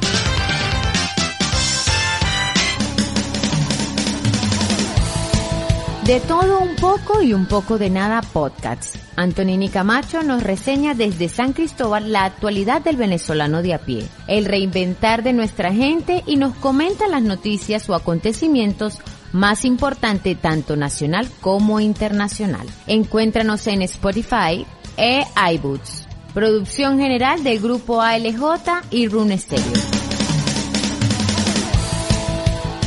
De 6.11 6.19
todo 6.19 6.59
un 6.59 6.75
poco 6.75 7.23
y 7.23 7.35
un 7.35 7.47
poco 7.47 7.79
de 7.79 7.89
nada 7.89 8.21
podcasts. 8.21 8.99
Antonini 9.15 9.69
Camacho 9.69 10.25
nos 10.25 10.43
reseña 10.43 10.93
desde 10.93 11.29
San 11.29 11.53
Cristóbal 11.53 12.11
la 12.11 12.25
actualidad 12.25 12.83
del 12.83 12.97
venezolano 12.97 13.63
de 13.63 13.75
a 13.75 13.79
pie, 13.79 14.09
el 14.27 14.45
reinventar 14.45 15.23
de 15.23 15.33
nuestra 15.33 15.73
gente 15.73 16.25
y 16.27 16.35
nos 16.35 16.57
comenta 16.57 17.07
las 17.07 17.23
noticias 17.23 17.89
o 17.89 17.95
acontecimientos 17.95 18.99
más 19.31 19.65
importantes 19.65 20.37
tanto 20.37 20.75
nacional 20.75 21.29
como 21.41 21.79
internacional. 21.79 22.67
Encuéntranos 22.89 23.69
en 23.69 23.83
Spotify 23.83 24.67
e 24.97 25.25
iBoots. 25.53 26.09
Producción 26.35 26.99
general 26.99 27.45
del 27.45 27.61
grupo 27.61 28.01
ALJ 28.01 28.43
y 28.91 29.07
Rune 29.07 29.39
Stereo. 29.39 30.00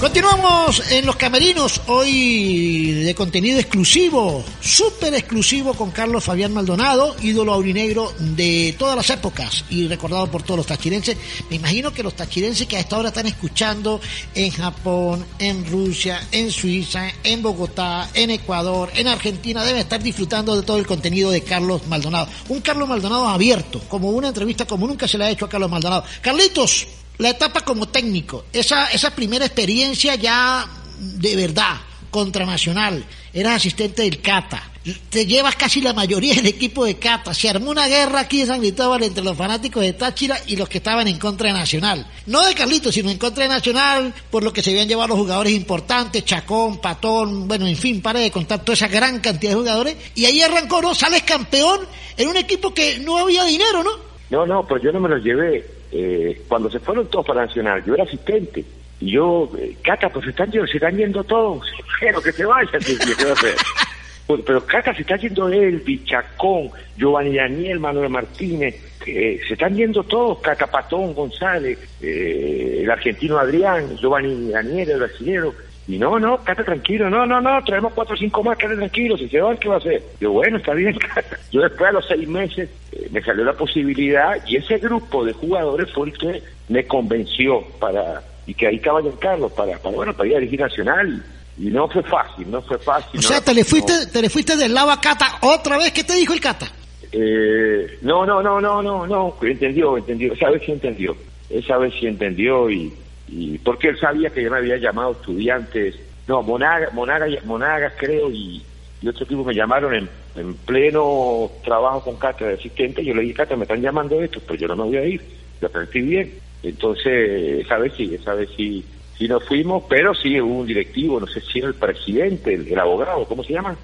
Continuamos 0.04 0.92
en 0.92 1.06
los 1.06 1.16
camerinos, 1.16 1.80
hoy 1.88 2.92
de 2.92 3.16
contenido 3.16 3.58
exclusivo, 3.58 4.44
súper 4.60 5.14
exclusivo 5.14 5.76
con 5.76 5.92
Carlos 5.92 6.26
Fabián 6.26 6.54
Maldonado, 6.54 7.16
ídolo 7.22 7.54
aurinegro 7.54 8.12
de 8.20 8.76
todas 8.78 8.98
las 8.98 9.10
épocas 9.12 9.64
y 9.70 9.88
recordado 9.88 10.30
por 10.30 10.44
todos 10.44 10.58
los 10.58 10.66
tachirenses. 10.68 11.16
Me 11.50 11.56
imagino 11.56 11.94
que 11.94 12.04
los 12.04 12.18
tachirenses 12.18 12.68
que 12.68 12.76
a 12.76 12.82
esta 12.82 12.98
hora 12.98 13.08
están 13.08 13.28
escuchando 13.28 14.02
en 14.36 14.52
Japón, 14.52 15.26
en 15.40 15.66
Rusia, 15.66 16.22
en 16.34 16.52
Suiza, 16.52 17.10
en 17.24 17.42
Bogotá, 17.42 18.10
en 18.14 18.32
Ecuador, 18.32 18.92
en 18.96 19.08
Argentina, 19.08 19.64
deben 19.64 19.80
estar 19.80 20.04
disfrutando 20.04 20.54
de 20.58 20.64
todo 20.64 20.80
el 20.80 20.86
contenido 20.86 21.32
de 21.32 21.44
Carlos 21.44 21.88
Maldonado. 21.88 22.28
Un 22.50 22.60
Carlos 22.60 22.90
Maldonado 22.90 23.30
abierto, 23.30 23.80
como 23.88 24.10
una 24.10 24.28
entrevista 24.28 24.66
como 24.66 24.86
nunca 24.86 25.08
se 25.08 25.18
le 25.18 25.24
ha 25.24 25.30
hecho 25.30 25.46
a 25.46 25.50
Carlos 25.50 25.72
Maldonado. 25.72 26.04
Carlitos, 26.22 26.88
la 27.18 27.30
etapa 27.30 27.62
como 27.62 27.88
técnico, 27.88 28.46
esa, 28.54 28.88
esa 28.88 29.16
primera 29.16 29.46
experiencia 29.46 30.16
ya 30.16 30.68
de 31.00 31.36
verdad, 31.36 31.78
contra 32.10 32.46
Nacional, 32.46 33.04
eras 33.34 33.56
asistente 33.56 34.04
del 34.04 34.22
Cata, 34.22 34.70
te 35.10 35.26
llevas 35.26 35.56
casi 35.56 35.82
la 35.82 35.94
mayoría 35.94 36.36
del 36.36 36.46
equipo 36.46 36.86
de 36.86 36.98
Cata, 36.98 37.34
se 37.34 37.50
armó 37.50 37.72
una 37.72 37.88
guerra 37.88 38.22
aquí 38.22 38.42
en 38.42 38.48
San 38.48 38.60
Cristóbal 38.60 39.02
entre 39.04 39.24
los 39.24 39.36
fanáticos 39.36 39.82
de 39.82 39.94
Táchira 39.94 40.38
y 40.46 40.56
los 40.56 40.70
que 40.70 40.78
estaban 40.78 41.08
en 41.08 41.18
contra 41.18 41.48
de 41.48 41.54
Nacional, 41.54 42.06
no 42.28 42.46
de 42.46 42.54
Carlitos, 42.54 42.94
sino 42.94 43.10
en 43.10 43.18
contra 43.18 43.44
de 43.44 43.50
Nacional, 43.50 44.14
por 44.30 44.44
lo 44.44 44.54
que 44.54 44.62
se 44.62 44.70
habían 44.70 44.88
llevado 44.88 45.10
los 45.10 45.18
jugadores 45.18 45.54
importantes, 45.54 46.24
Chacón, 46.26 46.80
Patón, 46.80 47.48
bueno, 47.48 47.66
en 47.66 47.78
fin, 47.78 48.02
para 48.02 48.20
de 48.20 48.30
contar 48.30 48.64
toda 48.64 48.74
esa 48.74 48.88
gran 48.88 49.20
cantidad 49.20 49.54
de 49.54 49.58
jugadores, 49.58 49.96
y 50.16 50.26
ahí 50.26 50.42
arrancó, 50.42 50.82
¿no? 50.82 50.94
Sales 50.94 51.24
campeón 51.24 51.82
en 52.18 52.28
un 52.28 52.38
equipo 52.38 52.74
que 52.74 53.00
no 53.00 53.18
había 53.18 53.44
dinero, 53.46 53.84
¿no? 53.84 53.92
No, 54.30 54.46
no, 54.46 54.68
pues 54.68 54.84
yo 54.84 54.92
no 54.92 55.00
me 55.00 55.10
lo 55.10 55.18
llevé 55.18 55.83
eh, 55.96 56.42
cuando 56.48 56.72
se 56.72 56.80
fueron 56.80 57.08
todos 57.08 57.26
para 57.26 57.46
Nacional, 57.46 57.84
yo 57.86 57.94
era 57.94 58.04
asistente. 58.04 58.66
Y 59.00 59.12
yo, 59.12 59.52
eh, 59.60 59.78
Cata, 59.84 60.10
pues 60.10 60.28
están, 60.28 60.52
se 60.52 60.60
están 60.60 60.98
yendo 60.98 61.24
todos, 61.24 61.66
quiero 62.00 62.22
que 62.22 62.32
se 62.32 62.46
vayan, 62.46 62.82
pero 64.46 64.66
Cata 64.66 64.96
se 64.96 65.02
está 65.02 65.18
yendo 65.18 65.50
él, 65.50 65.82
Bichacón, 65.86 66.72
Giovanni 66.98 67.36
Daniel, 67.36 67.80
Manuel 67.80 68.10
Martínez, 68.10 68.76
se 69.04 69.54
están 69.54 69.76
yendo 69.76 70.04
todos, 70.04 70.40
Cata 70.40 70.66
Patón, 70.68 71.14
González, 71.14 71.78
eh, 72.02 72.80
el 72.82 72.90
argentino 72.90 73.38
Adrián, 73.38 73.98
Giovanni 73.98 74.50
Daniel, 74.50 74.90
el 74.90 75.00
brasileño. 75.00 75.54
Y 75.88 75.98
no, 75.98 76.18
no, 76.18 76.38
Cata 76.44 76.64
tranquilo, 76.64 77.10
no, 77.10 77.26
no, 77.26 77.42
no, 77.42 77.62
traemos 77.64 77.92
cuatro 77.94 78.16
o 78.16 78.18
cinco 78.18 78.42
más, 78.42 78.58
Cata 78.58 78.76
tranquilo, 78.76 79.18
si 79.18 79.28
se 79.28 79.42
va, 79.42 79.56
¿qué 79.58 79.68
va 79.68 79.76
a 79.76 79.80
hacer? 79.80 80.02
Yo, 80.20 80.32
bueno, 80.32 80.58
está 80.58 80.74
bien. 80.74 80.98
Yo 81.52 81.62
después 81.62 81.90
a 81.90 81.94
los 81.94 82.08
seis 82.08 82.28
meses 82.28 82.70
eh, 82.94 83.10
me 83.12 83.22
salió 83.22 83.44
la 83.44 83.54
posibilidad 83.54 84.38
y 84.48 84.56
ese 84.56 84.78
grupo 84.78 85.26
de 85.26 85.34
jugadores 85.34 85.92
fue 85.92 86.08
el 86.08 86.18
que 86.18 86.42
me 86.70 86.86
convenció 86.88 87.62
para, 87.80 88.24
y 88.48 88.54
que 88.54 88.68
ahí 88.68 88.78
estaba 88.78 89.02
Carlos, 89.20 89.52
para, 89.52 89.78
para, 89.78 89.96
bueno, 89.96 90.14
para 90.14 90.30
ir 90.30 90.36
a 90.38 90.40
dirigir 90.40 90.62
Nacional 90.62 91.24
y 91.58 91.66
no 91.66 91.88
fue 91.90 92.02
fácil, 92.04 92.50
no 92.50 92.62
fue 92.62 92.78
fácil. 92.78 93.20
O 93.20 93.24
sea, 93.24 93.42
te 93.42 93.54
le 93.54 93.66
fuiste, 93.66 94.08
te 94.08 94.22
le 94.22 94.30
fuiste 94.30 94.56
del 94.56 94.74
lado 94.74 94.90
a 94.90 95.02
Cata 95.02 95.38
otra 95.42 95.78
vez, 95.78 95.92
¿qué 95.92 96.04
te 96.04 96.16
dijo 96.16 96.34
el 96.34 96.40
Cata? 96.40 96.68
Eh, 97.12 98.00
no, 98.02 98.26
no, 98.26 98.42
no, 98.42 98.60
no, 98.60 98.82
no, 98.82 99.06
no, 99.06 99.36
entendió, 99.42 99.98
entendió, 99.98 100.34
esa 100.34 100.50
vez 100.50 100.64
sí 100.66 100.72
entendió, 100.72 101.16
esa 101.50 101.78
vez 101.78 101.94
sí 102.00 102.08
entendió 102.08 102.70
y, 102.72 102.92
y 103.28 103.58
porque 103.58 103.90
él 103.90 104.00
sabía 104.00 104.30
que 104.30 104.44
yo 104.44 104.52
me 104.52 104.58
había 104.58 104.78
llamado 104.78 105.12
estudiantes, 105.14 105.96
no, 106.28 106.42
Monagas, 106.42 106.94
Monagas, 106.94 107.94
creo, 107.98 108.32
y, 108.32 108.64
y 109.02 109.08
otro 109.08 109.26
equipo 109.26 109.44
me 109.44 109.54
llamaron 109.54 109.94
en, 109.94 110.10
en 110.36 110.54
pleno 110.56 111.52
trabajo 111.64 112.04
con 112.04 112.18
Cata 112.18 112.46
de 112.46 112.54
asistente, 112.56 113.04
yo 113.04 113.14
le 113.14 113.22
dije, 113.22 113.34
Cata, 113.34 113.56
me 113.56 113.64
están 113.64 113.82
llamando 113.82 114.22
esto, 114.22 114.40
pero 114.46 114.60
yo 114.60 114.68
no 114.68 114.76
me 114.76 114.84
voy 114.84 114.98
a 114.98 115.06
ir, 115.06 115.22
lo 115.62 115.68
aprendí 115.68 116.02
bien, 116.02 116.34
entonces 116.62 117.66
esa 117.66 117.78
vez 117.78 117.94
sí, 117.96 118.16
esa 118.16 118.34
vez 118.34 118.50
sí 118.56 118.86
sí 119.18 119.28
nos 119.28 119.44
fuimos, 119.46 119.84
pero 119.88 120.14
sí 120.14 120.40
hubo 120.40 120.60
un 120.60 120.68
directivo, 120.68 121.20
no 121.20 121.28
sé 121.28 121.42
si 121.42 121.60
era 121.60 121.68
el 121.68 121.76
presidente, 121.76 122.54
el, 122.54 122.80
abogado, 122.80 123.26
¿cómo 123.26 123.44
se 123.44 123.54
llama? 123.54 123.76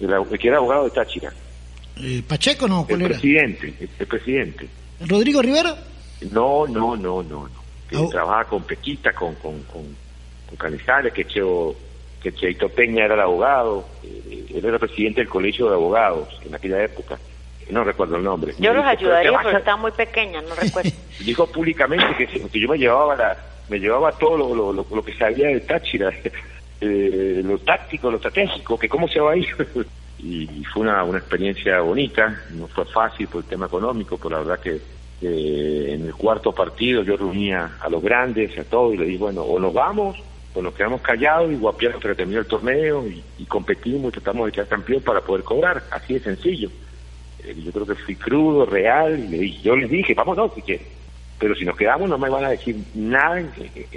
El, 0.00 0.38
que 0.38 0.48
era 0.48 0.58
abogado 0.58 0.84
de 0.84 0.90
Táchira. 0.90 1.32
Eh, 1.96 2.22
¿Pacheco 2.26 2.66
no? 2.66 2.86
el 2.88 3.02
presidente, 3.02 3.74
el, 3.98 4.06
presidente. 4.06 4.68
¿Rodrigo 5.06 5.42
Rivera? 5.42 5.76
No, 6.32 6.66
no, 6.66 6.96
no, 6.96 7.22
no. 7.22 7.48
no. 7.48 7.59
Trabajaba 7.90 8.44
con 8.44 8.62
Pequita, 8.62 9.12
con, 9.12 9.34
con, 9.36 9.62
con, 9.64 9.84
Canizales, 10.56 11.12
que 11.12 11.26
Cheo, 11.26 11.74
que 12.22 12.32
Cheito 12.32 12.68
Peña 12.68 13.04
era 13.04 13.14
el 13.14 13.20
abogado, 13.20 13.86
eh, 14.02 14.46
él 14.54 14.64
era 14.64 14.78
presidente 14.78 15.20
del 15.20 15.28
colegio 15.28 15.68
de 15.68 15.74
abogados 15.74 16.28
en 16.44 16.54
aquella 16.54 16.82
época 16.82 17.18
no 17.70 17.84
recuerdo 17.84 18.16
el 18.16 18.24
nombre. 18.24 18.54
Yo 18.58 18.72
los 18.72 18.84
ayudaría, 18.84 19.38
pero 19.42 19.58
estaba 19.58 19.76
muy 19.76 19.92
pequeña, 19.92 20.42
no 20.42 20.54
recuerdo. 20.60 20.90
Dijo 21.20 21.46
públicamente 21.46 22.06
que, 22.16 22.26
que, 22.26 22.60
yo 22.60 22.68
me 22.68 22.78
llevaba 22.78 23.16
la, 23.16 23.36
me 23.68 23.78
llevaba 23.78 24.12
todo 24.12 24.36
lo, 24.36 24.72
lo, 24.72 24.86
lo, 24.88 25.04
que 25.04 25.14
sabía 25.16 25.48
de 25.48 25.60
Táchira, 25.60 26.12
eh, 26.80 27.42
lo 27.44 27.58
táctico, 27.58 28.10
lo 28.10 28.16
estratégico, 28.16 28.78
que 28.78 28.88
cómo 28.88 29.08
se 29.08 29.20
va 29.20 29.32
a 29.32 29.36
ir. 29.36 29.48
y, 30.18 30.64
fue 30.72 30.82
una, 30.82 31.02
una 31.04 31.18
experiencia 31.18 31.80
bonita, 31.80 32.42
no 32.50 32.66
fue 32.68 32.84
fácil 32.86 33.28
por 33.28 33.42
el 33.42 33.48
tema 33.48 33.66
económico, 33.66 34.18
pero 34.18 34.30
la 34.30 34.38
verdad 34.38 34.60
que 34.60 34.80
en 35.22 36.06
el 36.06 36.14
cuarto 36.14 36.52
partido 36.52 37.02
yo 37.02 37.16
reunía 37.16 37.76
a 37.80 37.88
los 37.88 38.02
grandes, 38.02 38.56
a 38.58 38.64
todos, 38.64 38.94
y 38.94 38.98
le 38.98 39.04
dije, 39.04 39.18
bueno, 39.18 39.42
o 39.42 39.58
nos 39.58 39.72
vamos, 39.72 40.16
o 40.54 40.62
nos 40.62 40.74
quedamos 40.74 41.00
callados 41.02 41.52
y 41.52 41.56
guapiamos 41.56 41.96
hasta 41.96 42.08
que 42.08 42.14
terminó 42.14 42.40
el 42.40 42.46
torneo, 42.46 43.06
y, 43.06 43.44
competimos 43.44 44.10
y 44.10 44.12
tratamos 44.12 44.46
de 44.46 44.52
quedar 44.52 44.68
campeón 44.68 45.02
para 45.02 45.20
poder 45.20 45.44
cobrar, 45.44 45.82
así 45.90 46.14
de 46.14 46.20
sencillo. 46.20 46.70
Eh, 47.44 47.54
yo 47.64 47.72
creo 47.72 47.86
que 47.86 47.94
fui 47.96 48.14
crudo, 48.16 48.64
real, 48.66 49.18
y 49.18 49.28
le 49.28 49.38
dije, 49.38 49.62
yo 49.62 49.76
les 49.76 49.90
dije, 49.90 50.14
vamos 50.14 50.36
dos 50.36 50.52
si 50.54 50.62
quieren 50.62 51.00
pero 51.40 51.54
si 51.54 51.64
nos 51.64 51.76
quedamos 51.76 52.08
no 52.08 52.18
me 52.18 52.28
van 52.28 52.44
a 52.44 52.50
decir 52.50 52.76
nada 52.94 53.40
en, 53.40 53.50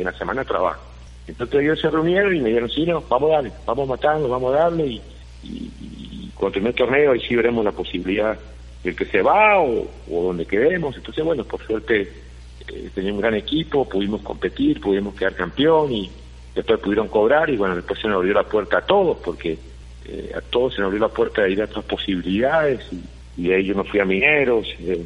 la 0.04 0.14
semana 0.14 0.42
de 0.42 0.48
trabajo. 0.48 0.82
Entonces 1.28 1.62
ellos 1.62 1.80
se 1.80 1.90
reunieron 1.90 2.36
y 2.36 2.40
me 2.40 2.50
dijeron, 2.50 2.70
sí, 2.70 2.86
no, 2.86 3.02
vamos 3.02 3.32
a 3.32 3.36
darle, 3.36 3.52
vamos 3.66 3.88
a 3.88 3.92
matarlo, 3.92 4.30
vamos 4.30 4.56
a 4.56 4.60
darle 4.60 4.86
y, 4.88 5.02
y, 5.44 6.32
cuando 6.34 6.54
termine 6.54 6.70
el 6.70 6.76
torneo 6.76 7.12
ahí 7.12 7.20
sí 7.20 7.36
veremos 7.36 7.64
la 7.64 7.72
posibilidad 7.74 8.38
del 8.84 8.96
que 8.96 9.06
se 9.06 9.22
va 9.22 9.60
o, 9.60 9.88
donde 10.10 10.46
quedemos. 10.46 10.96
Entonces, 10.96 11.24
bueno, 11.24 11.44
por 11.46 11.66
suerte 11.66 12.12
eh, 12.68 12.90
tenía 12.94 13.14
un 13.14 13.22
gran 13.22 13.36
equipo, 13.36 13.88
pudimos 13.88 14.22
competir, 14.22 14.82
pudimos 14.82 15.16
quedar 15.16 15.36
campeón 15.36 15.92
y 15.92 16.12
después 16.54 16.80
pudieron 16.80 17.08
cobrar 17.08 17.50
y 17.50 17.58
bueno, 17.58 17.76
después 17.76 18.00
se 18.00 18.08
nos 18.08 18.18
abrió 18.18 18.34
la 18.34 18.44
puerta 18.44 18.80
a 18.80 18.82
todos 18.82 19.18
porque 19.24 19.58
eh, 20.06 20.32
a 20.36 20.42
todos 20.42 20.76
se 20.76 20.82
nos 20.82 20.88
abrió 20.88 21.02
la 21.02 21.14
puerta 21.14 21.44
de 21.44 21.52
ir 21.52 21.62
a 21.62 21.66
otras 21.66 21.86
posibilidades 21.86 22.82
y, 22.92 23.48
de 23.48 23.56
ahí 23.56 23.66
yo 23.66 23.76
me 23.76 23.84
fui 23.84 24.00
a 24.00 24.06
Mineros, 24.06 24.68
eh, 24.80 25.04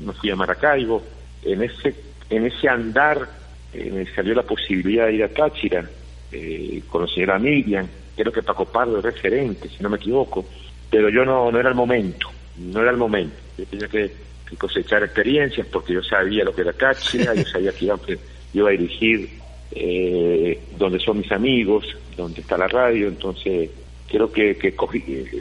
me 0.00 0.12
fui 0.12 0.30
a 0.30 0.36
Maracaibo 0.36 1.02
en 1.42 1.62
ese, 1.62 1.94
en 2.30 2.46
ese 2.46 2.68
andar 2.68 3.28
eh, 3.74 3.90
me 3.90 4.06
salió 4.14 4.34
la 4.34 4.42
posibilidad 4.42 5.06
de 5.06 5.14
ir 5.14 5.24
a 5.24 5.28
Táchira 5.28 5.84
eh, 6.30 6.82
con 6.88 7.02
la 7.02 7.08
señora 7.08 7.38
Miriam, 7.40 7.86
creo 8.16 8.32
que 8.32 8.42
Paco 8.42 8.66
Pardo 8.66 8.98
es 8.98 9.04
referente, 9.04 9.68
si 9.68 9.82
no 9.82 9.90
me 9.90 9.96
equivoco, 9.96 10.44
pero 10.88 11.08
yo 11.08 11.24
no, 11.24 11.50
no 11.50 11.58
era 11.58 11.70
el 11.70 11.74
momento, 11.74 12.28
no 12.58 12.80
era 12.80 12.90
el 12.90 12.96
momento. 12.96 13.36
Yo 13.58 13.64
tenía 13.66 13.88
que, 13.88 14.24
cosechar 14.58 15.02
experiencias 15.02 15.66
porque 15.66 15.94
yo 15.94 16.02
sabía 16.02 16.44
lo 16.44 16.54
que 16.54 16.60
era 16.60 16.72
Táchira, 16.72 17.34
yo 17.34 17.42
sabía 17.42 17.72
que 17.72 18.18
iba, 18.52 18.68
a 18.68 18.70
dirigir 18.70 19.28
eh, 19.72 20.60
donde 20.78 21.00
son 21.00 21.18
mis 21.18 21.32
amigos, 21.32 21.84
donde 22.16 22.40
está 22.40 22.56
la 22.56 22.68
radio, 22.68 23.08
entonces 23.08 23.70
creo 24.08 24.30
que, 24.30 24.54
que 24.56 24.72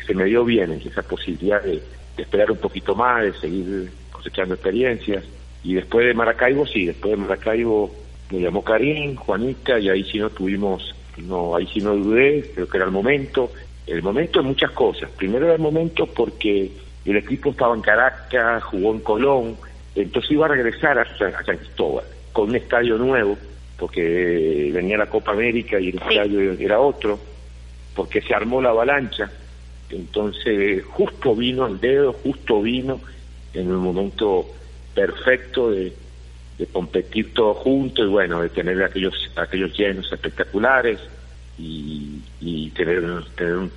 se 0.07 0.15
me 0.15 0.25
dio 0.25 0.43
bien 0.43 0.71
esa 0.71 1.03
posibilidad 1.03 1.61
de 1.61 1.79
esperar 2.17 2.49
un 2.49 2.57
poquito 2.57 2.95
más, 2.95 3.23
de 3.23 3.33
seguir 3.33 3.91
cosechando 4.11 4.55
experiencias. 4.55 5.23
Y 5.63 5.75
después 5.75 6.05
de 6.05 6.13
Maracaibo, 6.13 6.65
sí, 6.65 6.85
después 6.85 7.11
de 7.11 7.17
Maracaibo 7.17 7.93
me 8.31 8.39
llamó 8.39 8.63
Karim, 8.63 9.15
Juanita, 9.15 9.79
y 9.79 9.89
ahí 9.89 10.03
sí 10.03 10.17
no 10.17 10.29
tuvimos, 10.29 10.93
no, 11.17 11.55
ahí 11.55 11.67
sí 11.73 11.79
no 11.79 11.95
dudé, 11.95 12.51
creo 12.53 12.67
que 12.67 12.77
era 12.77 12.85
el 12.85 12.91
momento. 12.91 13.51
El 13.85 14.01
momento 14.01 14.41
de 14.41 14.47
muchas 14.47 14.71
cosas. 14.71 15.09
Primero 15.11 15.45
era 15.45 15.55
el 15.55 15.61
momento 15.61 16.05
porque 16.07 16.71
el 17.05 17.17
equipo 17.17 17.49
estaba 17.49 17.75
en 17.75 17.81
Caracas, 17.81 18.63
jugó 18.63 18.93
en 18.93 18.99
Colón, 18.99 19.57
entonces 19.95 20.31
iba 20.31 20.45
a 20.45 20.49
regresar 20.49 20.97
a, 20.99 21.17
San 21.17 21.57
Cristóbal 21.57 22.05
con 22.31 22.49
un 22.49 22.55
estadio 22.55 22.97
nuevo, 22.97 23.37
porque 23.77 24.71
venía 24.73 24.97
la 24.97 25.07
Copa 25.07 25.31
América 25.31 25.79
y 25.79 25.89
el 25.89 25.95
estadio 25.95 26.53
era 26.53 26.79
otro, 26.79 27.19
porque 27.95 28.21
se 28.21 28.33
armó 28.33 28.61
la 28.61 28.69
avalancha. 28.69 29.29
Entonces, 29.89 30.83
justo 30.85 31.35
vino 31.35 31.67
el 31.67 31.79
dedo, 31.79 32.13
justo 32.13 32.61
vino 32.61 32.99
en 33.53 33.67
el 33.67 33.77
momento 33.77 34.47
perfecto 34.95 35.71
de, 35.71 35.93
competir 36.71 37.33
todos 37.33 37.57
juntos 37.57 38.05
y 38.05 38.09
bueno, 38.09 38.41
de 38.41 38.47
tener 38.47 38.81
aquellos, 38.81 39.13
aquellos 39.35 39.77
llenos 39.77 40.09
espectaculares 40.13 40.97
y, 41.57 42.69
tener, 42.73 43.03
tener 43.35 43.69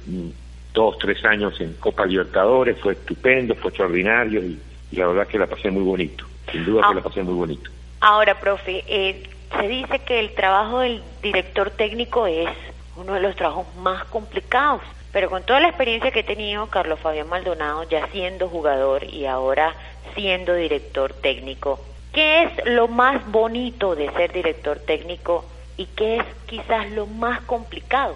dos, 0.76 0.98
tres 0.98 1.24
años 1.24 1.58
en 1.58 1.72
Copa 1.74 2.04
Libertadores, 2.04 2.78
fue 2.78 2.92
estupendo, 2.92 3.54
fue 3.54 3.70
extraordinario 3.70 4.44
y, 4.44 4.60
la 4.92 5.06
verdad 5.06 5.26
que 5.26 5.38
la 5.38 5.46
pasé 5.46 5.70
muy 5.70 5.82
bonito, 5.82 6.24
sin 6.52 6.64
duda 6.64 6.86
que 6.88 6.94
la 6.94 7.02
pasé 7.02 7.22
muy 7.22 7.34
bonito. 7.34 7.70
Ahora, 8.00 8.38
profe, 8.38 8.84
eh, 8.86 9.22
se 9.58 9.68
dice 9.68 9.98
que 10.00 10.20
el 10.20 10.34
trabajo 10.34 10.80
del 10.80 11.02
director 11.22 11.70
técnico 11.70 12.26
es 12.26 12.50
uno 12.94 13.14
de 13.14 13.20
los 13.20 13.34
trabajos 13.34 13.66
más 13.76 14.04
complicados, 14.04 14.82
pero 15.12 15.30
con 15.30 15.42
toda 15.44 15.60
la 15.60 15.68
experiencia 15.68 16.10
que 16.10 16.20
he 16.20 16.24
tenido, 16.24 16.66
Carlos 16.66 17.00
Fabián 17.00 17.28
Maldonado, 17.30 17.88
ya 17.88 18.06
siendo 18.08 18.48
jugador 18.48 19.02
y 19.04 19.24
ahora 19.24 19.74
siendo 20.14 20.54
director 20.54 21.14
técnico. 21.14 21.80
¿Qué 22.12 22.44
es 22.44 22.66
lo 22.66 22.86
más 22.86 23.26
bonito 23.30 23.96
de 23.96 24.10
ser 24.12 24.30
director 24.30 24.78
técnico 24.78 25.46
y 25.78 25.86
qué 25.86 26.18
es 26.18 26.24
quizás 26.46 26.90
lo 26.90 27.06
más 27.06 27.40
complicado? 27.42 28.14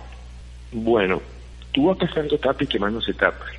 Bueno, 0.73 1.21
tú 1.73 1.87
vas 1.87 1.99
pasando 1.99 2.35
etapas 2.35 2.63
y 2.63 2.67
quemándose 2.67 3.13
etapas. 3.13 3.51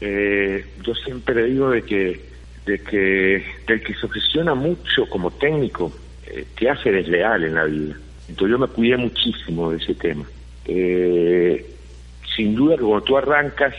Eh, 0.00 0.64
yo 0.82 0.94
siempre 0.94 1.44
digo 1.44 1.70
de 1.70 1.82
que, 1.82 2.20
de 2.66 2.78
que 2.82 3.44
del 3.66 3.82
que 3.82 3.94
se 3.94 4.06
obsesiona 4.06 4.54
mucho 4.54 5.06
como 5.08 5.30
técnico 5.30 5.92
eh, 6.26 6.46
te 6.58 6.70
hace 6.70 6.90
desleal 6.90 7.44
en 7.44 7.54
la 7.54 7.64
vida. 7.64 7.94
Entonces 8.28 8.50
yo 8.50 8.58
me 8.58 8.68
cuidé 8.68 8.96
muchísimo 8.96 9.70
de 9.70 9.78
ese 9.78 9.94
tema. 9.94 10.24
Eh, 10.64 11.66
sin 12.36 12.54
duda 12.54 12.76
que 12.76 12.82
cuando 12.82 13.04
tú 13.04 13.16
arrancas, 13.16 13.74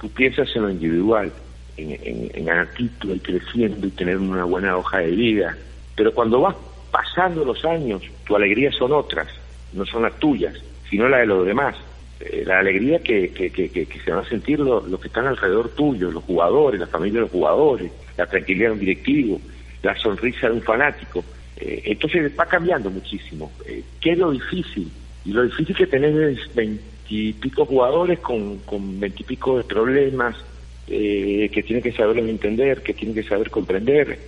tú 0.00 0.10
piensas 0.10 0.48
en 0.54 0.62
lo 0.62 0.70
individual, 0.70 1.32
en, 1.76 2.30
en, 2.34 2.44
ganar 2.44 2.68
título 2.74 3.14
y 3.14 3.20
creciendo 3.20 3.86
y 3.86 3.90
tener 3.90 4.18
una 4.18 4.44
buena 4.44 4.76
hoja 4.76 4.98
de 4.98 5.10
vida. 5.10 5.56
Pero 5.96 6.12
cuando 6.12 6.40
vas 6.40 6.54
pasando 6.90 7.44
los 7.44 7.64
años, 7.64 8.02
tu 8.26 8.36
alegría 8.36 8.70
son 8.72 8.92
otras, 8.92 9.28
no 9.72 9.84
son 9.86 10.02
las 10.02 10.18
tuyas, 10.18 10.54
sino 10.88 11.08
la 11.08 11.18
de 11.18 11.26
los 11.26 11.46
demás. 11.46 11.74
Eh, 12.20 12.44
la 12.46 12.60
alegría 12.60 13.00
que, 13.00 13.30
que, 13.30 13.50
que, 13.50 13.86
se 14.04 14.10
van 14.10 14.24
a 14.24 14.28
sentir 14.28 14.60
los, 14.60 14.84
que 15.00 15.08
están 15.08 15.26
alrededor 15.26 15.70
tuyo, 15.70 16.10
los 16.10 16.24
jugadores, 16.24 16.80
la 16.80 16.86
familia 16.86 17.14
de 17.14 17.22
los 17.22 17.30
jugadores, 17.30 17.90
la 18.16 18.26
tranquilidad 18.26 18.68
de 18.68 18.72
un 18.74 18.80
directivo, 18.80 19.40
la 19.82 19.96
sonrisa 19.96 20.48
de 20.48 20.54
un 20.54 20.62
fanático. 20.62 21.24
Eh, 21.56 21.82
entonces 21.86 22.32
va 22.38 22.46
cambiando 22.46 22.90
muchísimo. 22.90 23.52
Eh, 23.66 23.82
¿Qué 24.00 24.12
es 24.12 24.18
lo 24.18 24.30
difícil? 24.30 24.90
Y 25.24 25.32
lo 25.32 25.42
difícil 25.42 25.76
que 25.76 25.86
tener 25.86 26.14
es 26.30 26.54
veintipico 26.54 27.66
jugadores 27.66 28.20
con 28.20 28.60
veintipico 29.00 29.58
de 29.58 29.64
problemas, 29.64 30.36
eh, 30.86 31.48
que 31.50 31.62
tiene 31.62 31.80
que 31.80 31.92
saberlo 31.92 32.26
entender, 32.28 32.82
que 32.82 32.92
tiene 32.92 33.14
que 33.14 33.22
saber 33.22 33.50
comprender, 33.50 34.18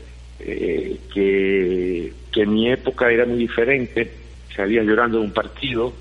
eh, 0.41 0.97
que, 1.13 2.13
en 2.35 2.53
mi 2.53 2.71
época 2.71 3.11
era 3.11 3.27
muy 3.27 3.39
diferente, 3.39 4.11
salía 4.55 4.83
llorando 4.83 5.19
de 5.19 5.25
un 5.25 5.33
partido, 5.33 5.93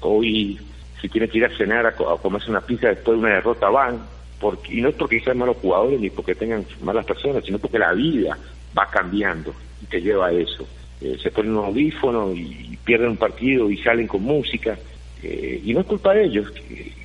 hoy 0.00 0.58
si 1.00 1.08
tiene 1.08 1.28
que 1.28 1.38
ir 1.38 1.44
a 1.44 1.56
cenar 1.56 1.86
a, 1.86 1.92
comerse 1.92 2.50
una 2.50 2.60
pizza 2.60 2.88
después 2.88 3.18
de 3.18 3.24
una 3.24 3.34
derrota 3.34 3.68
van, 3.68 4.00
porque, 4.38 4.74
y 4.74 4.80
no 4.80 4.88
es 4.88 4.94
porque 4.94 5.20
sean 5.20 5.38
malos 5.38 5.56
jugadores 5.60 6.00
ni 6.00 6.10
porque 6.10 6.34
tengan 6.34 6.64
malas 6.82 7.04
personas, 7.04 7.44
sino 7.44 7.58
porque 7.58 7.78
la 7.78 7.92
vida 7.92 8.38
va 8.76 8.86
cambiando 8.90 9.54
y 9.82 9.86
te 9.86 10.00
lleva 10.00 10.28
a 10.28 10.32
eso. 10.32 10.66
Eh, 11.00 11.18
se 11.22 11.30
ponen 11.30 11.56
un 11.56 11.64
audífono 11.64 12.32
y, 12.32 12.78
pierden 12.84 13.10
un 13.10 13.16
partido 13.18 13.70
y 13.70 13.76
salen 13.76 14.06
con 14.06 14.22
música, 14.22 14.76
eh, 15.22 15.60
y 15.62 15.72
no 15.74 15.80
es 15.80 15.86
culpa 15.86 16.12
de 16.14 16.24
ellos. 16.24 16.52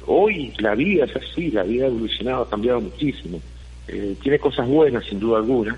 Hoy 0.07 0.51
la 0.59 0.73
vida 0.73 1.05
es 1.05 1.15
así, 1.15 1.51
la 1.51 1.63
vida 1.63 1.85
ha 1.85 1.87
evolucionado, 1.89 2.43
ha 2.43 2.49
cambiado 2.49 2.81
muchísimo. 2.81 3.39
Eh, 3.87 4.15
tiene 4.21 4.39
cosas 4.39 4.67
buenas, 4.67 5.05
sin 5.05 5.19
duda 5.19 5.37
alguna, 5.37 5.77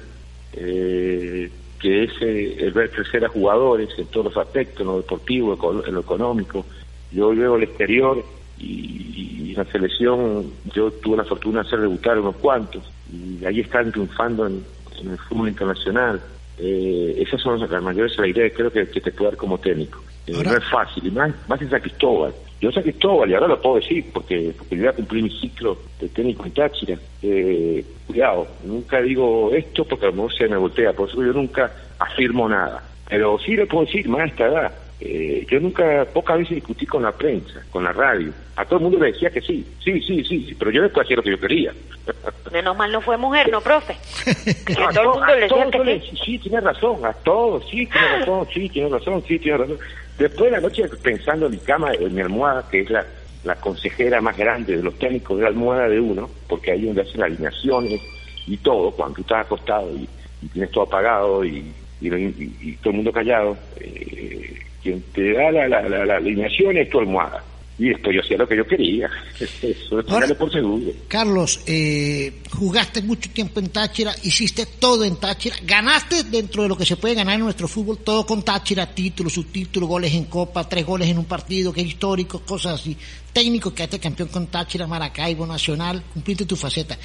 que 0.54 1.50
es 1.82 2.12
el 2.22 2.72
ver 2.72 2.90
crecer 2.90 3.26
a 3.26 3.30
jugadores 3.30 3.90
en 3.98 4.06
todos 4.08 4.28
los 4.28 4.38
aspectos, 4.38 4.82
en 4.82 4.88
lo 4.88 4.98
deportivo, 4.98 5.84
en 5.86 5.94
lo 5.94 6.00
económico, 6.00 6.66
yo 7.12 7.36
veo 7.36 7.56
el 7.56 7.64
exterior 7.64 8.24
y, 8.60 9.54
la 9.56 9.66
selección 9.66 10.52
yo 10.72 10.92
tuve 10.92 11.18
la 11.18 11.24
fortuna 11.24 11.62
de 11.62 11.68
hacer 11.68 11.80
debutar 11.80 12.20
unos 12.20 12.36
cuantos 12.36 12.84
y 13.12 13.44
ahí 13.44 13.62
están 13.62 13.92
triunfando 13.92 14.46
en, 14.46 14.64
el 15.02 15.18
fútbol 15.18 15.50
internacional. 15.50 16.22
Eh, 16.60 17.16
esas 17.18 17.42
son 17.42 17.60
las 17.60 17.84
mayores 17.84 18.18
alegrías 18.20 18.52
creo 18.56 18.72
que, 18.72 18.88
que 18.88 19.02
te 19.02 19.12
puedo 19.12 19.32
dar 19.32 19.38
como 19.38 19.58
técnico. 19.58 20.00
Eh, 20.28 20.34
no 20.44 20.58
es 20.58 20.64
fácil, 20.66 21.08
y 21.08 21.12
más, 21.12 21.34
más 21.48 21.62
en 21.62 21.70
San 21.70 21.80
Cristóbal. 21.80 22.34
Yo 22.60 22.72
San 22.72 22.84
Cristóbal, 22.84 23.30
y 23.30 23.34
ahora 23.34 23.48
lo 23.48 23.62
puedo 23.62 23.76
decir, 23.78 24.06
porque, 24.14 24.54
porque 24.58 24.76
yo 24.76 24.82
voy 24.82 24.90
a 24.90 24.94
cumplir 24.94 25.24
mi 25.24 25.30
ciclo 25.30 25.78
de 26.00 26.10
técnico 26.10 26.46
en 26.46 26.52
Táchira. 26.52 26.98
Eh, 27.22 27.86
cuidado, 28.06 28.48
nunca 28.66 29.02
digo 29.02 29.52
esto 29.54 29.86
porque 29.86 30.06
a 30.06 30.10
lo 30.10 30.16
mejor 30.16 30.34
se 30.34 30.48
me 30.48 30.58
voltea, 30.58 30.94
por 30.94 31.08
eso 31.08 31.24
yo 31.24 31.34
nunca 31.34 31.72
afirmo 31.98 32.50
nada. 32.50 32.84
Pero 33.08 33.40
sí 33.40 33.56
le 33.56 33.68
puedo 33.68 33.86
decir, 33.86 34.10
más 34.10 34.22
a 34.22 34.26
esta 34.26 34.48
edad, 34.48 34.72
eh, 35.00 35.46
yo 35.50 35.60
nunca, 35.60 36.06
pocas 36.06 36.40
veces 36.40 36.56
discutí 36.56 36.86
con 36.86 37.04
la 37.04 37.12
prensa, 37.12 37.64
con 37.70 37.84
la 37.84 37.92
radio. 37.92 38.32
A 38.56 38.66
todo 38.66 38.78
el 38.78 38.84
mundo 38.84 39.00
le 39.00 39.12
decía 39.12 39.30
que 39.30 39.42
sí, 39.42 39.66
sí, 39.84 40.02
sí, 40.02 40.24
sí, 40.24 40.56
pero 40.58 40.72
yo 40.72 40.82
después 40.82 41.06
hacía 41.06 41.18
lo 41.18 41.24
que 41.24 41.32
yo 41.32 41.40
quería. 41.40 41.74
Menos 42.52 42.76
mal 42.76 42.92
no 42.92 43.02
fue 43.02 43.18
mujer, 43.18 43.52
¿no, 43.52 43.62
profe? 43.62 43.96
Que 44.66 44.76
todo 44.76 45.02
el 45.02 45.08
mundo 45.10 45.26
le 45.28 45.42
decía 45.42 45.70
que 45.70 46.02
sí. 46.02 46.18
Sí, 46.26 46.40
tiene 46.40 46.62
razón, 46.62 47.06
a 47.06 47.14
todos, 47.14 47.64
sí, 47.70 47.86
tiene 47.86 48.20
razón, 48.20 48.48
sí, 48.54 48.70
tiene 48.70 48.90
razón, 48.90 49.24
sí, 49.28 49.40
tiene 49.40 49.58
razón. 49.60 49.78
Después 50.18 50.52
de 50.52 50.58
la 50.58 50.62
noche 50.62 50.84
pensando 51.04 51.46
en 51.46 51.52
mi 51.52 51.60
cama, 51.60 51.92
en 51.94 52.16
mi 52.16 52.22
almohada, 52.22 52.68
que 52.70 52.82
es 52.82 52.90
la, 52.90 53.06
la 53.44 53.56
consejera 53.56 54.20
más 54.20 54.36
grande 54.36 54.78
de 54.78 54.84
los 54.84 54.98
técnicos 54.98 55.38
de 55.38 55.44
la 55.44 55.50
almohada 55.50 55.88
de 55.88 56.00
uno, 56.00 56.30
porque 56.48 56.72
ahí 56.72 56.86
donde 56.86 57.04
hacen 57.04 57.22
alineaciones 57.22 58.02
y 58.48 58.58
todo, 58.58 58.92
cuando 58.92 59.16
tú 59.16 59.22
estás 59.22 59.46
acostado 59.46 59.92
y, 59.96 60.08
tienes 60.54 60.72
todo 60.72 60.84
apagado 60.84 61.44
y, 61.44 61.72
y, 62.00 62.76
todo 62.78 62.92
el 62.92 62.96
mundo 62.98 63.12
callado, 63.12 63.58
eh, 63.80 64.56
quien 64.88 65.04
te 65.14 65.34
da 65.34 65.52
la, 65.52 65.68
la, 65.68 66.06
la, 66.06 66.16
alineación 66.16 66.78
es 66.78 66.90
tu 66.90 67.00
almohada. 67.00 67.44
Y 67.80 67.90
después 67.90 68.16
yo 68.16 68.22
hacía 68.22 68.38
lo 68.38 68.48
que 68.48 68.58
yo 68.58 68.66
quería. 68.66 69.10
Eso 69.40 70.00
es 70.00 70.34
por 70.34 70.52
seguro. 70.52 70.92
Carlos, 71.08 71.60
eh, 71.68 72.42
jugaste 72.52 73.04
mucho 73.04 73.30
tiempo 73.30 73.60
en 73.60 73.70
Táchira, 73.70 74.16
hiciste 74.24 74.66
todo 74.66 75.04
en 75.04 75.18
Táchira, 75.18 75.56
ganaste 75.64 76.24
dentro 76.24 76.64
de 76.64 76.70
lo 76.70 76.78
que 76.78 76.86
se 76.86 76.98
puede 76.98 77.14
ganar 77.14 77.36
en 77.36 77.42
nuestro 77.42 77.68
fútbol, 77.68 78.00
todo 78.00 78.26
con 78.26 78.42
Táchira, 78.42 78.88
títulos, 78.88 79.34
subtítulos, 79.34 79.88
goles 79.88 80.14
en 80.14 80.26
Copa, 80.26 80.68
tres 80.68 80.86
goles 80.86 81.08
en 81.08 81.20
un 81.20 81.26
partido, 81.26 81.72
que 81.72 81.82
es 81.82 81.88
histórico, 81.88 82.40
cosas 82.40 82.82
así. 82.82 82.98
Técnico 83.32 83.74
que 83.74 83.84
hace 83.84 84.00
campeón 84.00 84.30
con 84.30 84.48
Táchira, 84.48 84.88
Maracaibo, 84.88 85.46
Nacional, 85.46 86.04
cumpliste 86.14 86.46
tu 86.46 86.56
faceta. 86.56 86.98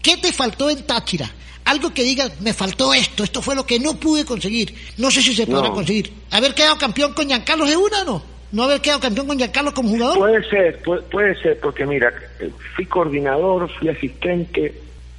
¿Qué 0.00 0.16
te 0.16 0.32
faltó 0.32 0.70
en 0.70 0.86
Táchira? 0.86 1.28
Algo 1.64 1.92
que 1.92 2.04
digas, 2.04 2.40
me 2.40 2.54
faltó 2.54 2.94
esto, 2.94 3.24
esto 3.24 3.42
fue 3.42 3.54
lo 3.54 3.66
que 3.66 3.80
no 3.80 3.98
pude 3.98 4.24
conseguir. 4.24 4.74
No 4.96 5.10
sé 5.10 5.22
si 5.22 5.34
se 5.34 5.46
podrá 5.46 5.70
conseguir. 5.70 6.12
¿Haber 6.30 6.54
quedado 6.54 6.78
campeón 6.78 7.12
con 7.14 7.26
Giancarlo 7.26 7.66
de 7.66 7.76
una 7.76 8.04
no? 8.04 8.39
¿No 8.52 8.64
haber 8.64 8.80
quedado 8.80 9.00
campeón 9.00 9.28
con 9.28 9.38
Giancarlo 9.38 9.72
como 9.72 9.90
jugador? 9.90 10.18
Puede 10.18 10.48
ser, 10.48 10.82
puede, 10.82 11.40
ser, 11.40 11.60
porque 11.60 11.86
mira, 11.86 12.12
fui 12.74 12.84
coordinador, 12.86 13.70
fui 13.78 13.88
asistente, 13.88 14.74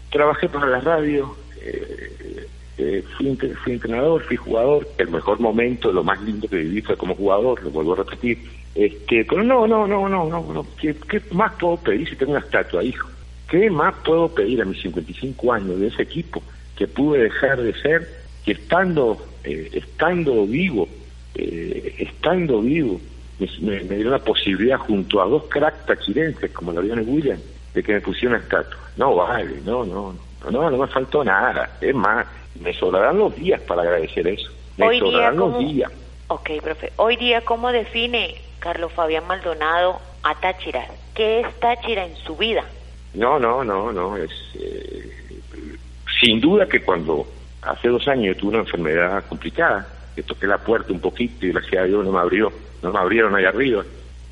trabajé 0.10 0.50
para 0.50 0.68
la 0.68 0.82
radio, 0.82 1.36
eh, 1.62 2.48
eh, 2.78 3.04
fui, 3.18 3.38
fui, 3.64 3.74
entrenador, 3.74 4.24
fui 4.24 4.36
jugador. 4.36 4.88
El 4.98 5.10
mejor 5.10 5.40
momento, 5.40 5.92
lo 5.92 6.04
más 6.04 6.22
lindo 6.22 6.48
que 6.48 6.58
viví 6.58 6.82
fue 6.82 6.98
como 6.98 7.16
jugador, 7.16 7.64
lo 7.64 7.70
vuelvo 7.70 7.94
a 7.94 7.98
repetir. 7.98 8.40
Este, 8.76 9.26
pero 9.26 9.44
no, 9.44 9.68
no, 9.68 9.88
no, 9.88 10.10
no, 10.10 10.30
no, 10.30 10.54
no. 10.54 10.66
¿Qué, 10.80 10.96
qué 11.10 11.22
más 11.32 11.54
puedo 11.60 11.78
pedir 11.78 12.10
si 12.10 12.16
tengo 12.16 12.32
una 12.32 12.42
estatua, 12.42 12.84
hijo? 12.84 13.08
¿Qué 13.50 13.70
más 13.70 13.94
puedo 14.06 14.30
pedir 14.34 14.62
a 14.62 14.66
mis 14.66 14.82
55 14.82 15.54
años 15.54 15.80
de 15.80 15.88
ese 15.88 16.04
equipo 16.04 16.42
que 16.76 16.88
pude 16.88 17.24
dejar 17.24 17.62
de 17.62 17.74
ser 17.82 18.08
que 18.46 18.54
estando, 18.54 19.18
eh, 19.44 19.70
estando 19.74 20.46
vivo, 20.46 20.88
eh, 21.36 21.96
estando 22.00 22.62
vivo, 22.62 23.00
me, 23.62 23.80
dio 23.80 24.10
la 24.10 24.20
posibilidad 24.20 24.78
junto 24.78 25.22
a 25.22 25.26
dos 25.26 25.44
cracks 25.50 25.86
tachirenses 25.86 26.52
como 26.52 26.72
Loriano 26.72 27.02
y 27.02 27.06
William 27.06 27.40
de 27.74 27.84
que 27.84 27.94
me 27.94 28.02
pusieran 28.02 28.36
una 28.36 28.44
estatua? 28.44 28.78
No 28.98 29.16
vale, 29.16 29.62
no, 29.66 29.86
no, 29.86 30.14
no, 30.44 30.52
no, 30.52 30.70
no 30.70 30.78
me 30.78 30.88
faltó 30.88 31.24
nada. 31.24 31.78
Es 31.80 31.96
más, 31.96 32.26
me 32.60 32.74
sobrarán 32.74 33.18
los 33.18 33.36
días 33.36 33.62
para 33.62 33.82
agradecer 33.82 34.28
eso. 34.28 34.52
Me 34.78 34.88
Hoy 34.88 35.00
sobrarán 35.00 35.38
los 35.38 35.60
días. 35.60 35.92
Ok, 36.28 36.50
profe. 36.62 36.92
Hoy 36.98 37.18
día, 37.18 37.42
¿cómo 37.42 37.72
define 37.72 38.36
Carlos 38.60 38.92
Fabián 38.94 39.28
Maldonado 39.28 40.00
a 40.24 40.36
Táchira? 40.36 40.86
¿Qué 41.14 41.42
es 41.42 41.60
Táchira 41.60 42.06
en 42.06 42.16
su 42.18 42.38
vida? 42.38 42.64
No, 43.14 43.40
no, 43.40 43.64
no, 43.64 43.92
no. 43.92 44.16
Es, 44.18 44.32
eh, 44.56 45.12
sin 46.22 46.40
duda 46.40 46.68
que 46.68 46.82
cuando 46.82 47.28
hace 47.62 47.90
dos 47.90 48.08
años 48.08 48.38
tuve 48.38 48.52
una 48.52 48.60
enfermedad 48.60 49.24
complicada, 49.28 49.88
toqué 50.24 50.48
la 50.48 50.58
puerta 50.58 50.94
un 50.94 51.00
poquito 51.00 51.46
y 51.46 51.52
gracias 51.52 51.84
a 51.84 51.86
Dios 51.86 52.06
no 52.06 52.12
me 52.12 52.20
abrió, 52.20 52.52
no 52.82 52.92
me 52.92 53.00
abrieron 53.00 53.36
ahí 53.36 53.46
arriba, 53.46 53.84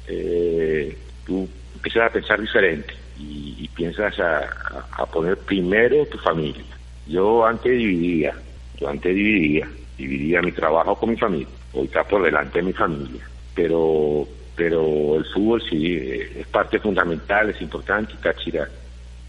eh, 0.08 0.96
tú 1.26 1.48
empiezas 1.76 2.10
a 2.10 2.14
pensar 2.14 2.42
diferente 2.42 2.94
y, 3.18 3.68
piensas 3.76 4.20
a, 4.20 5.06
poner 5.06 5.38
primero 5.38 6.06
tu 6.08 6.18
familia. 6.18 6.62
Yo 7.08 7.46
antes 7.46 7.72
dividía, 7.72 8.34
yo 8.78 8.90
antes 8.90 9.16
dividía, 9.16 9.70
dividía 9.98 10.42
mi 10.42 10.52
trabajo 10.52 10.96
con 10.96 11.12
mi 11.12 11.16
familia, 11.16 11.48
hoy 11.74 11.86
está 11.86 12.04
por 12.04 12.22
delante 12.22 12.60
de 12.60 12.66
mi 12.66 12.74
familia, 12.74 13.22
pero 13.56 14.28
pero 14.60 15.16
el 15.16 15.24
fútbol 15.34 15.64
sí 15.70 15.96
es 15.96 16.46
parte 16.48 16.80
fundamental, 16.80 17.50
es 17.50 17.62
importante. 17.62 18.14
Táchira, 18.22 18.68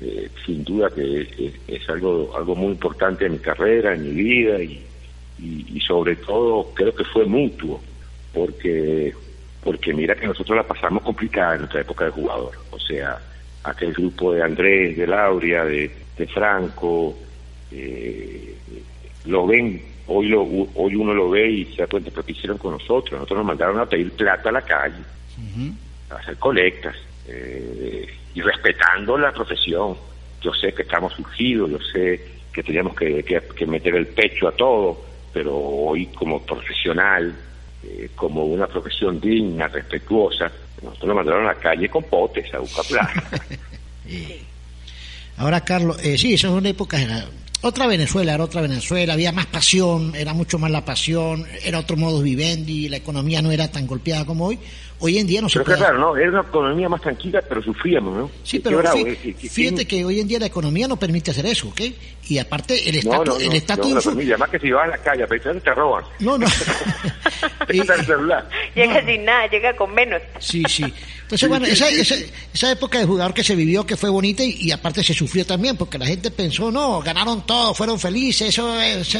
eh, 0.00 0.28
sin 0.44 0.64
duda 0.64 0.90
que 0.90 1.52
es, 1.68 1.88
algo 1.88 2.36
algo 2.36 2.56
muy 2.56 2.72
importante 2.72 3.26
en 3.26 3.32
mi 3.34 3.38
carrera, 3.38 3.94
en 3.94 4.02
mi 4.02 4.22
vida 4.24 4.60
y, 4.60 4.84
y, 5.42 5.80
sobre 5.80 6.16
todo 6.16 6.72
creo 6.74 6.94
que 6.94 7.04
fue 7.04 7.24
mutuo, 7.24 7.80
porque 8.32 9.12
porque 9.62 9.92
mira 9.92 10.14
que 10.14 10.26
nosotros 10.26 10.56
la 10.56 10.62
pasamos 10.62 11.02
complicada 11.02 11.54
en 11.54 11.60
nuestra 11.60 11.82
época 11.82 12.06
de 12.06 12.10
jugador. 12.12 12.52
O 12.70 12.78
sea, 12.78 13.18
aquel 13.64 13.92
grupo 13.92 14.32
de 14.32 14.42
Andrés, 14.42 14.96
de 14.96 15.06
Lauria, 15.06 15.64
de, 15.64 15.90
Franco, 16.32 17.16
eh, 17.70 18.54
lo 19.26 19.46
ven 19.46 19.82
hoy 20.06 20.28
lo, 20.28 20.42
hoy 20.74 20.94
uno 20.94 21.14
lo 21.14 21.30
ve 21.30 21.50
y 21.50 21.64
se 21.66 21.82
da 21.82 21.86
cuenta 21.86 22.10
de 22.10 22.16
lo 22.16 22.24
que 22.24 22.32
hicieron 22.32 22.58
con 22.58 22.72
nosotros. 22.72 23.12
Nosotros 23.12 23.38
nos 23.38 23.46
mandaron 23.46 23.78
a 23.78 23.86
pedir 23.86 24.12
plata 24.12 24.48
a 24.48 24.52
la 24.52 24.62
calle 24.62 25.02
hacer 26.10 26.36
colectas 26.36 26.96
eh, 27.28 28.06
y 28.34 28.40
respetando 28.40 29.16
la 29.18 29.32
profesión. 29.32 29.96
Yo 30.40 30.52
sé 30.54 30.72
que 30.72 30.82
estamos 30.82 31.12
surgidos, 31.12 31.70
yo 31.70 31.78
sé 31.92 32.20
que 32.52 32.62
teníamos 32.62 32.94
que, 32.96 33.66
meter 33.66 33.94
el 33.94 34.08
pecho 34.08 34.48
a 34.48 34.52
todo, 34.52 35.00
pero 35.32 35.56
hoy 35.56 36.06
como 36.06 36.40
profesional, 36.42 37.34
eh, 37.82 38.10
como 38.14 38.44
una 38.44 38.66
profesión 38.66 39.20
digna, 39.20 39.68
respetuosa, 39.68 40.50
nosotros 40.82 41.08
nos 41.08 41.16
mandaron 41.16 41.44
a 41.44 41.54
la 41.54 41.58
calle 41.58 41.88
con 41.88 42.02
potes 42.04 42.52
a 42.54 42.58
buscar 42.58 42.84
plata. 42.86 43.30
Ahora, 45.36 45.62
Carlos, 45.62 45.98
eh, 46.02 46.18
sí, 46.18 46.34
esas 46.34 46.50
son 46.50 46.66
épocas, 46.66 47.02
otra 47.62 47.86
Venezuela, 47.86 48.34
era 48.34 48.44
otra 48.44 48.62
Venezuela, 48.62 49.12
había 49.12 49.32
más 49.32 49.46
pasión, 49.46 50.14
era 50.14 50.32
mucho 50.32 50.58
más 50.58 50.70
la 50.70 50.84
pasión, 50.84 51.46
era 51.62 51.78
otro 51.78 51.96
modo 51.96 52.22
vivendi, 52.22 52.88
la 52.88 52.96
economía 52.96 53.42
no 53.42 53.50
era 53.50 53.70
tan 53.70 53.86
golpeada 53.86 54.24
como 54.24 54.46
hoy. 54.46 54.58
Hoy 55.00 55.18
en 55.18 55.26
día 55.26 55.40
no 55.40 55.48
se 55.48 55.60
puede... 55.60 55.78
claro, 55.78 55.98
¿no? 55.98 56.16
Era 56.16 56.30
una 56.30 56.40
economía 56.42 56.88
más 56.88 57.00
tranquila, 57.00 57.42
pero 57.48 57.62
sufríamos, 57.62 58.16
¿no? 58.16 58.30
Sí, 58.42 58.60
pero 58.60 58.82
fíjate, 59.50 59.86
que 59.86 60.04
hoy 60.04 60.20
en 60.20 60.28
día 60.28 60.38
la 60.38 60.46
economía 60.46 60.86
no 60.86 60.98
permite 60.98 61.30
hacer 61.30 61.46
eso, 61.46 61.68
¿ok? 61.68 61.80
Y 62.28 62.38
aparte 62.38 62.88
el 62.88 62.96
estatus... 62.96 63.26
No, 63.26 63.34
no, 63.34 63.40
el 63.40 63.52
estatus 63.54 64.06
no, 64.06 64.12
además 64.12 64.50
que 64.50 64.58
si 64.58 64.70
vas 64.70 64.84
a 64.84 64.88
la 64.88 64.98
calle 64.98 65.24
a 65.24 65.26
pensar 65.26 65.58
te 65.60 65.74
roban. 65.74 66.04
No, 66.20 66.38
no. 66.38 66.46
el 67.68 68.04
celular. 68.04 68.48
Llega 68.74 69.04
sin 69.04 69.24
nada, 69.24 69.46
llega 69.48 69.74
con 69.74 69.94
menos. 69.94 70.22
Sí, 70.38 70.62
sí. 70.68 70.84
Entonces, 71.22 71.48
bueno, 71.48 71.66
esa, 71.66 71.88
esa, 71.88 72.16
esa, 72.52 72.72
época 72.72 72.98
de 72.98 73.04
jugador 73.04 73.32
que 73.32 73.44
se 73.44 73.54
vivió, 73.54 73.86
que 73.86 73.96
fue 73.96 74.10
bonita 74.10 74.42
y, 74.44 74.72
aparte 74.72 75.04
se 75.04 75.14
sufrió 75.14 75.46
también, 75.46 75.76
porque 75.76 75.96
la 75.96 76.06
gente 76.06 76.30
pensó, 76.32 76.72
no, 76.72 77.00
ganaron 77.00 77.46
todo, 77.46 77.72
fueron 77.72 78.00
felices, 78.00 78.48
eso 78.48 78.80
es... 78.80 79.16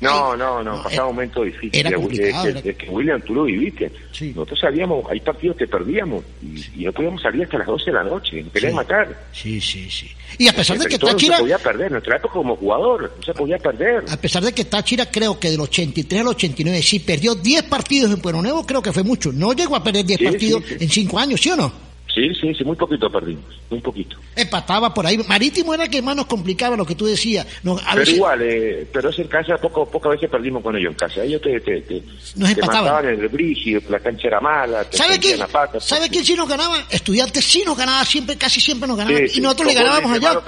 no, 0.00 0.36
no, 0.36 0.62
no, 0.62 0.82
pasaba 0.82 1.08
un 1.08 1.14
momento 1.14 1.42
difícil. 1.42 1.70
Era 1.72 1.92
complicado. 1.92 2.62
que, 2.62 2.86
William, 2.90 3.20
tú 3.22 3.34
lo 3.34 3.44
viviste. 3.44 3.90
Sí. 4.12 4.28
Nosotros 4.34 4.60
sabíamos, 4.60 5.06
hay 5.10 5.20
partidos 5.24 5.56
que 5.56 5.66
perdíamos 5.66 6.24
y, 6.42 6.84
no 6.84 6.92
podíamos 6.92 7.22
salir 7.22 7.44
hasta 7.44 7.58
las 7.58 7.66
12 7.66 7.84
de 7.86 7.92
la 7.92 8.04
noche, 8.04 8.40
en 8.40 8.50
pelea 8.50 8.72
matar. 8.72 9.26
Sí, 9.32 9.60
sí, 9.60 9.90
sí. 9.90 10.10
Y 10.38 10.48
a 10.48 10.52
pesar 10.52 10.78
de 10.78 10.86
que 10.86 10.98
Táchira... 10.98 11.32
No 11.32 11.36
se 11.36 11.42
podía 11.42 11.58
perder, 11.58 11.92
nuestra 11.92 12.16
época 12.16 12.34
como 12.34 12.56
jugador, 12.56 13.12
no 13.16 13.22
se 13.22 13.34
podía 13.34 13.58
perder. 13.58 14.04
A 14.10 14.16
pesar 14.16 14.42
de 14.42 14.52
que 14.52 14.64
Táchira 14.64 15.10
creo 15.10 15.38
que 15.38 15.50
del 15.50 15.60
83 15.60 16.20
al 16.20 16.28
89 16.28 16.82
sí 16.82 17.00
perdió 17.00 17.34
10 17.34 17.64
partidos 17.64 18.12
en 18.12 18.20
Pueblo 18.20 18.42
Nuevo, 18.42 18.66
creo 18.66 18.82
que 18.82 18.92
fue 18.92 19.02
mucho. 19.02 19.32
No 19.32 19.52
llegó 19.52 19.76
a 19.76 19.82
perder 19.82 20.04
10 20.04 20.22
partidos 20.22 20.64
en 20.78 20.88
5 20.88 21.18
años, 21.18 21.40
¿sí 21.40 21.50
o 21.50 21.56
no? 21.56 21.83
Sí, 22.14 22.32
sí, 22.40 22.54
sí, 22.54 22.62
muy 22.62 22.76
poquito 22.76 23.10
perdimos, 23.10 23.44
muy 23.68 23.80
poquito. 23.80 24.16
Empataba 24.36 24.94
por 24.94 25.04
ahí. 25.04 25.18
Marítimo 25.26 25.74
era 25.74 25.88
que 25.88 26.00
más 26.00 26.14
nos 26.14 26.26
complicaba 26.26 26.76
lo 26.76 26.86
que 26.86 26.94
tú 26.94 27.06
decías. 27.06 27.44
pero 27.62 28.08
igual, 28.08 28.40
eh, 28.42 28.86
pero 28.92 29.10
es 29.10 29.18
en 29.18 29.26
casa, 29.26 29.56
poco, 29.56 29.90
pocas 29.90 30.12
veces 30.12 30.30
perdimos 30.30 30.62
con 30.62 30.76
ellos 30.76 30.92
en 30.92 30.96
casa. 30.96 31.24
Ellos 31.24 31.42
te, 31.42 31.58
te, 31.60 31.80
te, 31.80 32.02
nos 32.36 32.50
empataban. 32.50 33.04
en 33.06 33.20
el 33.20 33.28
brígido, 33.28 33.80
la 33.88 33.98
cancha 33.98 34.28
era 34.28 34.40
mala. 34.40 34.86
¿Sabe 34.92 35.18
quién, 35.18 35.40
¿sabe 35.80 36.08
quién 36.08 36.24
sí 36.24 36.36
nos 36.36 36.48
ganaba? 36.48 36.76
Estudiantes 36.88 37.44
sí 37.44 37.64
nos 37.66 37.76
ganaba 37.76 38.04
siempre, 38.04 38.36
casi 38.36 38.60
siempre 38.60 38.86
nos 38.86 38.96
ganaban. 38.96 39.24
y 39.34 39.40
nosotros 39.40 39.66
le 39.66 39.74
ganábamos 39.74 40.12
allá. 40.12 40.40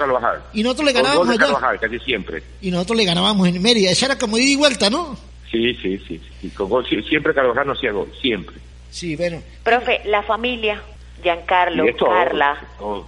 Y 0.53 0.63
nosotros 0.63 0.85
le 0.85 0.93
ganábamos 0.93 1.29
allá. 1.29 1.77
casi 1.81 1.99
siempre. 1.99 2.43
Y 2.61 2.71
nosotros 2.71 2.97
le 2.97 3.03
ganábamos 3.03 3.45
en 3.45 3.61
Mérida. 3.61 3.91
Esa 3.91 4.05
era 4.05 4.17
como 4.17 4.37
ida 4.37 4.51
y 4.51 4.55
vuelta, 4.55 4.89
¿no? 4.89 5.17
Sí, 5.51 5.73
sí, 5.81 5.97
sí. 6.07 6.21
sí. 6.41 6.49
Con 6.51 6.69
gol, 6.69 6.85
siempre 6.87 7.33
Carvajal 7.33 7.67
no 7.67 7.73
hacía 7.73 7.91
gol, 7.91 8.09
siempre. 8.21 8.55
Sí, 8.89 9.15
bueno. 9.15 9.41
Profe, 9.63 10.01
la 10.05 10.23
familia, 10.23 10.81
Giancarlo, 11.23 11.85
Carla, 11.97 12.57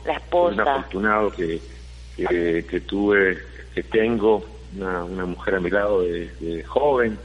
la 0.05 0.13
esposa. 0.13 0.61
Un 0.61 0.67
afortunado 0.67 1.31
que, 1.31 1.61
que, 2.15 2.81
tuve, 2.81 3.37
que 3.73 3.83
tengo 3.83 4.43
una, 4.75 5.03
una 5.03 5.25
mujer 5.25 5.55
a 5.55 5.59
mi 5.59 5.69
lado 5.69 6.01
de, 6.01 6.63
joven, 6.67 7.17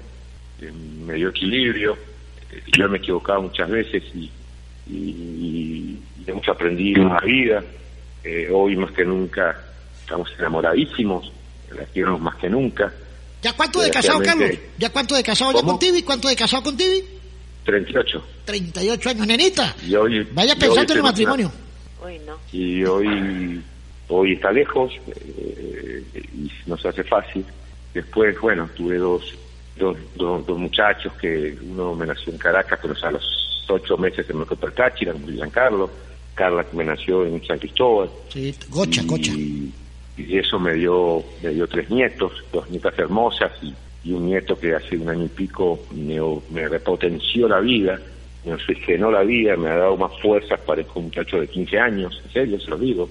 que 0.58 0.70
me 0.70 1.14
dio 1.14 1.30
equilibrio. 1.30 1.96
Yo 2.76 2.88
me 2.88 2.98
he 2.98 3.00
equivocado 3.00 3.42
muchas 3.42 3.68
veces 3.68 4.02
y, 4.14 4.30
y, 4.88 5.98
hemos 6.26 6.48
aprendido 6.48 7.02
en 7.02 7.08
la 7.08 7.20
vida. 7.20 7.64
Eh, 8.22 8.48
hoy 8.52 8.76
más 8.76 8.92
que 8.92 9.04
nunca 9.04 9.56
estamos 10.00 10.30
enamoradísimos, 10.38 11.30
la 11.76 11.84
quiero 11.86 12.18
más 12.18 12.36
que 12.36 12.48
nunca. 12.48 12.92
¿Ya 13.42 13.52
cuánto 13.52 13.80
de 13.82 13.90
casado, 13.90 14.22
Carlos? 14.22 14.50
¿Ya 14.78 14.90
cuánto 14.90 15.14
de 15.14 15.22
casado 15.22 15.52
ya 15.52 15.62
con 15.62 15.78
Tibi? 15.78 16.02
¿Cuánto 16.02 16.28
de 16.28 16.36
casado 16.36 16.62
con 16.62 16.76
Tibi? 16.76 17.13
38. 17.64 18.24
38 18.44 19.10
años, 19.10 19.26
nenita. 19.26 19.74
Vaya 20.32 20.56
pensando 20.56 20.92
en 20.92 20.98
el 20.98 21.02
matrimonio. 21.02 21.52
Y 22.52 22.84
hoy, 22.84 23.62
hoy 24.08 24.32
está 24.34 24.52
lejos 24.52 24.92
eh, 25.08 26.04
y 26.14 26.50
nos 26.66 26.84
hace 26.84 27.02
fácil. 27.04 27.44
Después, 27.92 28.38
bueno, 28.40 28.68
tuve 28.76 28.98
dos, 28.98 29.34
dos, 29.76 29.96
dos, 30.14 30.58
muchachos 30.58 31.12
que 31.14 31.56
uno 31.62 31.94
me 31.94 32.06
nació 32.06 32.32
en 32.32 32.38
Caracas, 32.38 32.78
pero 32.82 32.94
a 33.02 33.10
los 33.10 33.64
ocho 33.68 33.96
meses 33.96 34.26
se 34.26 34.34
me 34.34 34.44
fue 34.44 34.56
para 34.56 34.74
Táchira, 34.74 35.14
Giancarlo. 35.26 35.90
Carla 36.34 36.64
que 36.64 36.76
me 36.76 36.84
nació 36.84 37.24
en 37.24 37.44
San 37.46 37.58
Cristóbal. 37.58 38.10
Sí, 38.28 38.54
gocha, 38.68 39.02
gocha. 39.04 39.32
Y, 39.32 39.72
eso 40.16 40.60
me 40.60 40.74
dio, 40.74 41.24
me 41.42 41.50
dio 41.50 41.66
tres 41.66 41.90
nietos, 41.90 42.32
dos 42.52 42.68
nietas 42.70 42.96
hermosas 42.98 43.50
y 43.62 43.74
y 44.04 44.12
un 44.12 44.26
nieto 44.26 44.58
que 44.58 44.74
hace 44.74 44.96
un 44.96 45.08
año 45.08 45.24
y 45.24 45.28
pico 45.28 45.80
me, 45.92 46.68
repotenció 46.68 47.48
la 47.48 47.60
vida, 47.60 47.98
me 48.44 48.54
oxigenó 48.54 49.10
la 49.10 49.22
vida, 49.22 49.56
me 49.56 49.70
ha 49.70 49.76
dado 49.76 49.96
más 49.96 50.12
fuerzas, 50.20 50.60
parezco 50.60 51.00
un 51.00 51.06
muchacho 51.06 51.40
de 51.40 51.48
15 51.48 51.78
años, 51.78 52.22
en 52.26 52.32
serio, 52.32 52.60
se 52.60 52.70
lo 52.70 52.78
digo, 52.78 53.08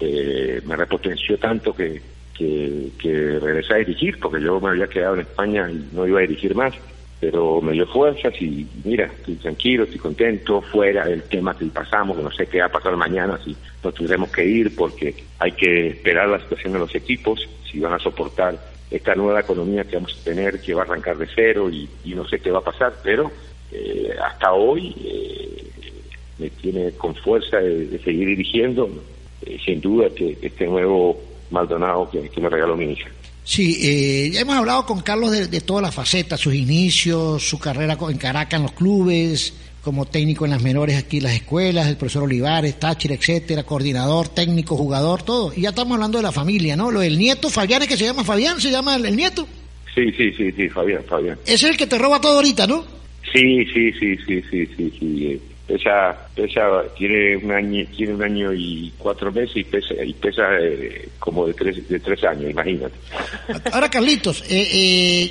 eh, 0.00 0.60
me 0.66 0.74
repotenció 0.74 1.38
tanto 1.38 1.72
que, 1.72 2.02
que, 2.36 2.88
que 2.98 3.38
regresé 3.38 3.74
a 3.74 3.78
dirigir, 3.78 4.18
porque 4.18 4.42
yo 4.42 4.60
me 4.60 4.70
había 4.70 4.88
quedado 4.88 5.14
en 5.14 5.20
España 5.20 5.70
y 5.70 5.88
no 5.94 6.06
iba 6.06 6.18
a 6.18 6.22
dirigir 6.22 6.56
más, 6.56 6.74
pero 7.20 7.60
me 7.60 7.70
dio 7.70 7.86
fuerzas 7.86 8.34
y 8.42 8.66
mira, 8.82 9.04
estoy 9.04 9.36
tranquilo, 9.36 9.84
estoy 9.84 10.00
contento, 10.00 10.60
fuera 10.60 11.06
del 11.06 11.22
tema 11.22 11.56
que 11.56 11.66
pasamos, 11.66 12.16
que 12.16 12.22
no 12.24 12.32
sé 12.32 12.46
qué 12.46 12.58
va 12.58 12.66
a 12.66 12.72
pasar 12.72 12.96
mañana, 12.96 13.38
si 13.44 13.56
nos 13.84 13.94
tendremos 13.94 14.28
que 14.32 14.44
ir 14.44 14.74
porque 14.74 15.14
hay 15.38 15.52
que 15.52 15.86
esperar 15.90 16.28
la 16.28 16.40
situación 16.40 16.72
de 16.72 16.80
los 16.80 16.92
equipos, 16.96 17.48
si 17.70 17.78
van 17.78 17.92
a 17.92 18.00
soportar 18.00 18.71
esta 18.92 19.14
nueva 19.14 19.40
economía 19.40 19.84
que 19.84 19.96
vamos 19.96 20.16
a 20.20 20.24
tener, 20.24 20.60
que 20.60 20.74
va 20.74 20.82
a 20.82 20.84
arrancar 20.84 21.16
de 21.16 21.26
cero 21.34 21.70
y, 21.70 21.88
no 22.14 22.28
sé 22.28 22.38
qué 22.38 22.50
va 22.50 22.58
a 22.58 22.64
pasar, 22.64 22.94
pero 23.02 23.30
eh, 23.72 24.14
hasta 24.22 24.52
hoy 24.52 24.94
eh, 25.02 25.70
me 26.38 26.50
tiene 26.50 26.92
con 26.92 27.14
fuerza 27.14 27.56
de, 27.56 27.98
seguir 28.04 28.28
dirigiendo, 28.28 28.90
eh, 29.46 29.58
sin 29.64 29.80
duda 29.80 30.08
que 30.14 30.36
este 30.42 30.66
nuevo 30.66 31.18
Maldonado 31.50 32.10
que, 32.10 32.40
me 32.40 32.48
regaló 32.50 32.76
mi 32.76 32.92
hija. 32.92 33.08
Sí, 33.44 34.30
ya 34.30 34.42
hemos 34.42 34.54
hablado 34.54 34.86
con 34.86 35.00
Carlos 35.00 35.50
de 35.50 35.60
todas 35.62 35.82
las 35.82 35.94
facetas, 35.94 36.38
sus 36.38 36.54
inicios, 36.54 37.42
su 37.42 37.58
carrera 37.58 37.98
en 38.08 38.16
Caracas 38.16 38.54
en 38.54 38.62
los 38.62 38.72
clubes, 38.72 39.52
como 39.82 40.06
técnico 40.06 40.44
en 40.44 40.52
las 40.52 40.62
menores 40.62 40.96
aquí 40.96 41.18
en 41.18 41.24
las 41.24 41.34
escuelas, 41.34 41.88
el 41.88 41.96
profesor 41.96 42.22
Olivares, 42.22 42.78
Táchira, 42.78 43.14
etcétera, 43.14 43.64
coordinador, 43.64 44.28
técnico, 44.28 44.76
jugador, 44.76 45.22
todo. 45.22 45.52
Y 45.54 45.62
ya 45.62 45.70
estamos 45.70 45.94
hablando 45.96 46.18
de 46.18 46.22
la 46.22 46.32
familia, 46.32 46.76
¿no? 46.76 46.90
Lo 46.90 47.00
del 47.00 47.18
nieto, 47.18 47.50
Fabián, 47.50 47.82
es 47.82 47.88
que 47.88 47.96
se 47.96 48.04
llama 48.04 48.22
Fabián, 48.22 48.60
se 48.60 48.70
llama 48.70 48.94
el, 48.94 49.16
nieto. 49.16 49.46
Sí, 49.94 50.12
sí, 50.12 50.32
sí, 50.32 50.52
sí, 50.52 50.68
Fabián, 50.68 51.02
Fabián. 51.04 51.38
Es 51.44 51.64
el 51.64 51.76
que 51.76 51.86
te 51.86 51.98
roba 51.98 52.20
todo 52.20 52.36
ahorita, 52.36 52.66
¿no? 52.66 52.84
Sí, 53.32 53.64
sí, 53.66 53.92
sí, 53.92 54.16
sí, 54.24 54.42
sí, 54.48 54.66
sí, 54.76 54.92
sí. 54.98 55.42
Ella, 55.68 56.16
ella 56.36 56.82
tiene 56.96 57.36
un 57.36 57.50
año, 57.50 57.84
tiene 57.96 58.14
un 58.14 58.22
año 58.22 58.52
y 58.52 58.92
cuatro 58.98 59.32
meses 59.32 59.56
y 59.56 59.64
pesa, 59.64 59.94
y 60.04 60.12
pesa 60.12 60.42
eh, 60.60 61.08
como 61.18 61.46
de 61.46 61.54
tres, 61.54 61.88
de 61.88 61.98
tres 61.98 62.22
años, 62.24 62.50
imagínate. 62.50 62.94
Ahora, 63.72 63.88
Carlitos, 63.88 64.42
eh, 64.48 64.68
eh, 64.72 65.30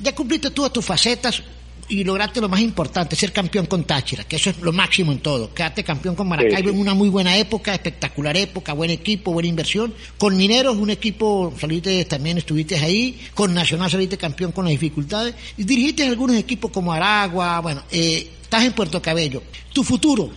ya 0.00 0.14
cumpliste 0.14 0.50
todas 0.50 0.72
tus 0.72 0.84
facetas 0.84 1.42
y 1.88 2.04
lograste 2.04 2.40
lo 2.40 2.48
más 2.48 2.60
importante, 2.60 3.16
ser 3.16 3.32
campeón 3.32 3.66
con 3.66 3.84
Táchira, 3.84 4.24
que 4.24 4.36
eso 4.36 4.50
es 4.50 4.58
lo 4.60 4.72
máximo 4.72 5.12
en 5.12 5.18
todo. 5.18 5.52
Quedarte 5.52 5.84
campeón 5.84 6.14
con 6.14 6.28
Maracaibo 6.28 6.70
en 6.70 6.78
una 6.78 6.94
muy 6.94 7.08
buena 7.08 7.36
época, 7.36 7.74
espectacular 7.74 8.36
época, 8.36 8.72
buen 8.72 8.90
equipo, 8.90 9.32
buena 9.32 9.48
inversión. 9.48 9.92
Con 10.16 10.36
Mineros, 10.36 10.76
un 10.76 10.90
equipo, 10.90 11.52
saliste 11.58 12.04
también, 12.04 12.38
estuviste 12.38 12.78
ahí. 12.78 13.20
Con 13.34 13.52
Nacional 13.52 13.90
saliste 13.90 14.16
campeón 14.16 14.52
con 14.52 14.64
las 14.64 14.72
dificultades. 14.72 15.34
Y 15.56 15.64
dirigiste 15.64 16.04
algunos 16.04 16.36
equipos 16.36 16.70
como 16.70 16.92
Aragua, 16.92 17.60
bueno, 17.60 17.82
eh, 17.90 18.30
estás 18.42 18.64
en 18.64 18.72
Puerto 18.72 19.02
Cabello. 19.02 19.42
Tu 19.72 19.82
futuro, 19.84 20.30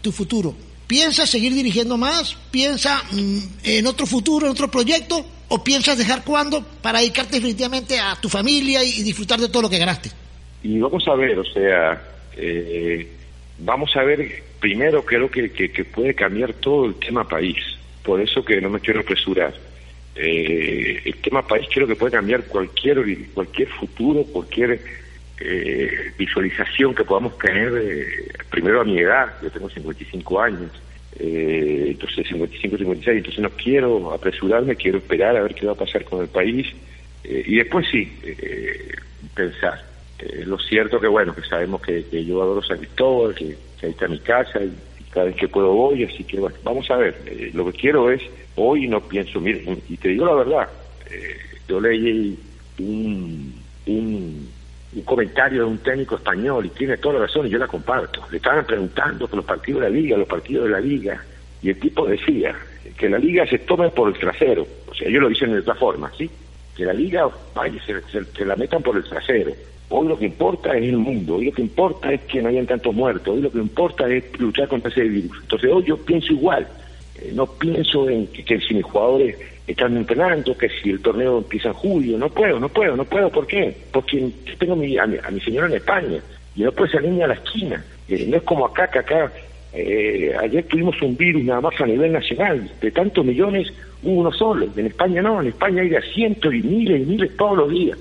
tu 0.00 0.12
futuro. 0.12 0.54
¿Piensas 0.86 1.30
seguir 1.30 1.54
dirigiendo 1.54 1.96
más? 1.96 2.36
¿Piensas 2.50 3.02
mm, 3.12 3.38
en 3.64 3.86
otro 3.86 4.06
futuro, 4.06 4.46
en 4.46 4.52
otro 4.52 4.70
proyecto? 4.70 5.24
¿O 5.48 5.62
piensas 5.62 5.98
dejar 5.98 6.24
cuando 6.24 6.62
para 6.62 7.00
dedicarte 7.00 7.36
definitivamente 7.36 7.98
a 7.98 8.18
tu 8.20 8.28
familia 8.28 8.82
y 8.82 9.02
disfrutar 9.02 9.40
de 9.40 9.48
todo 9.48 9.62
lo 9.62 9.70
que 9.70 9.78
ganaste? 9.78 10.21
Y 10.62 10.78
vamos 10.78 11.06
a 11.08 11.14
ver, 11.14 11.38
o 11.38 11.44
sea, 11.44 12.00
eh, 12.36 13.06
vamos 13.58 13.96
a 13.96 14.04
ver, 14.04 14.42
primero 14.60 15.04
creo 15.04 15.30
que, 15.30 15.50
que, 15.50 15.84
puede 15.84 16.14
cambiar 16.14 16.52
todo 16.54 16.86
el 16.86 16.94
tema 16.94 17.26
país, 17.26 17.58
por 18.04 18.20
eso 18.20 18.44
que 18.44 18.60
no 18.60 18.70
me 18.70 18.80
quiero 18.80 19.00
apresurar. 19.00 19.52
Eh, 20.14 21.00
el 21.04 21.14
tema 21.16 21.46
país 21.46 21.66
creo 21.72 21.86
que 21.86 21.96
puede 21.96 22.12
cambiar 22.12 22.44
cualquier, 22.44 23.02
cualquier 23.34 23.68
futuro, 23.68 24.24
cualquier 24.24 24.80
eh, 25.40 26.12
visualización 26.16 26.94
que 26.94 27.04
podamos 27.04 27.36
tener, 27.38 27.72
primero 28.50 28.82
a 28.82 28.84
mi 28.84 28.98
edad, 29.00 29.34
yo 29.42 29.50
tengo 29.50 29.68
55 29.68 30.40
años, 30.40 30.70
entonces 31.18 32.26
55, 32.28 32.78
56, 32.78 33.16
entonces 33.16 33.42
no 33.42 33.50
quiero 33.50 34.12
apresurarme, 34.12 34.76
quiero 34.76 34.98
esperar 34.98 35.36
a 35.36 35.42
ver 35.42 35.54
qué 35.54 35.66
va 35.66 35.72
a 35.72 35.76
pasar 35.76 36.04
con 36.04 36.22
el 36.22 36.28
país 36.28 36.68
y 37.24 37.56
después 37.56 37.86
sí, 37.90 38.12
pensar. 39.34 39.91
Eh, 40.22 40.44
lo 40.46 40.56
cierto 40.56 41.00
que 41.00 41.08
bueno, 41.08 41.34
que 41.34 41.42
sabemos 41.42 41.82
que, 41.82 42.04
yo 42.24 42.42
adoro 42.42 42.62
San 42.62 42.78
Cristóbal, 42.78 43.34
que, 43.34 43.56
ahí 43.82 43.90
está 43.90 44.06
mi 44.06 44.20
casa 44.20 44.62
y, 44.62 44.72
cada 45.10 45.26
vez 45.26 45.36
que 45.36 45.48
puedo 45.48 45.74
voy, 45.74 46.04
así 46.04 46.24
que 46.24 46.38
bueno, 46.38 46.56
vamos 46.62 46.90
a 46.90 46.96
ver, 46.96 47.20
eh, 47.26 47.50
lo 47.52 47.66
que 47.66 47.72
quiero 47.72 48.10
es, 48.10 48.22
hoy 48.54 48.88
no 48.88 49.00
pienso, 49.00 49.40
mire, 49.40 49.62
y 49.88 49.96
te 49.98 50.08
digo 50.08 50.24
la 50.24 50.34
verdad, 50.34 50.68
eh, 51.10 51.36
yo 51.68 51.80
leí 51.80 52.38
un, 52.78 53.54
un, 53.86 54.48
comentario 55.04 55.62
de 55.62 55.66
un 55.66 55.78
técnico 55.78 56.16
español 56.16 56.64
y 56.64 56.70
tiene 56.70 56.96
toda 56.96 57.14
la 57.14 57.20
razón 57.26 57.46
y 57.46 57.50
yo 57.50 57.58
la 57.58 57.66
comparto. 57.66 58.24
Le 58.30 58.36
estaban 58.36 58.64
preguntando 58.64 59.26
por 59.26 59.36
los 59.36 59.44
partidos 59.44 59.82
de 59.82 59.90
la 59.90 59.94
liga, 59.94 60.16
los 60.16 60.28
partidos 60.28 60.64
de 60.64 60.70
la 60.70 60.80
liga, 60.80 61.22
y 61.60 61.70
el 61.70 61.80
tipo 61.80 62.06
decía 62.06 62.54
que 62.96 63.08
la 63.10 63.18
liga 63.18 63.46
se 63.46 63.58
tome 63.58 63.90
por 63.90 64.08
el 64.08 64.18
trasero, 64.18 64.66
o 64.86 64.94
sea, 64.94 65.08
ellos 65.08 65.22
lo 65.22 65.28
dicen 65.28 65.52
de 65.52 65.58
otra 65.58 65.74
forma, 65.74 66.10
¿sí? 66.16 66.30
Que 66.74 66.84
la 66.84 66.92
liga 66.94 67.28
vaya, 67.54 67.82
se 67.84 68.44
la 68.46 68.56
metan 68.56 68.82
por 68.82 68.96
el 68.96 69.04
trasero 69.04 69.52
Hoy 69.94 70.08
lo 70.08 70.18
que 70.18 70.24
importa 70.24 70.74
es 70.74 70.84
el 70.84 70.96
mundo, 70.96 71.36
hoy 71.36 71.44
lo 71.44 71.52
que 71.52 71.60
importa 71.60 72.10
es 72.10 72.22
que 72.22 72.40
no 72.40 72.48
hayan 72.48 72.66
tantos 72.66 72.94
muertos, 72.94 73.28
hoy 73.34 73.42
lo 73.42 73.52
que 73.52 73.58
importa 73.58 74.08
es 74.08 74.24
luchar 74.40 74.66
contra 74.66 74.90
ese 74.90 75.02
virus. 75.02 75.36
Entonces 75.42 75.70
hoy 75.70 75.84
yo 75.84 75.98
pienso 75.98 76.32
igual, 76.32 76.66
eh, 77.20 77.30
no 77.34 77.44
pienso 77.44 78.08
en 78.08 78.26
que, 78.28 78.58
si 78.58 78.72
mis 78.72 78.84
jugadores 78.84 79.36
están 79.66 79.94
entrenando, 79.94 80.56
que 80.56 80.70
si 80.70 80.88
el 80.92 81.02
torneo 81.02 81.38
empieza 81.38 81.68
en 81.68 81.74
julio, 81.74 82.16
no 82.16 82.30
puedo, 82.30 82.58
no 82.58 82.70
puedo, 82.70 82.96
no 82.96 83.04
puedo, 83.04 83.28
¿por 83.28 83.46
qué? 83.46 83.76
Porque 83.92 84.30
tengo 84.58 84.72
a, 84.72 84.76
mi, 84.76 84.96
a, 84.96 85.06
mi, 85.06 85.40
señora 85.40 85.66
en 85.66 85.74
España 85.74 86.22
y 86.56 86.62
no 86.62 86.72
puede 86.72 86.90
salir 86.90 87.22
a 87.22 87.26
la 87.26 87.34
esquina, 87.34 87.84
eh, 88.08 88.24
no 88.28 88.38
es 88.38 88.42
como 88.44 88.64
acá, 88.64 88.88
que 88.90 88.98
acá 88.98 89.30
eh, 89.74 90.34
ayer 90.38 90.64
tuvimos 90.64 91.00
un 91.00 91.16
virus 91.16 91.44
nada 91.44 91.62
más 91.62 91.80
a 91.80 91.86
nivel 91.86 92.12
nacional, 92.12 92.70
de 92.80 92.90
tantos 92.90 93.24
millones 93.24 93.72
hubo 94.02 94.20
uno 94.20 94.32
solo, 94.32 94.68
en 94.76 94.86
España 94.86 95.22
no, 95.22 95.40
en 95.40 95.48
España 95.48 95.82
hay 95.82 95.88
de 95.88 96.02
cientos 96.12 96.52
y 96.52 96.62
miles 96.62 97.02
y 97.02 97.04
miles 97.06 97.36
todos 97.36 97.56
los 97.56 97.70
días. 97.70 97.98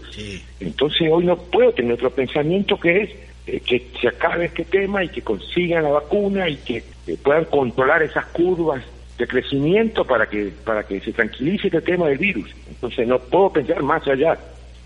Entonces 0.59 1.07
hoy 1.11 1.25
no 1.25 1.37
puedo 1.37 1.71
tener 1.71 1.93
otro 1.93 2.09
pensamiento 2.09 2.77
que 2.77 3.03
es 3.03 3.09
eh, 3.47 3.61
que 3.61 3.87
se 3.99 4.07
acabe 4.07 4.45
este 4.45 4.65
tema 4.65 5.03
y 5.03 5.09
que 5.09 5.21
consigan 5.21 5.83
la 5.83 5.91
vacuna 5.91 6.49
y 6.49 6.57
que 6.57 6.83
eh, 7.07 7.17
puedan 7.23 7.45
controlar 7.45 8.03
esas 8.03 8.25
curvas 8.27 8.83
de 9.17 9.27
crecimiento 9.27 10.03
para 10.03 10.27
que 10.27 10.51
para 10.65 10.83
que 10.83 10.99
se 10.99 11.13
tranquilice 11.13 11.67
este 11.67 11.81
tema 11.81 12.07
del 12.07 12.17
virus. 12.17 12.49
Entonces 12.69 13.07
no 13.07 13.19
puedo 13.19 13.53
pensar 13.53 13.81
más 13.81 14.05
allá. 14.07 14.37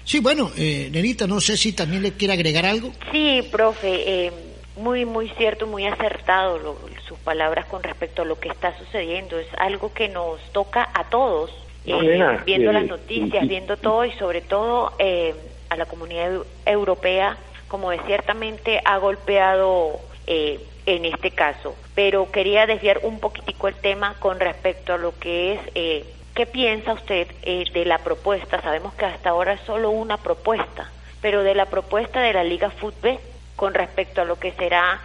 Sí, 0.03 0.19
bueno, 0.19 0.51
eh, 0.55 0.89
Nerita, 0.91 1.25
no 1.25 1.41
sé 1.41 1.57
si 1.57 1.73
también 1.73 2.03
le 2.03 2.11
quiere 2.11 2.33
agregar 2.35 2.65
algo. 2.65 2.91
Sí, 3.11 3.41
profe. 3.51 4.25
Eh 4.25 4.31
muy, 4.77 5.05
muy 5.05 5.29
cierto, 5.29 5.67
muy 5.67 5.85
acertado 5.85 6.77
sus 7.07 7.17
palabras 7.19 7.65
con 7.65 7.83
respecto 7.83 8.23
a 8.23 8.25
lo 8.25 8.39
que 8.39 8.49
está 8.49 8.77
sucediendo. 8.77 9.39
Es 9.39 9.47
algo 9.57 9.93
que 9.93 10.09
nos 10.09 10.41
toca 10.51 10.89
a 10.93 11.05
todos, 11.05 11.51
eh, 11.85 12.39
viendo 12.45 12.71
las 12.71 12.85
noticias, 12.85 13.47
viendo 13.47 13.77
todo 13.77 14.05
y 14.05 14.11
sobre 14.13 14.41
todo 14.41 14.93
eh, 14.99 15.33
a 15.69 15.77
la 15.77 15.85
comunidad 15.85 16.41
europea, 16.65 17.37
como 17.67 17.91
de 17.91 17.99
ciertamente 18.05 18.81
ha 18.83 18.97
golpeado 18.97 19.99
eh, 20.27 20.59
en 20.85 21.05
este 21.05 21.31
caso. 21.31 21.75
Pero 21.93 22.31
quería 22.31 22.65
desviar 22.65 22.99
un 23.03 23.19
poquitico 23.19 23.67
el 23.67 23.75
tema 23.75 24.15
con 24.19 24.39
respecto 24.39 24.93
a 24.93 24.97
lo 24.97 25.17
que 25.17 25.53
es, 25.53 25.59
eh, 25.75 26.05
¿qué 26.33 26.45
piensa 26.45 26.93
usted 26.93 27.27
de 27.43 27.85
la 27.85 27.99
propuesta? 27.99 28.61
Sabemos 28.61 28.93
que 28.95 29.05
hasta 29.05 29.29
ahora 29.29 29.53
es 29.53 29.61
solo 29.61 29.89
una 29.89 30.17
propuesta, 30.17 30.91
pero 31.21 31.43
de 31.43 31.55
la 31.55 31.67
propuesta 31.67 32.19
de 32.19 32.33
la 32.33 32.43
Liga 32.43 32.69
Fútbol 32.71 33.19
con 33.55 33.73
respecto 33.73 34.21
a 34.21 34.25
lo 34.25 34.37
que 34.39 34.51
será 34.53 34.99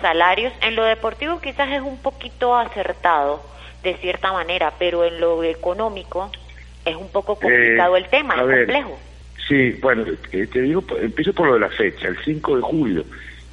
salarios. 0.00 0.52
En 0.62 0.76
lo 0.76 0.84
deportivo 0.84 1.40
quizás 1.40 1.70
es 1.70 1.82
un 1.82 1.98
poquito 1.98 2.56
acertado, 2.56 3.42
de 3.82 3.94
cierta 3.96 4.32
manera, 4.32 4.72
pero 4.78 5.04
en 5.04 5.20
lo 5.20 5.42
económico 5.44 6.30
es 6.84 6.96
un 6.96 7.08
poco 7.10 7.36
complicado 7.36 7.96
el 7.96 8.08
tema, 8.08 8.34
es 8.34 8.40
complejo. 8.40 8.98
Sí, 9.48 9.72
bueno, 9.80 10.04
eh, 10.30 10.46
te 10.46 10.60
digo, 10.60 10.84
empiezo 11.00 11.32
por 11.32 11.48
lo 11.48 11.54
de 11.54 11.60
la 11.60 11.68
fecha, 11.68 12.08
el 12.08 12.16
5 12.24 12.56
de 12.56 12.62
julio, 12.62 13.04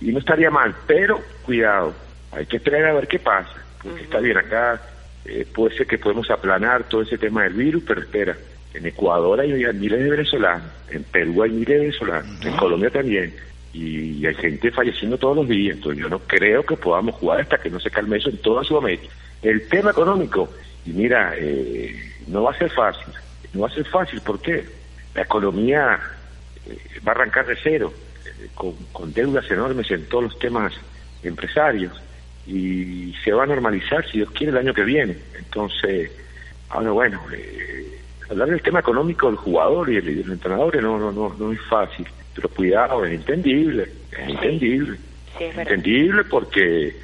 y 0.02 0.12
no 0.12 0.20
estaría 0.20 0.52
mal, 0.52 0.76
pero 0.88 1.20
cuidado, 1.44 1.94
hay 2.32 2.46
que 2.46 2.58
esperar 2.58 2.86
a 2.86 2.94
ver 2.94 3.08
qué 3.08 3.20
pasa, 3.20 3.54
porque 3.82 4.04
está 4.04 4.20
bien, 4.20 4.38
acá 4.38 4.82
eh, 5.26 5.46
puede 5.54 5.76
ser 5.76 5.88
que 5.88 5.98
podemos 5.98 6.30
aplanar 6.30 6.84
todo 6.84 7.02
ese 7.02 7.18
tema 7.18 7.44
del 7.44 7.54
virus, 7.54 7.84
pero 7.88 8.02
espera, 8.02 8.38
en 8.74 8.86
Ecuador 8.86 9.40
hay, 9.40 9.52
miles 9.52 10.00
de 10.00 10.10
venezolanos, 10.10 10.70
en 10.92 11.04
Perú 11.04 11.42
hay 11.42 11.50
miles 11.50 11.68
de 11.68 11.80
venezolanos, 11.80 12.46
en 12.46 12.56
Colombia 12.56 12.92
también, 12.92 13.34
y 13.82 14.26
hay 14.26 14.36
gente 14.36 14.72
falleciendo 14.72 15.18
todos 15.18 15.38
los 15.38 15.48
días, 15.48 15.78
entonces 15.78 16.02
yo 16.02 16.10
no 16.10 16.20
creo 16.20 16.64
que 16.64 16.76
podamos 16.76 17.16
jugar 17.16 17.42
hasta 17.42 17.58
que 17.58 17.70
no 17.70 17.80
se 17.80 17.90
calme 17.90 18.18
eso 18.18 18.30
en 18.30 18.38
toda 18.38 18.64
Sudamérica. 18.64 19.08
El 19.42 19.68
tema 19.68 19.92
económico, 19.92 20.50
y 20.86 20.92
mira, 20.92 21.34
eh, 21.38 21.96
no 22.28 22.44
va 22.44 22.52
a 22.52 22.58
ser 22.58 22.70
fácil, 22.72 23.14
no 23.54 23.62
va 23.62 23.68
a 23.68 23.74
ser 23.74 23.86
fácil, 23.86 24.20
¿por 24.22 24.42
qué? 24.42 24.66
la 25.16 25.24
economía 25.24 26.00
eh, 26.66 26.78
va 27.08 27.12
a 27.12 27.16
arrancar 27.16 27.46
de 27.46 27.58
cero, 27.62 27.94
eh, 28.26 28.50
con, 28.54 29.14
deudas 29.14 29.50
enormes 29.50 29.90
en 29.92 30.06
todos 30.06 30.26
los 30.26 30.40
temas 30.40 30.74
empresarios, 31.24 32.00
y 32.48 33.14
se 33.24 33.32
va 33.32 33.44
a 33.44 33.48
normalizar, 33.48 34.06
si 34.06 34.20
Dios 34.20 34.32
quiere, 34.32 34.52
el 34.52 34.58
año 34.58 34.74
que 34.74 34.84
viene. 34.84 35.18
Entonces, 35.38 36.12
ahora 36.70 36.92
bueno, 36.92 37.22
eh, 37.34 38.00
hablar 38.30 38.50
del 38.50 38.62
tema 38.62 38.80
económico 38.80 39.28
del 39.28 39.36
jugador 39.36 39.90
y 39.90 40.02
del, 40.02 40.32
entrenador 40.32 40.82
no, 40.82 40.98
no, 40.98 41.12
no, 41.12 41.36
no 41.38 41.52
es 41.52 41.62
fácil, 41.70 42.08
pero 42.42 42.54
cuidado, 42.56 43.06
es 43.06 43.14
entendible, 43.14 43.92
es 44.12 44.30
entendible. 44.30 44.98
entendible 45.40 46.24
porque 46.26 46.96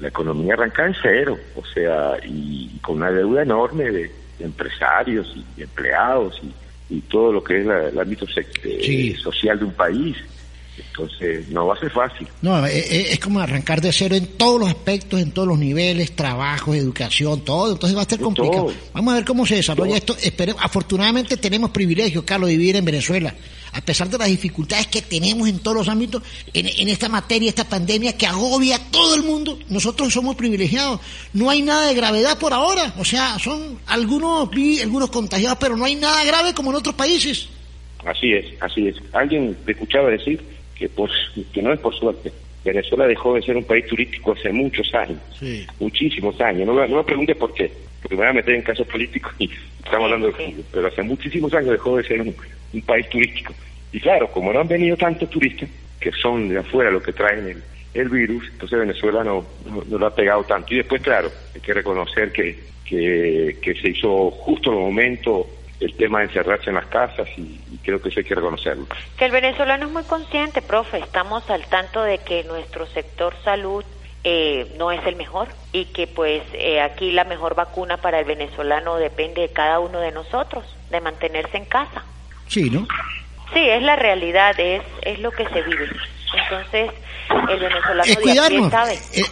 la 0.00 0.08
economía 0.08 0.54
arranca 0.54 0.86
en 0.86 0.94
cero, 1.02 1.38
o 1.56 1.64
sea, 1.64 2.16
y, 2.24 2.78
con 2.80 2.96
una 2.96 3.10
deuda 3.10 3.42
enorme 3.42 3.90
de, 3.90 4.10
empresarios 4.40 5.36
y 5.36 5.62
empleados 5.62 6.40
y 6.44 6.52
y 6.90 7.00
todo 7.02 7.32
lo 7.32 7.44
que 7.44 7.60
es 7.60 7.66
el 7.66 7.98
ámbito 7.98 8.26
eh, 8.64 9.16
social 9.22 9.58
de 9.58 9.64
un 9.66 9.72
país. 9.72 10.16
Entonces, 10.90 11.48
no 11.48 11.66
va 11.66 11.74
a 11.74 11.78
ser 11.78 11.90
fácil. 11.90 12.26
No, 12.40 12.64
eh, 12.64 12.78
eh, 12.78 13.06
es, 13.10 13.18
como 13.18 13.40
arrancar 13.40 13.80
de 13.80 13.92
cero 13.92 14.14
en 14.14 14.26
todos 14.36 14.60
los 14.60 14.68
aspectos, 14.68 15.20
en 15.20 15.32
todos 15.32 15.48
los 15.48 15.58
niveles, 15.58 16.14
trabajo, 16.14 16.72
educación, 16.72 17.44
todo. 17.44 17.72
Entonces 17.72 17.98
va 17.98 18.02
a 18.02 18.04
ser 18.04 18.20
complicado. 18.20 18.72
Vamos 18.92 19.12
a 19.12 19.16
ver 19.16 19.24
cómo 19.24 19.44
se 19.44 19.56
desarrolla 19.56 19.96
esto. 19.96 20.16
afortunadamente 20.60 21.36
tenemos 21.36 21.70
privilegios, 21.70 22.22
Carlos, 22.24 22.48
de 22.48 22.56
vivir 22.56 22.76
en 22.76 22.84
Venezuela. 22.84 23.34
A 23.78 23.80
pesar 23.80 24.08
de 24.08 24.18
las 24.18 24.26
dificultades 24.26 24.88
que 24.88 25.02
tenemos 25.02 25.48
en 25.48 25.60
todos 25.60 25.76
los 25.76 25.88
ámbitos, 25.88 26.20
en, 26.52 26.88
esta 26.88 27.08
materia, 27.08 27.48
esta 27.48 27.68
pandemia 27.68 28.16
que 28.16 28.26
agobia 28.26 28.74
a 28.74 28.90
todo 28.90 29.14
el 29.14 29.22
mundo, 29.22 29.56
nosotros 29.68 30.12
somos 30.12 30.34
privilegiados. 30.34 31.00
No 31.32 31.48
hay 31.48 31.62
nada 31.62 31.86
de 31.86 31.94
gravedad 31.94 32.38
por 32.40 32.52
ahora. 32.52 32.92
O 32.98 33.04
sea, 33.04 33.38
son 33.38 33.78
algunos, 33.86 34.50
algunos 34.82 35.10
contagiados, 35.10 35.58
pero 35.60 35.76
no 35.76 35.84
hay 35.84 35.94
nada 35.94 36.24
grave 36.24 36.54
como 36.54 36.70
en 36.70 36.76
otros 36.76 36.96
países. 36.96 37.48
Así 38.04 38.32
es, 38.32 38.46
así 38.60 38.88
es. 38.88 38.96
Alguien 39.12 39.56
te 39.64 39.72
escuchaba 39.72 40.10
decir 40.10 40.42
que, 40.74 40.88
pues, 40.88 41.12
que 41.52 41.62
no 41.62 41.72
es 41.72 41.78
por 41.78 41.94
suerte. 41.94 42.32
Venezuela 42.64 43.06
dejó 43.06 43.34
de 43.34 43.42
ser 43.42 43.56
un 43.56 43.64
país 43.64 43.86
turístico 43.86 44.32
hace 44.32 44.52
muchos 44.52 44.92
años, 44.94 45.20
muchísimos 45.78 46.40
años. 46.40 46.66
No, 46.66 46.74
no 46.86 46.96
me 46.96 47.04
preguntes 47.04 47.36
por 47.36 47.54
qué, 47.54 47.70
porque 48.02 48.16
me 48.16 48.22
voy 48.22 48.30
a 48.30 48.32
meter 48.34 48.54
en 48.54 48.62
casos 48.62 48.86
políticos 48.86 49.32
y 49.38 49.48
estamos 49.84 50.04
hablando 50.04 50.26
de 50.26 50.32
fútbol, 50.32 50.64
pero 50.72 50.88
hace 50.88 51.02
muchísimos 51.02 51.52
años 51.54 51.70
dejó 51.70 51.96
de 51.96 52.04
ser 52.04 52.20
un, 52.20 52.34
país 52.82 53.08
turístico. 53.08 53.54
Y 53.92 54.00
claro, 54.00 54.30
como 54.30 54.52
no 54.52 54.60
han 54.60 54.68
venido 54.68 54.96
tantos 54.96 55.30
turistas, 55.30 55.68
que 56.00 56.12
son 56.12 56.48
de 56.48 56.58
afuera 56.58 56.90
los 56.90 57.02
que 57.02 57.12
traen 57.12 57.62
el, 57.94 58.08
virus, 58.08 58.44
entonces 58.52 58.78
Venezuela 58.78 59.24
no, 59.24 59.44
no, 59.66 59.98
lo 59.98 60.06
ha 60.06 60.14
pegado 60.14 60.44
tanto. 60.44 60.72
Y 60.72 60.78
después, 60.78 61.02
claro, 61.02 61.30
hay 61.54 61.60
que 61.60 61.74
reconocer 61.74 62.30
que, 62.32 62.58
que, 62.84 63.58
que 63.60 63.74
se 63.74 63.88
hizo 63.88 64.30
justo 64.30 64.70
en 64.70 64.78
el 64.78 64.84
momento 64.84 65.46
el 65.80 65.94
tema 65.94 66.18
de 66.18 66.26
encerrarse 66.26 66.70
en 66.70 66.76
las 66.76 66.86
casas 66.86 67.28
y, 67.36 67.60
creo 67.82 68.02
que 68.02 68.08
eso 68.08 68.20
hay 68.20 68.26
que 68.26 68.34
reconocerlo. 68.34 68.86
Que 69.16 69.24
el 69.24 69.32
venezolano 69.32 69.86
es 69.86 69.92
muy 69.92 70.02
consciente, 70.02 70.60
profe, 70.60 70.98
estamos 70.98 71.48
al 71.50 71.64
tanto 71.66 72.02
de 72.02 72.18
que 72.18 72.44
nuestro 72.44 72.86
sector 72.86 73.34
salud 73.44 73.84
eh, 74.24 74.74
no 74.76 74.90
es 74.90 75.04
el 75.06 75.16
mejor 75.16 75.48
y 75.72 75.86
que 75.86 76.06
pues 76.06 76.42
eh, 76.52 76.80
aquí 76.80 77.12
la 77.12 77.24
mejor 77.24 77.54
vacuna 77.54 77.96
para 77.98 78.18
el 78.18 78.26
venezolano 78.26 78.96
depende 78.96 79.42
de 79.42 79.48
cada 79.48 79.78
uno 79.78 80.00
de 80.00 80.12
nosotros, 80.12 80.64
de 80.90 81.00
mantenerse 81.00 81.56
en 81.56 81.64
casa. 81.64 82.04
Sí, 82.48 82.68
¿no? 82.68 82.86
Sí, 83.52 83.60
es 83.60 83.82
la 83.82 83.96
realidad, 83.96 84.58
es, 84.58 84.82
es 85.02 85.18
lo 85.20 85.30
que 85.30 85.44
se 85.48 85.62
vive. 85.62 85.88
Entonces, 86.34 86.90
el 87.30 87.60
venezolano 87.60 88.04
es 88.04 88.18
cuidarnos. 88.18 88.72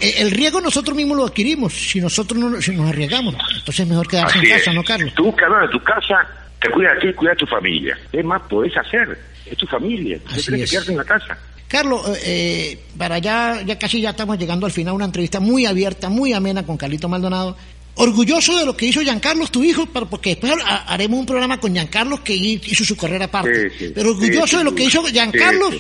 El, 0.01 0.31
riesgo 0.31 0.61
nosotros 0.61 0.97
mismos 0.97 1.17
lo 1.17 1.27
adquirimos, 1.27 1.73
si 1.73 2.01
nosotros 2.01 2.39
no, 2.39 2.61
si 2.61 2.75
nos 2.75 2.89
arriesgamos. 2.89 3.35
Entonces 3.35 3.81
es 3.81 3.89
mejor 3.89 4.09
quedarse 4.09 4.39
en 4.39 4.49
casa, 4.49 4.73
¿no, 4.73 4.85
Carlos? 4.85 5.15
Tú, 5.15 5.35
Carlos, 5.35 5.63
de 5.63 5.69
tu 5.69 5.85
casa, 5.85 6.27
te 6.61 6.71
cuidas 6.71 6.97
a 6.97 7.01
ti, 7.01 7.13
cuida 7.13 7.33
a 7.33 7.37
tu 7.37 7.47
familia. 7.47 7.99
Es 8.13 8.25
más, 8.25 8.43
podés 8.43 8.77
hacer, 8.77 9.19
es 9.45 9.57
tu 9.57 9.67
familia. 9.67 10.19
Así 10.27 10.47
tienes 10.47 10.71
que 10.71 10.77
quedarte 10.77 10.93
en 10.93 10.99
la 10.99 11.05
casa. 11.05 11.39
Carlos, 11.69 12.21
eh, 12.25 12.79
para 12.97 13.19
ya, 13.19 13.61
ya 13.63 13.79
casi 13.79 14.01
ya 14.01 14.11
estamos 14.11 14.39
llegando 14.39 14.67
al 14.67 14.73
final, 14.73 14.95
una 14.95 15.07
entrevista 15.07 15.41
muy 15.41 15.67
abierta, 15.67 16.09
muy 16.09 16.33
amena 16.33 16.65
con 16.65 16.77
Carlito 16.77 17.09
Maldonado. 17.09 17.57
Orgulloso 17.99 18.59
de 18.59 18.67
lo 18.67 18.77
que 18.77 18.87
hizo 18.87 19.01
Giancarlos, 19.01 19.51
tu 19.51 19.65
hijo, 19.65 19.87
porque 19.87 20.31
después 20.31 20.53
haremos 20.87 21.19
un 21.19 21.27
programa 21.27 21.59
con 21.59 21.73
Giancarlos 21.73 22.21
que 22.21 22.35
hizo 22.35 22.85
su 22.85 22.97
carrera 22.97 23.25
aparte. 23.25 23.71
Pero 23.95 24.11
orgulloso 24.11 24.59
de 24.59 24.65
lo 24.65 24.75
que 24.75 24.85
hizo 24.85 25.03
Giancarlos 25.05 25.75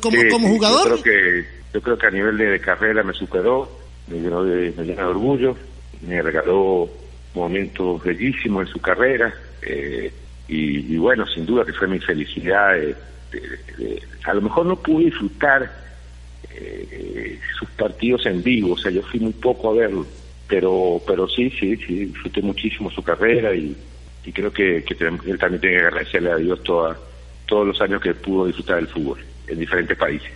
como, 0.00 0.16
como 0.30 0.48
jugador. 0.48 0.88
Yo 0.96 1.02
creo, 1.02 1.02
que, 1.02 1.44
yo 1.74 1.80
creo 1.80 1.98
que 1.98 2.06
a 2.06 2.10
nivel 2.10 2.38
de, 2.38 2.60
carrera 2.60 3.04
me 3.04 3.12
superó, 3.12 3.70
me 4.08 4.16
llenó 4.16 4.42
de, 4.42 4.72
me 4.76 4.84
de 4.84 5.02
orgullo, 5.02 5.56
me 6.00 6.20
regaló 6.20 6.90
momentos 7.34 8.02
bellísimos 8.02 8.66
en 8.66 8.72
su 8.72 8.80
carrera. 8.80 9.32
Eh, 9.62 10.12
y, 10.48 10.96
bueno, 10.96 11.24
sin 11.26 11.46
duda 11.46 11.64
que 11.64 11.72
fue 11.72 11.86
mi 11.86 11.98
felicidad. 11.98 12.74
a 14.24 14.34
lo 14.34 14.42
mejor 14.42 14.66
no 14.66 14.76
pude 14.76 15.04
disfrutar 15.06 15.70
eh, 16.54 17.38
sus 17.58 17.70
partidos 17.70 18.26
en 18.26 18.42
vivo, 18.42 18.74
o 18.74 18.76
sea, 18.76 18.90
yo 18.90 19.02
fui 19.02 19.20
muy 19.20 19.32
poco 19.32 19.70
a 19.70 19.74
verlo, 19.74 20.06
pero 20.52 21.00
pero 21.06 21.26
sí, 21.28 21.48
sí, 21.48 21.78
sí, 21.78 22.04
disfruté 22.04 22.42
muchísimo 22.42 22.90
su 22.90 23.02
carrera 23.02 23.54
y, 23.54 23.74
creo 24.34 24.52
que, 24.52 24.84
él 24.86 25.38
también 25.38 25.60
tiene 25.62 25.78
que 25.78 25.86
agradecerle 25.86 26.30
a 26.30 26.36
Dios 26.36 26.62
toda, 26.62 26.94
todos 27.46 27.66
los 27.66 27.80
años 27.80 28.02
que 28.02 28.12
pudo 28.12 28.44
disfrutar 28.44 28.76
del 28.76 28.88
fútbol 28.88 29.24
en 29.46 29.58
diferentes 29.58 29.96
países. 29.96 30.30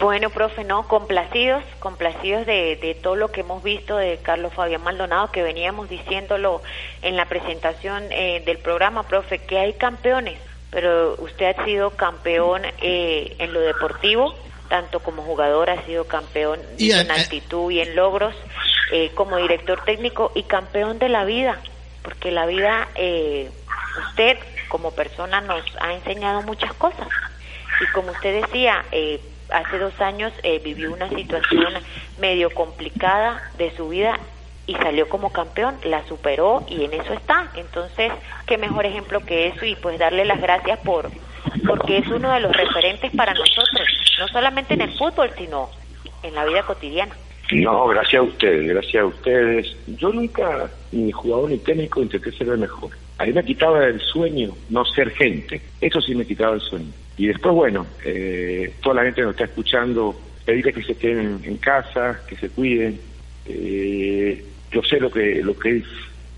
Bueno, 0.00 0.28
profe, 0.30 0.64
no, 0.64 0.88
complacidos, 0.88 1.62
complacidos 1.78 2.46
de, 2.46 2.80
de, 2.82 2.96
todo 3.00 3.14
lo 3.14 3.30
que 3.30 3.42
hemos 3.42 3.62
visto 3.62 3.96
de 3.96 4.18
Carlos 4.20 4.52
Fabián 4.54 4.82
Maldonado, 4.82 5.30
que 5.30 5.44
veníamos 5.44 5.88
diciéndolo 5.88 6.62
en 7.02 7.14
la 7.14 7.26
presentación 7.26 8.02
eh, 8.10 8.42
del 8.44 8.58
programa, 8.58 9.04
profe, 9.04 9.38
que 9.38 9.56
hay 9.56 9.74
campeones, 9.74 10.40
pero 10.72 11.14
usted 11.20 11.54
ha 11.56 11.64
sido 11.64 11.90
campeón 11.90 12.62
eh, 12.82 13.36
en 13.38 13.52
lo 13.52 13.60
deportivo, 13.60 14.34
tanto 14.70 15.00
como 15.00 15.20
jugador 15.22 15.68
ha 15.68 15.84
sido 15.84 16.04
campeón 16.06 16.58
en 16.78 17.10
actitud 17.10 17.70
y 17.70 17.80
en 17.80 17.94
logros, 17.94 18.34
eh, 18.92 19.10
como 19.14 19.36
director 19.36 19.84
técnico 19.84 20.32
y 20.34 20.44
campeón 20.44 20.98
de 20.98 21.10
la 21.10 21.26
vida, 21.26 21.60
porque 22.02 22.30
la 22.30 22.46
vida, 22.46 22.88
usted 24.08 24.38
como 24.70 24.92
persona 24.92 25.42
nos 25.42 25.62
ha 25.80 25.92
enseñado 25.92 26.40
muchas 26.42 26.72
cosas. 26.74 27.06
Y 27.80 27.92
como 27.92 28.12
usted 28.12 28.42
decía, 28.42 28.84
eh, 28.92 29.20
hace 29.50 29.78
dos 29.78 29.98
años 30.00 30.32
eh, 30.42 30.60
vivió 30.62 30.92
una 30.92 31.08
situación 31.08 31.74
medio 32.18 32.50
complicada 32.50 33.50
de 33.58 33.74
su 33.76 33.88
vida 33.88 34.18
y 34.66 34.74
salió 34.76 35.08
como 35.08 35.32
campeón, 35.32 35.76
la 35.84 36.06
superó 36.06 36.64
y 36.68 36.84
en 36.84 36.94
eso 36.94 37.12
está. 37.12 37.50
Entonces, 37.56 38.12
qué 38.46 38.56
mejor 38.56 38.86
ejemplo 38.86 39.20
que 39.20 39.48
eso 39.48 39.64
y 39.64 39.74
pues 39.76 39.98
darle 39.98 40.24
las 40.24 40.40
gracias 40.40 40.78
por 40.80 41.10
porque 41.66 41.98
es 41.98 42.08
uno 42.08 42.32
de 42.32 42.40
los 42.40 42.52
referentes 42.56 43.10
para 43.14 43.34
nosotros, 43.34 43.88
no 44.18 44.28
solamente 44.28 44.74
en 44.74 44.82
el 44.82 44.96
fútbol, 44.96 45.30
sino 45.36 45.70
en 46.22 46.34
la 46.34 46.44
vida 46.44 46.62
cotidiana. 46.62 47.14
No, 47.52 47.88
gracias 47.88 48.20
a 48.20 48.22
ustedes, 48.22 48.68
gracias 48.68 49.02
a 49.02 49.06
ustedes. 49.06 49.76
Yo 49.98 50.12
nunca, 50.12 50.70
ni 50.92 51.10
jugador 51.10 51.50
ni 51.50 51.58
técnico, 51.58 52.00
intenté 52.00 52.30
ser 52.32 52.48
el 52.48 52.58
mejor. 52.58 52.90
A 53.18 53.24
mí 53.24 53.32
me 53.32 53.44
quitaba 53.44 53.84
el 53.86 54.00
sueño 54.00 54.52
no 54.68 54.84
ser 54.84 55.10
gente. 55.10 55.60
Eso 55.80 56.00
sí 56.00 56.14
me 56.14 56.24
quitaba 56.24 56.54
el 56.54 56.60
sueño. 56.60 56.92
Y 57.16 57.26
después, 57.26 57.54
bueno, 57.54 57.86
eh, 58.04 58.72
toda 58.82 58.96
la 58.96 59.02
gente 59.02 59.22
nos 59.22 59.32
está 59.32 59.44
escuchando, 59.44 60.18
pedirles 60.44 60.74
que 60.74 60.82
se 60.82 60.94
queden 60.96 61.40
en 61.44 61.56
casa, 61.56 62.20
que 62.28 62.36
se 62.36 62.48
cuiden. 62.48 63.00
Eh, 63.46 64.44
yo 64.70 64.82
sé 64.82 65.00
lo 65.00 65.10
que, 65.10 65.42
lo 65.42 65.58
que 65.58 65.78
es 65.78 65.84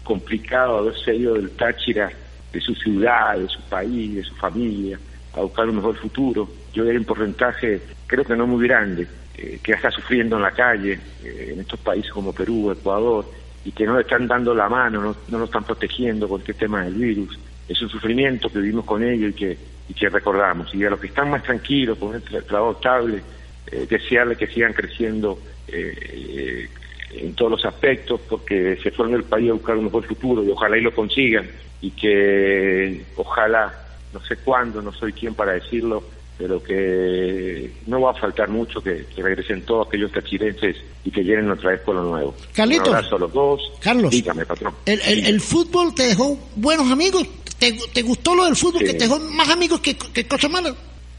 complicado 0.03 0.79
haberse 0.79 1.15
ido 1.15 1.35
del 1.35 1.51
Táchira, 1.51 2.11
de 2.53 2.61
su 2.61 2.75
ciudad, 2.75 3.37
de 3.39 3.49
su 3.49 3.61
país, 3.63 4.15
de 4.17 4.23
su 4.23 4.35
familia, 4.35 4.99
a 5.35 5.41
buscar 5.41 5.69
un 5.69 5.77
mejor 5.77 5.97
futuro. 5.97 6.49
Yo 6.73 6.85
hay 6.85 6.97
un 6.97 7.05
porcentaje, 7.05 7.81
creo 8.07 8.25
que 8.25 8.37
no 8.37 8.47
muy 8.47 8.67
grande, 8.67 9.07
eh, 9.37 9.59
que 9.63 9.73
está 9.73 9.91
sufriendo 9.91 10.37
en 10.37 10.43
la 10.43 10.53
calle, 10.53 10.99
eh, 11.25 11.51
en 11.53 11.61
estos 11.61 11.81
países 11.81 12.11
como 12.13 12.33
Perú, 12.33 12.71
Ecuador, 12.71 13.25
y 13.65 13.73
que 13.73 13.87
no 13.87 13.95
le 13.95 14.03
están 14.03 14.27
dando 14.27 14.55
la 14.55 14.69
mano, 14.69 15.01
no, 15.01 15.17
no 15.29 15.39
lo 15.39 15.45
están 15.45 15.65
protegiendo 15.65 16.29
con 16.29 16.41
este 16.41 16.55
tema 16.55 16.85
del 16.85 16.95
virus. 16.95 17.39
Es 17.69 17.81
un 17.81 17.89
sufrimiento 17.89 18.51
que 18.51 18.59
vivimos 18.59 18.85
con 18.85 19.03
ellos 19.03 19.31
y 19.31 19.35
que, 19.35 19.59
y 19.89 19.95
que 19.95 20.09
recordamos. 20.09 20.75
Y 20.75 20.85
a 20.85 20.91
los 20.91 21.01
que 21.01 21.07
están 21.07 21.31
más 21.31 21.43
tranquilos, 21.43 21.97
con 21.97 22.15
el 22.15 22.23
trabajo 22.23 22.73
estable, 22.73 23.23
eh, 23.71 23.87
desearle 23.89 24.37
que 24.37 24.49
sigan 24.49 24.73
creciendo 24.73 25.39
eh, 25.69 26.69
en 27.15 27.35
todos 27.35 27.51
los 27.51 27.65
aspectos, 27.65 28.21
porque 28.29 28.77
se 28.83 28.91
fueron 28.91 29.13
del 29.13 29.25
país 29.25 29.51
a 29.51 29.55
buscar 29.55 29.77
un 29.77 29.85
mejor 29.85 30.05
futuro 30.05 30.43
y 30.43 30.51
ojalá 30.51 30.79
y 30.79 30.81
lo 30.81 30.95
consigan 30.95 31.49
y 31.81 31.91
que 31.91 33.05
ojalá, 33.17 33.73
no 34.13 34.21
sé 34.21 34.37
cuándo, 34.37 34.81
no 34.81 34.93
soy 34.93 35.13
quien 35.13 35.35
para 35.35 35.53
decirlo, 35.53 36.03
pero 36.39 36.63
que 36.63 37.71
no 37.87 38.01
va 38.01 38.13
a 38.13 38.15
faltar 38.15 38.49
mucho 38.49 38.81
que, 38.83 39.05
regresen 39.17 39.63
todos 39.63 39.89
aquellos 39.89 40.11
tachirenses 40.13 40.77
y 41.05 41.11
que 41.11 41.23
lleguen 41.23 41.51
otra 41.51 41.73
vez 41.73 41.81
con 41.83 41.97
lo 41.97 42.05
nuevo. 42.05 42.35
Carlitos. 42.55 42.89
Un 42.89 42.95
abrazo 42.95 43.17
a 43.17 43.19
los 43.19 43.33
dos. 43.33 43.73
Carlos. 43.81 44.11
Dígame, 44.11 44.47
patrón. 44.47 44.75
El, 44.87 45.01
el, 45.27 45.41
fútbol 45.41 45.95
te 45.95 46.05
dejó 46.05 46.39
buenos 46.57 46.91
amigos. 46.91 47.27
¿Te, 47.59 47.77
te 47.93 48.03
gustó 48.03 48.35
lo 48.35 48.45
del 48.45 48.57
fútbol? 48.57 48.83
¿Que 48.83 48.95
te 48.95 49.05
dejó 49.05 49.19
más 49.19 49.49
amigos 49.51 49.81
que, 49.81 49.97
que 49.97 50.27
cosas 50.27 50.51
malas? 50.51 50.75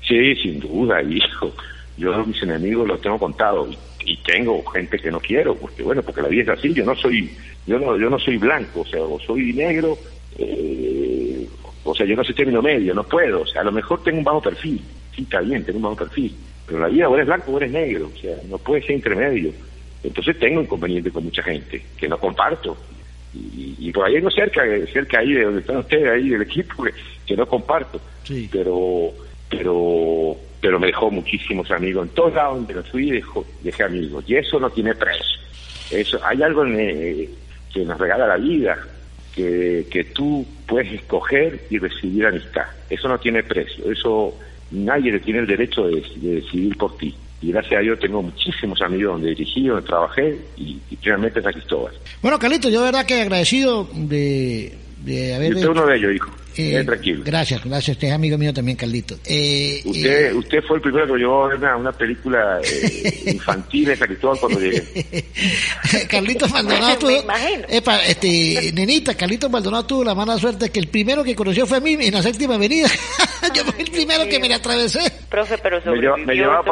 Sí, 0.08 0.36
sin 0.36 0.60
duda, 0.60 1.02
hijo. 1.02 1.54
Yo 1.98 2.26
mis 2.26 2.42
enemigos 2.42 2.88
los 2.88 3.00
tengo 3.02 3.20
contados 3.20 3.78
y 4.06 4.18
tengo 4.18 4.64
gente 4.66 4.98
que 4.98 5.12
no 5.12 5.20
quiero, 5.20 5.56
porque 5.56 5.84
bueno, 5.84 6.02
porque 6.02 6.22
la 6.22 6.28
vida 6.28 6.44
es 6.44 6.60
así, 6.60 6.74
yo 6.74 6.86
no 6.86 6.96
soy, 6.96 7.30
yo 7.66 7.80
no, 7.80 7.98
yo 7.98 8.10
no 8.10 8.20
soy 8.20 8.38
blanco, 8.38 8.82
o 8.82 8.86
sea, 8.86 9.02
o 9.02 9.20
soy 9.20 9.54
negro, 9.54 9.98
eh, 10.38 11.48
o 11.84 11.96
sea, 11.96 12.06
yo 12.06 12.16
no 12.16 12.24
soy 12.24 12.36
término 12.36 12.62
medio, 12.62 12.94
no 12.94 13.04
puedo, 13.04 13.42
o 13.42 13.46
sea, 13.46 13.62
a 13.62 13.66
lo 13.66 13.72
mejor 13.72 14.04
tengo 14.04 14.18
un 14.20 14.24
bajo 14.24 14.42
perfil, 14.42 14.82
sí, 15.16 15.24
está 15.24 15.42
bien, 15.42 15.64
tengo 15.64 15.78
un 15.78 15.84
bajo 15.84 15.98
perfil, 15.98 16.36
pero 16.66 16.80
la 16.80 16.88
vida 16.88 17.10
o 17.10 17.16
eres 17.16 17.28
blanco 17.28 17.52
o 17.52 17.58
eres 17.58 17.72
negro, 17.72 18.10
o 18.14 18.18
sea, 18.18 18.36
no 18.50 18.58
puede 18.58 18.82
ser 18.82 18.96
intermedio. 18.96 19.52
Entonces 20.04 20.38
tengo 20.38 20.62
inconveniente 20.62 21.12
con 21.12 21.24
mucha 21.24 21.42
gente 21.44 21.82
que 21.98 22.08
no 22.08 22.18
comparto. 22.18 22.78
Y, 23.34 23.92
por 23.92 24.06
ahí 24.06 24.22
no 24.22 24.30
cerca, 24.30 24.62
cerca 24.92 25.20
ahí 25.20 25.34
de 25.34 25.44
donde 25.44 25.62
están 25.62 25.78
ustedes, 25.78 26.08
ahí 26.08 26.30
del 26.30 26.44
equipo, 26.44 26.84
que, 27.26 27.36
no 27.36 27.48
comparto. 27.48 28.00
Sí. 28.24 28.48
Pero, 28.52 29.12
pero 29.50 30.38
pero 30.64 30.80
me 30.80 30.88
dejó 30.88 31.12
muchísimos 31.12 31.70
amigos. 31.72 32.08
En 32.08 32.16
todos 32.16 32.36
lados 32.36 32.56
donde 32.56 32.74
lo 32.76 32.84
fui 32.84 33.12
dejó, 33.12 33.46
dejé 33.64 33.84
amigos. 33.84 34.24
Y 34.26 34.38
eso 34.38 34.62
no 34.62 34.70
tiene 34.70 34.96
precio. 34.96 35.38
Eso, 35.92 36.18
hay 36.24 36.42
algo 36.42 36.66
eh, 36.66 37.30
que 37.74 37.84
nos 37.84 38.00
regala 38.00 38.26
la 38.26 38.38
vida, 38.38 38.78
que, 39.36 39.86
que 39.92 40.06
tú 40.06 40.48
puedes 40.66 40.90
escoger 40.94 41.66
y 41.70 41.80
recibir 41.80 42.28
amistad. 42.28 42.64
Eso 42.90 43.10
no 43.10 43.20
tiene 43.20 43.44
precio. 43.44 43.92
Eso 43.92 44.40
nadie 44.72 45.20
tiene 45.20 45.40
el 45.40 45.48
derecho 45.48 45.86
de, 45.86 46.02
decidir 46.16 46.78
por 46.78 46.96
ti. 46.96 47.14
Y 47.42 47.52
gracias 47.52 47.80
a 47.80 47.82
Dios 47.82 48.00
tengo 48.00 48.22
muchísimos 48.22 48.82
amigos 48.82 49.16
donde 49.16 49.32
dirigí, 49.32 49.68
donde 49.68 49.86
trabajé 49.86 50.38
y, 50.56 50.80
y 50.90 50.98
realmente 51.04 51.42
es 51.42 51.46
a 51.46 51.52
Cristóbal. 51.52 51.94
Bueno, 52.22 52.40
Carlito, 52.40 52.70
yo 52.70 52.80
de 52.80 52.86
verdad 52.86 53.06
que 53.06 53.22
agradecido 53.22 53.86
de, 53.94 54.78
de 55.04 55.36
haber... 55.36 55.58
Y 55.58 55.66
uno 55.66 55.86
de 55.86 55.98
ellos, 55.98 56.16
hijo. 56.16 56.32
Eh, 56.58 56.84
tranquilo. 56.86 57.24
Gracias, 57.26 57.64
gracias. 57.64 57.96
Usted 57.96 58.08
es 58.10 58.14
amigo 58.14 58.38
mío 58.38 58.54
también, 58.54 58.78
Carlito. 58.78 59.16
Eh, 59.26 59.82
usted, 59.86 60.28
eh, 60.28 60.34
usted 60.34 60.64
fue 60.68 60.78
el 60.78 60.82
primero 60.82 61.08
que 61.08 61.14
me 61.14 61.20
llevó 61.20 61.46
a 61.46 61.48
ver 61.50 61.76
una, 61.76 61.92
película 61.92 62.60
eh, 62.64 63.24
infantil 63.34 63.86
de 63.86 63.98
Cristóbal 63.98 64.40
cuando 64.40 64.60
llegué. 64.60 65.26
Carlitos 66.10 66.52
Maldonado 66.52 66.98
tuvo. 67.00 67.24
Epa, 67.68 68.06
este, 68.06 68.72
nenita, 68.74 69.16
Carlitos 69.16 69.50
Maldonado 69.50 69.86
tuvo 69.86 70.04
la 70.04 70.16
mala 70.16 70.38
suerte 70.38 70.70
que 70.70 70.80
el 70.80 70.88
primero 70.88 71.24
que 71.24 71.36
conoció 71.36 71.66
fue 71.66 71.78
a 71.78 71.82
mí 71.82 71.98
en 72.00 72.14
la 72.14 72.22
séptima 72.22 72.56
avenida. 72.56 72.90
Yo 73.54 73.64
fui 73.66 73.84
el 73.84 73.92
primero 73.92 74.28
que 74.28 74.40
me 74.40 74.48
la 74.48 74.58
atravesé. 74.58 75.12
Profe, 75.30 75.58
pero 75.58 75.82
me, 76.26 76.36
llevaba, 76.36 76.64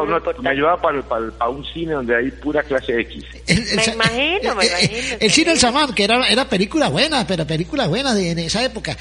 para, 0.80 1.02
para, 1.02 1.50
un 1.50 1.66
cine 1.66 1.94
donde 1.94 2.16
hay 2.16 2.32
pura 2.32 2.64
clase 2.64 3.00
X. 3.02 3.24
me 3.48 3.94
imagino, 3.94 4.56
me 4.56 4.66
imagino. 4.66 5.18
El, 5.20 5.32
cine 5.32 5.52
El 5.54 5.60
Samán, 5.60 5.94
que 5.94 6.04
era, 6.04 6.28
era 6.28 6.48
película 6.48 6.90
buena, 6.90 7.26
pero 7.26 7.46
película 7.46 7.88
buena 7.88 8.14
de, 8.14 8.32
esa 8.46 8.64
época. 8.64 8.96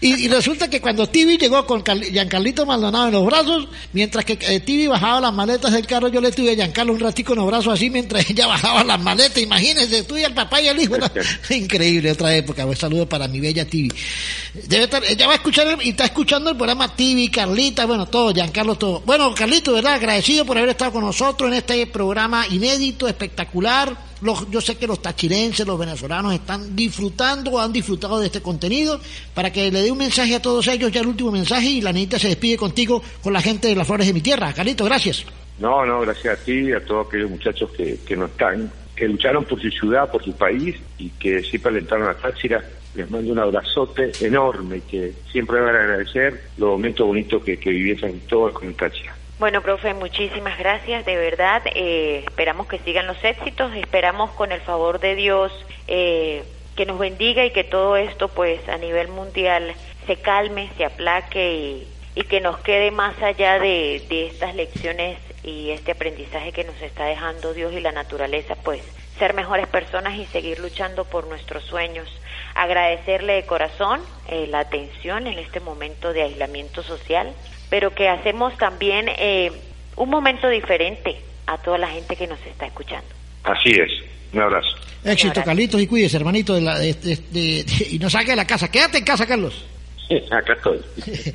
Y, 0.00 0.25
y 0.26 0.28
resulta 0.28 0.68
que 0.68 0.80
cuando 0.80 1.08
Tibi 1.08 1.38
llegó 1.38 1.64
con 1.64 1.84
Giancarlito 1.84 2.66
Maldonado 2.66 3.06
en 3.06 3.12
los 3.12 3.24
brazos, 3.26 3.68
mientras 3.92 4.24
que 4.24 4.36
eh, 4.40 4.58
Tibi 4.58 4.88
bajaba 4.88 5.20
las 5.20 5.32
maletas 5.32 5.72
del 5.72 5.86
carro, 5.86 6.08
yo 6.08 6.20
le 6.20 6.32
tuve 6.32 6.50
a 6.50 6.54
Giancarlo 6.56 6.94
un 6.94 6.98
ratico 6.98 7.34
en 7.34 7.38
los 7.38 7.46
brazos 7.46 7.74
así 7.74 7.90
mientras 7.90 8.28
ella 8.30 8.48
bajaba 8.48 8.82
las 8.82 9.00
maletas. 9.00 9.38
Imagínense, 9.38 10.02
tú 10.02 10.16
y 10.16 10.24
el 10.24 10.34
papá 10.34 10.60
y 10.60 10.66
el 10.66 10.80
hijo. 10.80 10.96
Increíble, 11.50 12.10
otra 12.10 12.34
época. 12.34 12.66
Un 12.66 12.74
saludo 12.74 13.08
para 13.08 13.28
mi 13.28 13.38
bella 13.38 13.66
Tibi. 13.66 13.88
Debe 14.66 14.86
estar, 14.86 15.04
ella 15.04 15.28
va 15.28 15.34
a 15.34 15.36
escuchar 15.36 15.78
y 15.80 15.90
está 15.90 16.06
escuchando 16.06 16.50
el 16.50 16.56
programa 16.56 16.96
Tibi, 16.96 17.28
Carlita, 17.28 17.86
bueno, 17.86 18.06
todo, 18.06 18.34
Giancarlo, 18.34 18.74
todo. 18.74 19.02
Bueno, 19.06 19.32
Carlito, 19.32 19.74
¿verdad? 19.74 19.94
Agradecido 19.94 20.44
por 20.44 20.58
haber 20.58 20.70
estado 20.70 20.90
con 20.90 21.04
nosotros 21.04 21.52
en 21.52 21.58
este 21.58 21.86
programa 21.86 22.48
inédito, 22.48 23.06
espectacular 23.06 23.96
yo 24.50 24.60
sé 24.60 24.76
que 24.76 24.86
los 24.86 25.02
tachirenses, 25.02 25.66
los 25.66 25.78
venezolanos 25.78 26.32
están 26.32 26.74
disfrutando 26.74 27.52
o 27.52 27.60
han 27.60 27.72
disfrutado 27.72 28.18
de 28.18 28.26
este 28.26 28.40
contenido 28.40 29.00
para 29.34 29.52
que 29.52 29.70
le 29.70 29.82
dé 29.82 29.90
un 29.90 29.98
mensaje 29.98 30.34
a 30.34 30.42
todos 30.42 30.66
ellos, 30.68 30.90
ya 30.90 31.00
el 31.00 31.08
último 31.08 31.30
mensaje 31.30 31.66
y 31.66 31.80
la 31.80 31.92
niñita 31.92 32.18
se 32.18 32.28
despide 32.28 32.56
contigo 32.56 33.02
con 33.22 33.32
la 33.32 33.40
gente 33.40 33.68
de 33.68 33.76
las 33.76 33.86
flores 33.86 34.06
de 34.06 34.12
mi 34.12 34.20
tierra. 34.20 34.52
Carlito, 34.52 34.84
gracias. 34.84 35.24
No, 35.58 35.84
no, 35.86 36.00
gracias 36.00 36.38
a 36.38 36.44
ti 36.44 36.52
y 36.52 36.72
a 36.72 36.84
todos 36.84 37.06
aquellos 37.08 37.30
muchachos 37.30 37.70
que, 37.70 37.98
que 38.06 38.16
no 38.16 38.26
están, 38.26 38.70
que 38.94 39.08
lucharon 39.08 39.44
por 39.44 39.60
su 39.60 39.70
ciudad, 39.70 40.10
por 40.10 40.22
su 40.22 40.32
país 40.32 40.76
y 40.98 41.10
que 41.10 41.42
siempre 41.42 41.70
alentaron 41.70 42.08
a 42.08 42.14
Táchira. 42.14 42.62
Les 42.94 43.10
mando 43.10 43.32
un 43.32 43.38
abrazote 43.38 44.12
enorme 44.20 44.80
que 44.90 45.12
siempre 45.30 45.60
van 45.60 45.76
a 45.76 45.80
agradecer 45.80 46.48
los 46.56 46.70
momentos 46.70 47.06
bonitos 47.06 47.42
que, 47.42 47.58
que 47.58 47.70
viviesen 47.70 48.20
todos 48.26 48.52
con 48.52 48.72
Táchira. 48.74 49.15
Bueno, 49.38 49.60
profe, 49.60 49.92
muchísimas 49.92 50.58
gracias, 50.58 51.04
de 51.04 51.14
verdad. 51.14 51.60
Eh, 51.66 52.24
esperamos 52.26 52.68
que 52.68 52.78
sigan 52.78 53.06
los 53.06 53.22
éxitos, 53.22 53.74
esperamos 53.74 54.30
con 54.30 54.50
el 54.50 54.62
favor 54.62 54.98
de 54.98 55.14
Dios 55.14 55.52
eh, 55.88 56.42
que 56.74 56.86
nos 56.86 56.98
bendiga 56.98 57.44
y 57.44 57.50
que 57.50 57.62
todo 57.62 57.98
esto, 57.98 58.28
pues, 58.28 58.66
a 58.66 58.78
nivel 58.78 59.08
mundial 59.08 59.74
se 60.06 60.16
calme, 60.16 60.70
se 60.78 60.86
aplaque 60.86 61.84
y, 62.14 62.22
que 62.30 62.40
nos 62.40 62.58
quede 62.60 62.90
más 62.90 63.22
allá 63.22 63.58
de, 63.58 63.96
estas 64.08 64.54
lecciones 64.54 65.18
y 65.44 65.68
este 65.68 65.92
aprendizaje 65.92 66.52
que 66.52 66.64
nos 66.64 66.80
está 66.80 67.04
dejando 67.04 67.52
Dios 67.52 67.74
y 67.74 67.80
la 67.80 67.92
naturaleza, 67.92 68.56
pues, 68.64 68.80
ser 69.18 69.34
mejores 69.34 69.66
personas 69.66 70.14
y 70.14 70.24
seguir 70.24 70.60
luchando 70.60 71.04
por 71.04 71.26
nuestros 71.26 71.62
sueños. 71.64 72.08
Agradecerle 72.54 73.34
de 73.34 73.44
corazón 73.44 74.00
eh, 74.28 74.46
la 74.46 74.60
atención 74.60 75.26
en 75.26 75.38
este 75.38 75.60
momento 75.60 76.14
de 76.14 76.22
aislamiento 76.22 76.82
social 76.82 77.34
pero 77.70 77.94
que 77.94 78.08
hacemos 78.08 78.56
también 78.58 79.08
eh, 79.08 79.50
un 79.96 80.10
momento 80.10 80.48
diferente 80.48 81.16
a 81.46 81.58
toda 81.58 81.78
la 81.78 81.88
gente 81.88 82.16
que 82.16 82.26
nos 82.26 82.40
está 82.46 82.66
escuchando. 82.66 83.08
Así 83.44 83.70
es. 83.70 83.90
Un 84.32 84.40
abrazo. 84.42 84.68
Éxito, 85.04 85.42
Carlitos, 85.44 85.80
y 85.80 85.86
cuídese, 85.86 86.16
hermanito, 86.16 86.54
de 86.54 86.60
la, 86.60 86.84
y 86.84 87.98
no 88.00 88.10
saque 88.10 88.30
de 88.30 88.36
la 88.36 88.46
casa. 88.46 88.70
Quédate 88.70 88.98
en 88.98 89.04
casa, 89.04 89.26
Carlos. 89.26 89.64
Acá 90.30 90.52
estoy. 90.52 90.80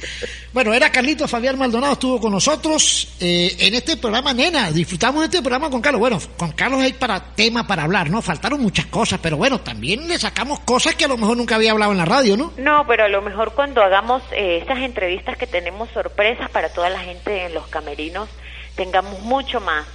bueno, 0.54 0.74
era 0.74 0.92
Carlito 0.92 1.28
Fabián 1.28 1.58
Maldonado, 1.58 1.94
estuvo 1.94 2.20
con 2.20 2.32
nosotros 2.32 3.16
eh, 3.20 3.56
en 3.60 3.76
este 3.76 3.98
programa, 3.98 4.34
nena. 4.34 4.72
Disfrutamos 4.72 5.22
de 5.22 5.26
este 5.26 5.42
programa 5.42 5.70
con 5.70 5.82
Carlos. 5.82 6.00
Bueno, 6.00 6.20
con 6.38 6.52
Carlos 6.54 6.82
hay 6.82 6.94
para 6.94 7.20
tema 7.36 7.68
para 7.68 7.84
hablar, 7.84 8.10
¿no? 8.10 8.22
Faltaron 8.22 8.62
muchas 8.62 8.86
cosas, 8.88 9.20
pero 9.22 9.38
bueno, 9.38 9.60
también 9.60 10.08
le 10.08 10.18
sacamos 10.18 10.60
cosas 10.62 10.96
que 10.96 11.06
a 11.06 11.10
lo 11.10 11.18
mejor 11.18 11.38
nunca 11.38 11.56
había 11.56 11.72
hablado 11.72 11.92
en 11.92 11.98
la 11.98 12.06
radio, 12.06 12.38
¿no? 12.38 12.54
No, 12.58 12.86
pero 12.88 13.06
a 13.06 13.10
lo 13.10 13.22
mejor 13.22 13.54
cuando 13.54 13.82
hagamos 13.82 14.24
eh, 14.32 14.60
estas 14.62 14.80
entrevistas 14.80 15.38
que 15.38 15.48
tenemos 15.48 15.90
sorpresas 15.92 16.50
para 16.50 16.70
toda 16.70 16.90
la 16.90 17.00
gente 17.00 17.46
en 17.46 17.54
los 17.54 17.68
camerinos, 17.68 18.30
tengamos 18.76 19.20
mucho 19.22 19.60
más 19.60 19.86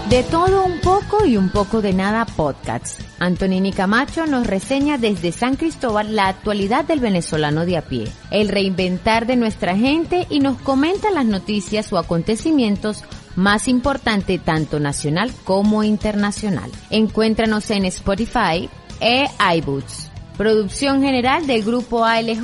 De 0.08 0.22
todo 0.22 0.64
un 0.64 0.80
poco 0.80 1.26
y 1.26 1.36
un 1.36 1.50
poco 1.50 1.82
de 1.82 1.92
nada 1.92 2.24
podcast. 2.24 2.98
Antonini 3.18 3.72
Camacho 3.72 4.24
nos 4.24 4.46
reseña 4.46 4.96
desde 4.96 5.32
San 5.32 5.56
Cristóbal 5.56 6.16
la 6.16 6.28
actualidad 6.28 6.86
del 6.86 7.00
venezolano 7.00 7.66
de 7.66 7.76
a 7.76 7.82
pie, 7.82 8.10
el 8.30 8.48
reinventar 8.48 9.26
de 9.26 9.36
nuestra 9.36 9.76
gente 9.76 10.26
y 10.30 10.40
nos 10.40 10.56
comenta 10.62 11.10
las 11.10 11.26
noticias 11.26 11.92
o 11.92 11.98
acontecimientos 11.98 13.04
más 13.38 13.68
importantes 13.68 14.44
tanto 14.44 14.80
nacional 14.80 15.32
como 15.44 15.84
internacional. 15.84 16.70
Encuéntranos 16.90 17.70
en 17.70 17.84
Spotify 17.84 18.68
e 19.00 19.28
iBoots. 19.58 20.10
Producción 20.36 21.02
general 21.02 21.46
del 21.46 21.62
grupo 21.62 22.04
ALJ 22.04 22.42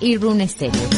y 0.00 0.18
Rune 0.18 0.46
Stereo. 0.46 0.88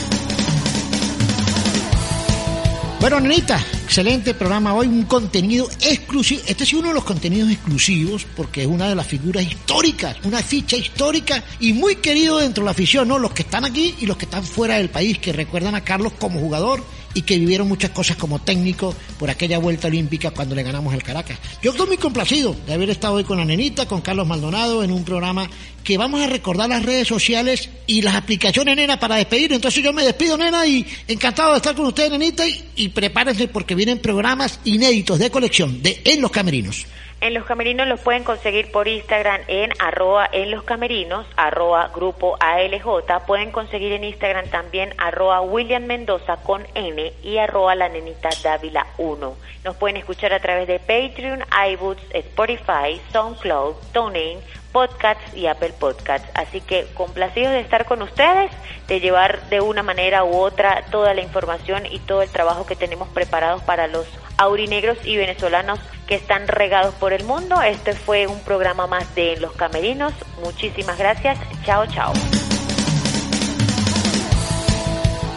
Bueno, 3.01 3.20
nenita, 3.20 3.64
excelente 3.84 4.34
programa 4.34 4.74
hoy, 4.74 4.88
un 4.88 5.05
contenido 5.05 5.68
exclusivo. 5.80 6.42
Este 6.47 6.64
es 6.64 6.72
uno 6.72 6.88
de 6.88 6.94
los 6.94 7.05
contenidos 7.05 7.51
exclusivos 7.51 8.26
porque 8.36 8.62
es 8.62 8.66
una 8.66 8.88
de 8.88 8.97
las 8.97 9.07
figuras 9.07 9.44
históricas, 9.44 10.16
una 10.24 10.42
ficha 10.42 10.76
histórica 10.76 11.44
y 11.61 11.72
muy 11.72 11.97
querido 11.97 12.38
dentro 12.38 12.62
de 12.62 12.66
la 12.66 12.70
afición, 12.72 13.07
¿no? 13.07 13.18
Los 13.20 13.32
que 13.32 13.42
están 13.42 13.64
aquí 13.64 13.94
y 14.01 14.07
los 14.07 14.16
que 14.16 14.24
están 14.24 14.42
fuera 14.42 14.76
del 14.76 14.88
país, 14.88 15.18
que 15.18 15.32
recuerdan 15.32 15.76
a 15.76 15.82
Carlos 15.82 16.14
como 16.18 16.40
jugador 16.40 16.82
y 17.17 17.23
que 17.23 17.39
vivieron 17.39 17.67
muchas 17.67 17.91
cosas 17.93 18.19
como 18.19 18.39
técnico 18.41 18.95
por 19.19 19.31
aquella 19.31 19.57
vuelta 19.57 19.89
olímpica 19.89 20.33
cuando 20.33 20.55
le 20.55 20.62
ganamos 20.62 20.93
el 20.93 21.03
Caracas. 21.03 21.39
Yo 21.62 21.71
estoy 21.71 21.87
muy 21.87 21.97
complacido 21.97 22.55
de 22.67 22.75
haber 22.75 22.91
estado 22.91 23.14
hoy 23.14 23.25
con 23.25 23.39
la 23.39 23.45
nenita, 23.47 23.87
con 23.87 24.03
Carlos 24.03 24.27
Maldonado, 24.27 24.85
en 24.85 24.93
un 24.93 25.03
programa 25.03 25.49
que 25.83 25.97
vamos 25.97 26.21
a 26.21 26.27
recordar 26.27 26.69
las 26.69 26.85
redes 26.85 27.09
sociales 27.09 27.71
y 27.87 28.03
las 28.03 28.17
aplicaciones, 28.17 28.77
nena, 28.77 29.01
para 29.01 29.17
despedir. 29.17 29.55
Entonces 29.55 29.83
yo 29.83 29.95
me 29.95 30.05
despido, 30.05 30.37
nena, 30.37 30.67
y 30.67 30.87
encantado 31.09 31.53
de 31.53 31.57
estar 31.57 31.75
con 31.75 31.87
ustedes, 31.87 32.11
nenita, 32.11 32.47
y, 32.47 32.62
y 32.77 32.91
prepárense 32.91 33.49
porque 33.49 33.75
vienen 33.75 33.99
programas 33.99 34.61
inéditos 34.64 35.19
de 35.19 35.31
colección 35.31 35.83
de 35.83 36.03
En 36.05 36.21
los 36.21 36.31
Camerinos. 36.31 36.85
En 37.23 37.33
los 37.33 37.47
camerinos 37.47 37.89
los 37.89 38.01
pueden 38.01 38.25
conseguir 38.25 38.71
por 38.71 38.89
Instagram 38.89 39.41
en 39.49 39.73
arroba 39.79 40.29
en 40.31 40.51
los 40.51 40.64
camerinos, 40.64 41.27
arroba 41.37 41.91
grupo 41.95 42.37
ALJ. 42.41 43.25
Pueden 43.27 43.51
conseguir 43.53 43.93
en 43.93 44.05
Instagram 44.05 44.49
también 44.51 44.93
arroba 44.99 45.41
William 45.41 45.85
Mendoza 45.85 46.37
con 46.37 46.67
N 46.75 47.12
y 47.23 47.39
arroba 47.39 47.75
la 47.75 47.89
nenita 47.89 48.29
Dávila 48.43 48.87
1. 48.99 49.35
Nos 49.64 49.77
pueden 49.77 49.97
escuchar 49.97 50.35
a 50.35 50.41
través 50.41 50.69
de 50.69 50.79
Patreon, 50.79 51.43
iBooks, 51.73 52.03
Spotify, 52.11 53.01
SoundCloud, 53.11 53.77
TuneIn, 53.95 54.39
Podcasts 54.77 55.35
y 55.35 55.47
Apple 55.47 55.72
Podcasts. 55.81 56.29
Así 56.35 56.61
que 56.61 56.87
complacidos 56.93 57.53
de 57.53 57.61
estar 57.61 57.87
con 57.87 58.03
ustedes, 58.03 58.51
de 58.89 59.01
llevar 59.01 59.49
de 59.49 59.62
una 59.62 59.83
manera 59.83 60.22
u 60.22 60.37
otra 60.37 60.85
toda 60.91 61.14
la 61.14 61.22
información 61.22 61.87
y 61.91 61.99
todo 62.01 62.20
el 62.20 62.29
trabajo 62.29 62.66
que 62.66 62.77
tenemos 62.77 63.09
preparados 63.09 63.62
para 63.62 63.87
los 63.87 64.07
aurinegros 64.37 64.99
y 65.07 65.16
venezolanos 65.16 65.79
que 66.07 66.16
están 66.16 66.47
regados 66.47 66.95
por 66.97 67.14
el 67.14 67.24
mundo. 67.24 67.62
Este 67.62 67.95
fue 67.95 68.27
un 68.27 68.39
programa 68.41 68.87
más 68.87 69.14
de 69.14 69.39
Los 69.39 69.53
Camerinos. 69.53 70.12
Muchísimas 70.45 70.99
gracias. 70.99 71.39
Chao, 71.64 71.87
chao. 71.87 72.12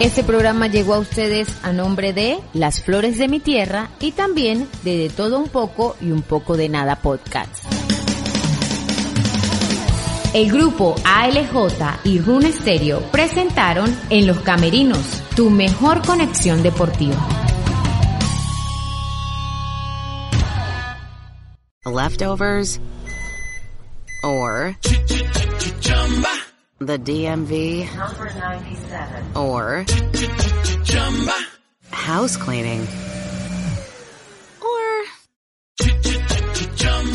Este 0.02 0.22
programa 0.26 0.68
llegó 0.68 0.96
a 0.96 1.00
ustedes 1.00 1.48
a 1.64 1.72
nombre 1.72 2.12
de 2.12 2.40
Las 2.52 2.84
Flores 2.84 3.18
de 3.18 3.30
mi 3.30 3.40
Tierra 3.40 3.90
y 4.02 4.12
también 4.12 4.68
de 4.84 4.98
De 4.98 5.10
Todo 5.10 5.40
Un 5.40 5.48
Poco 5.48 5.96
y 6.02 6.12
Un 6.12 6.24
Poco 6.24 6.58
de 6.58 6.68
Nada 6.68 6.98
Podcast. 6.98 7.79
El 10.32 10.52
grupo 10.52 10.94
ALJ 11.04 12.04
y 12.04 12.20
Rune 12.20 12.52
Stereo 12.52 13.02
presentaron 13.12 13.98
En 14.12 14.28
los 14.28 14.40
Camerinos, 14.42 15.24
tu 15.36 15.50
mejor 15.50 16.06
conexión 16.06 16.62
deportiva. 16.62 17.18
Leftovers 21.84 22.80
or 24.24 24.76
the 26.80 27.00
DMV 27.00 27.88
or 29.36 29.86
house 31.90 32.38
cleaning 32.38 32.88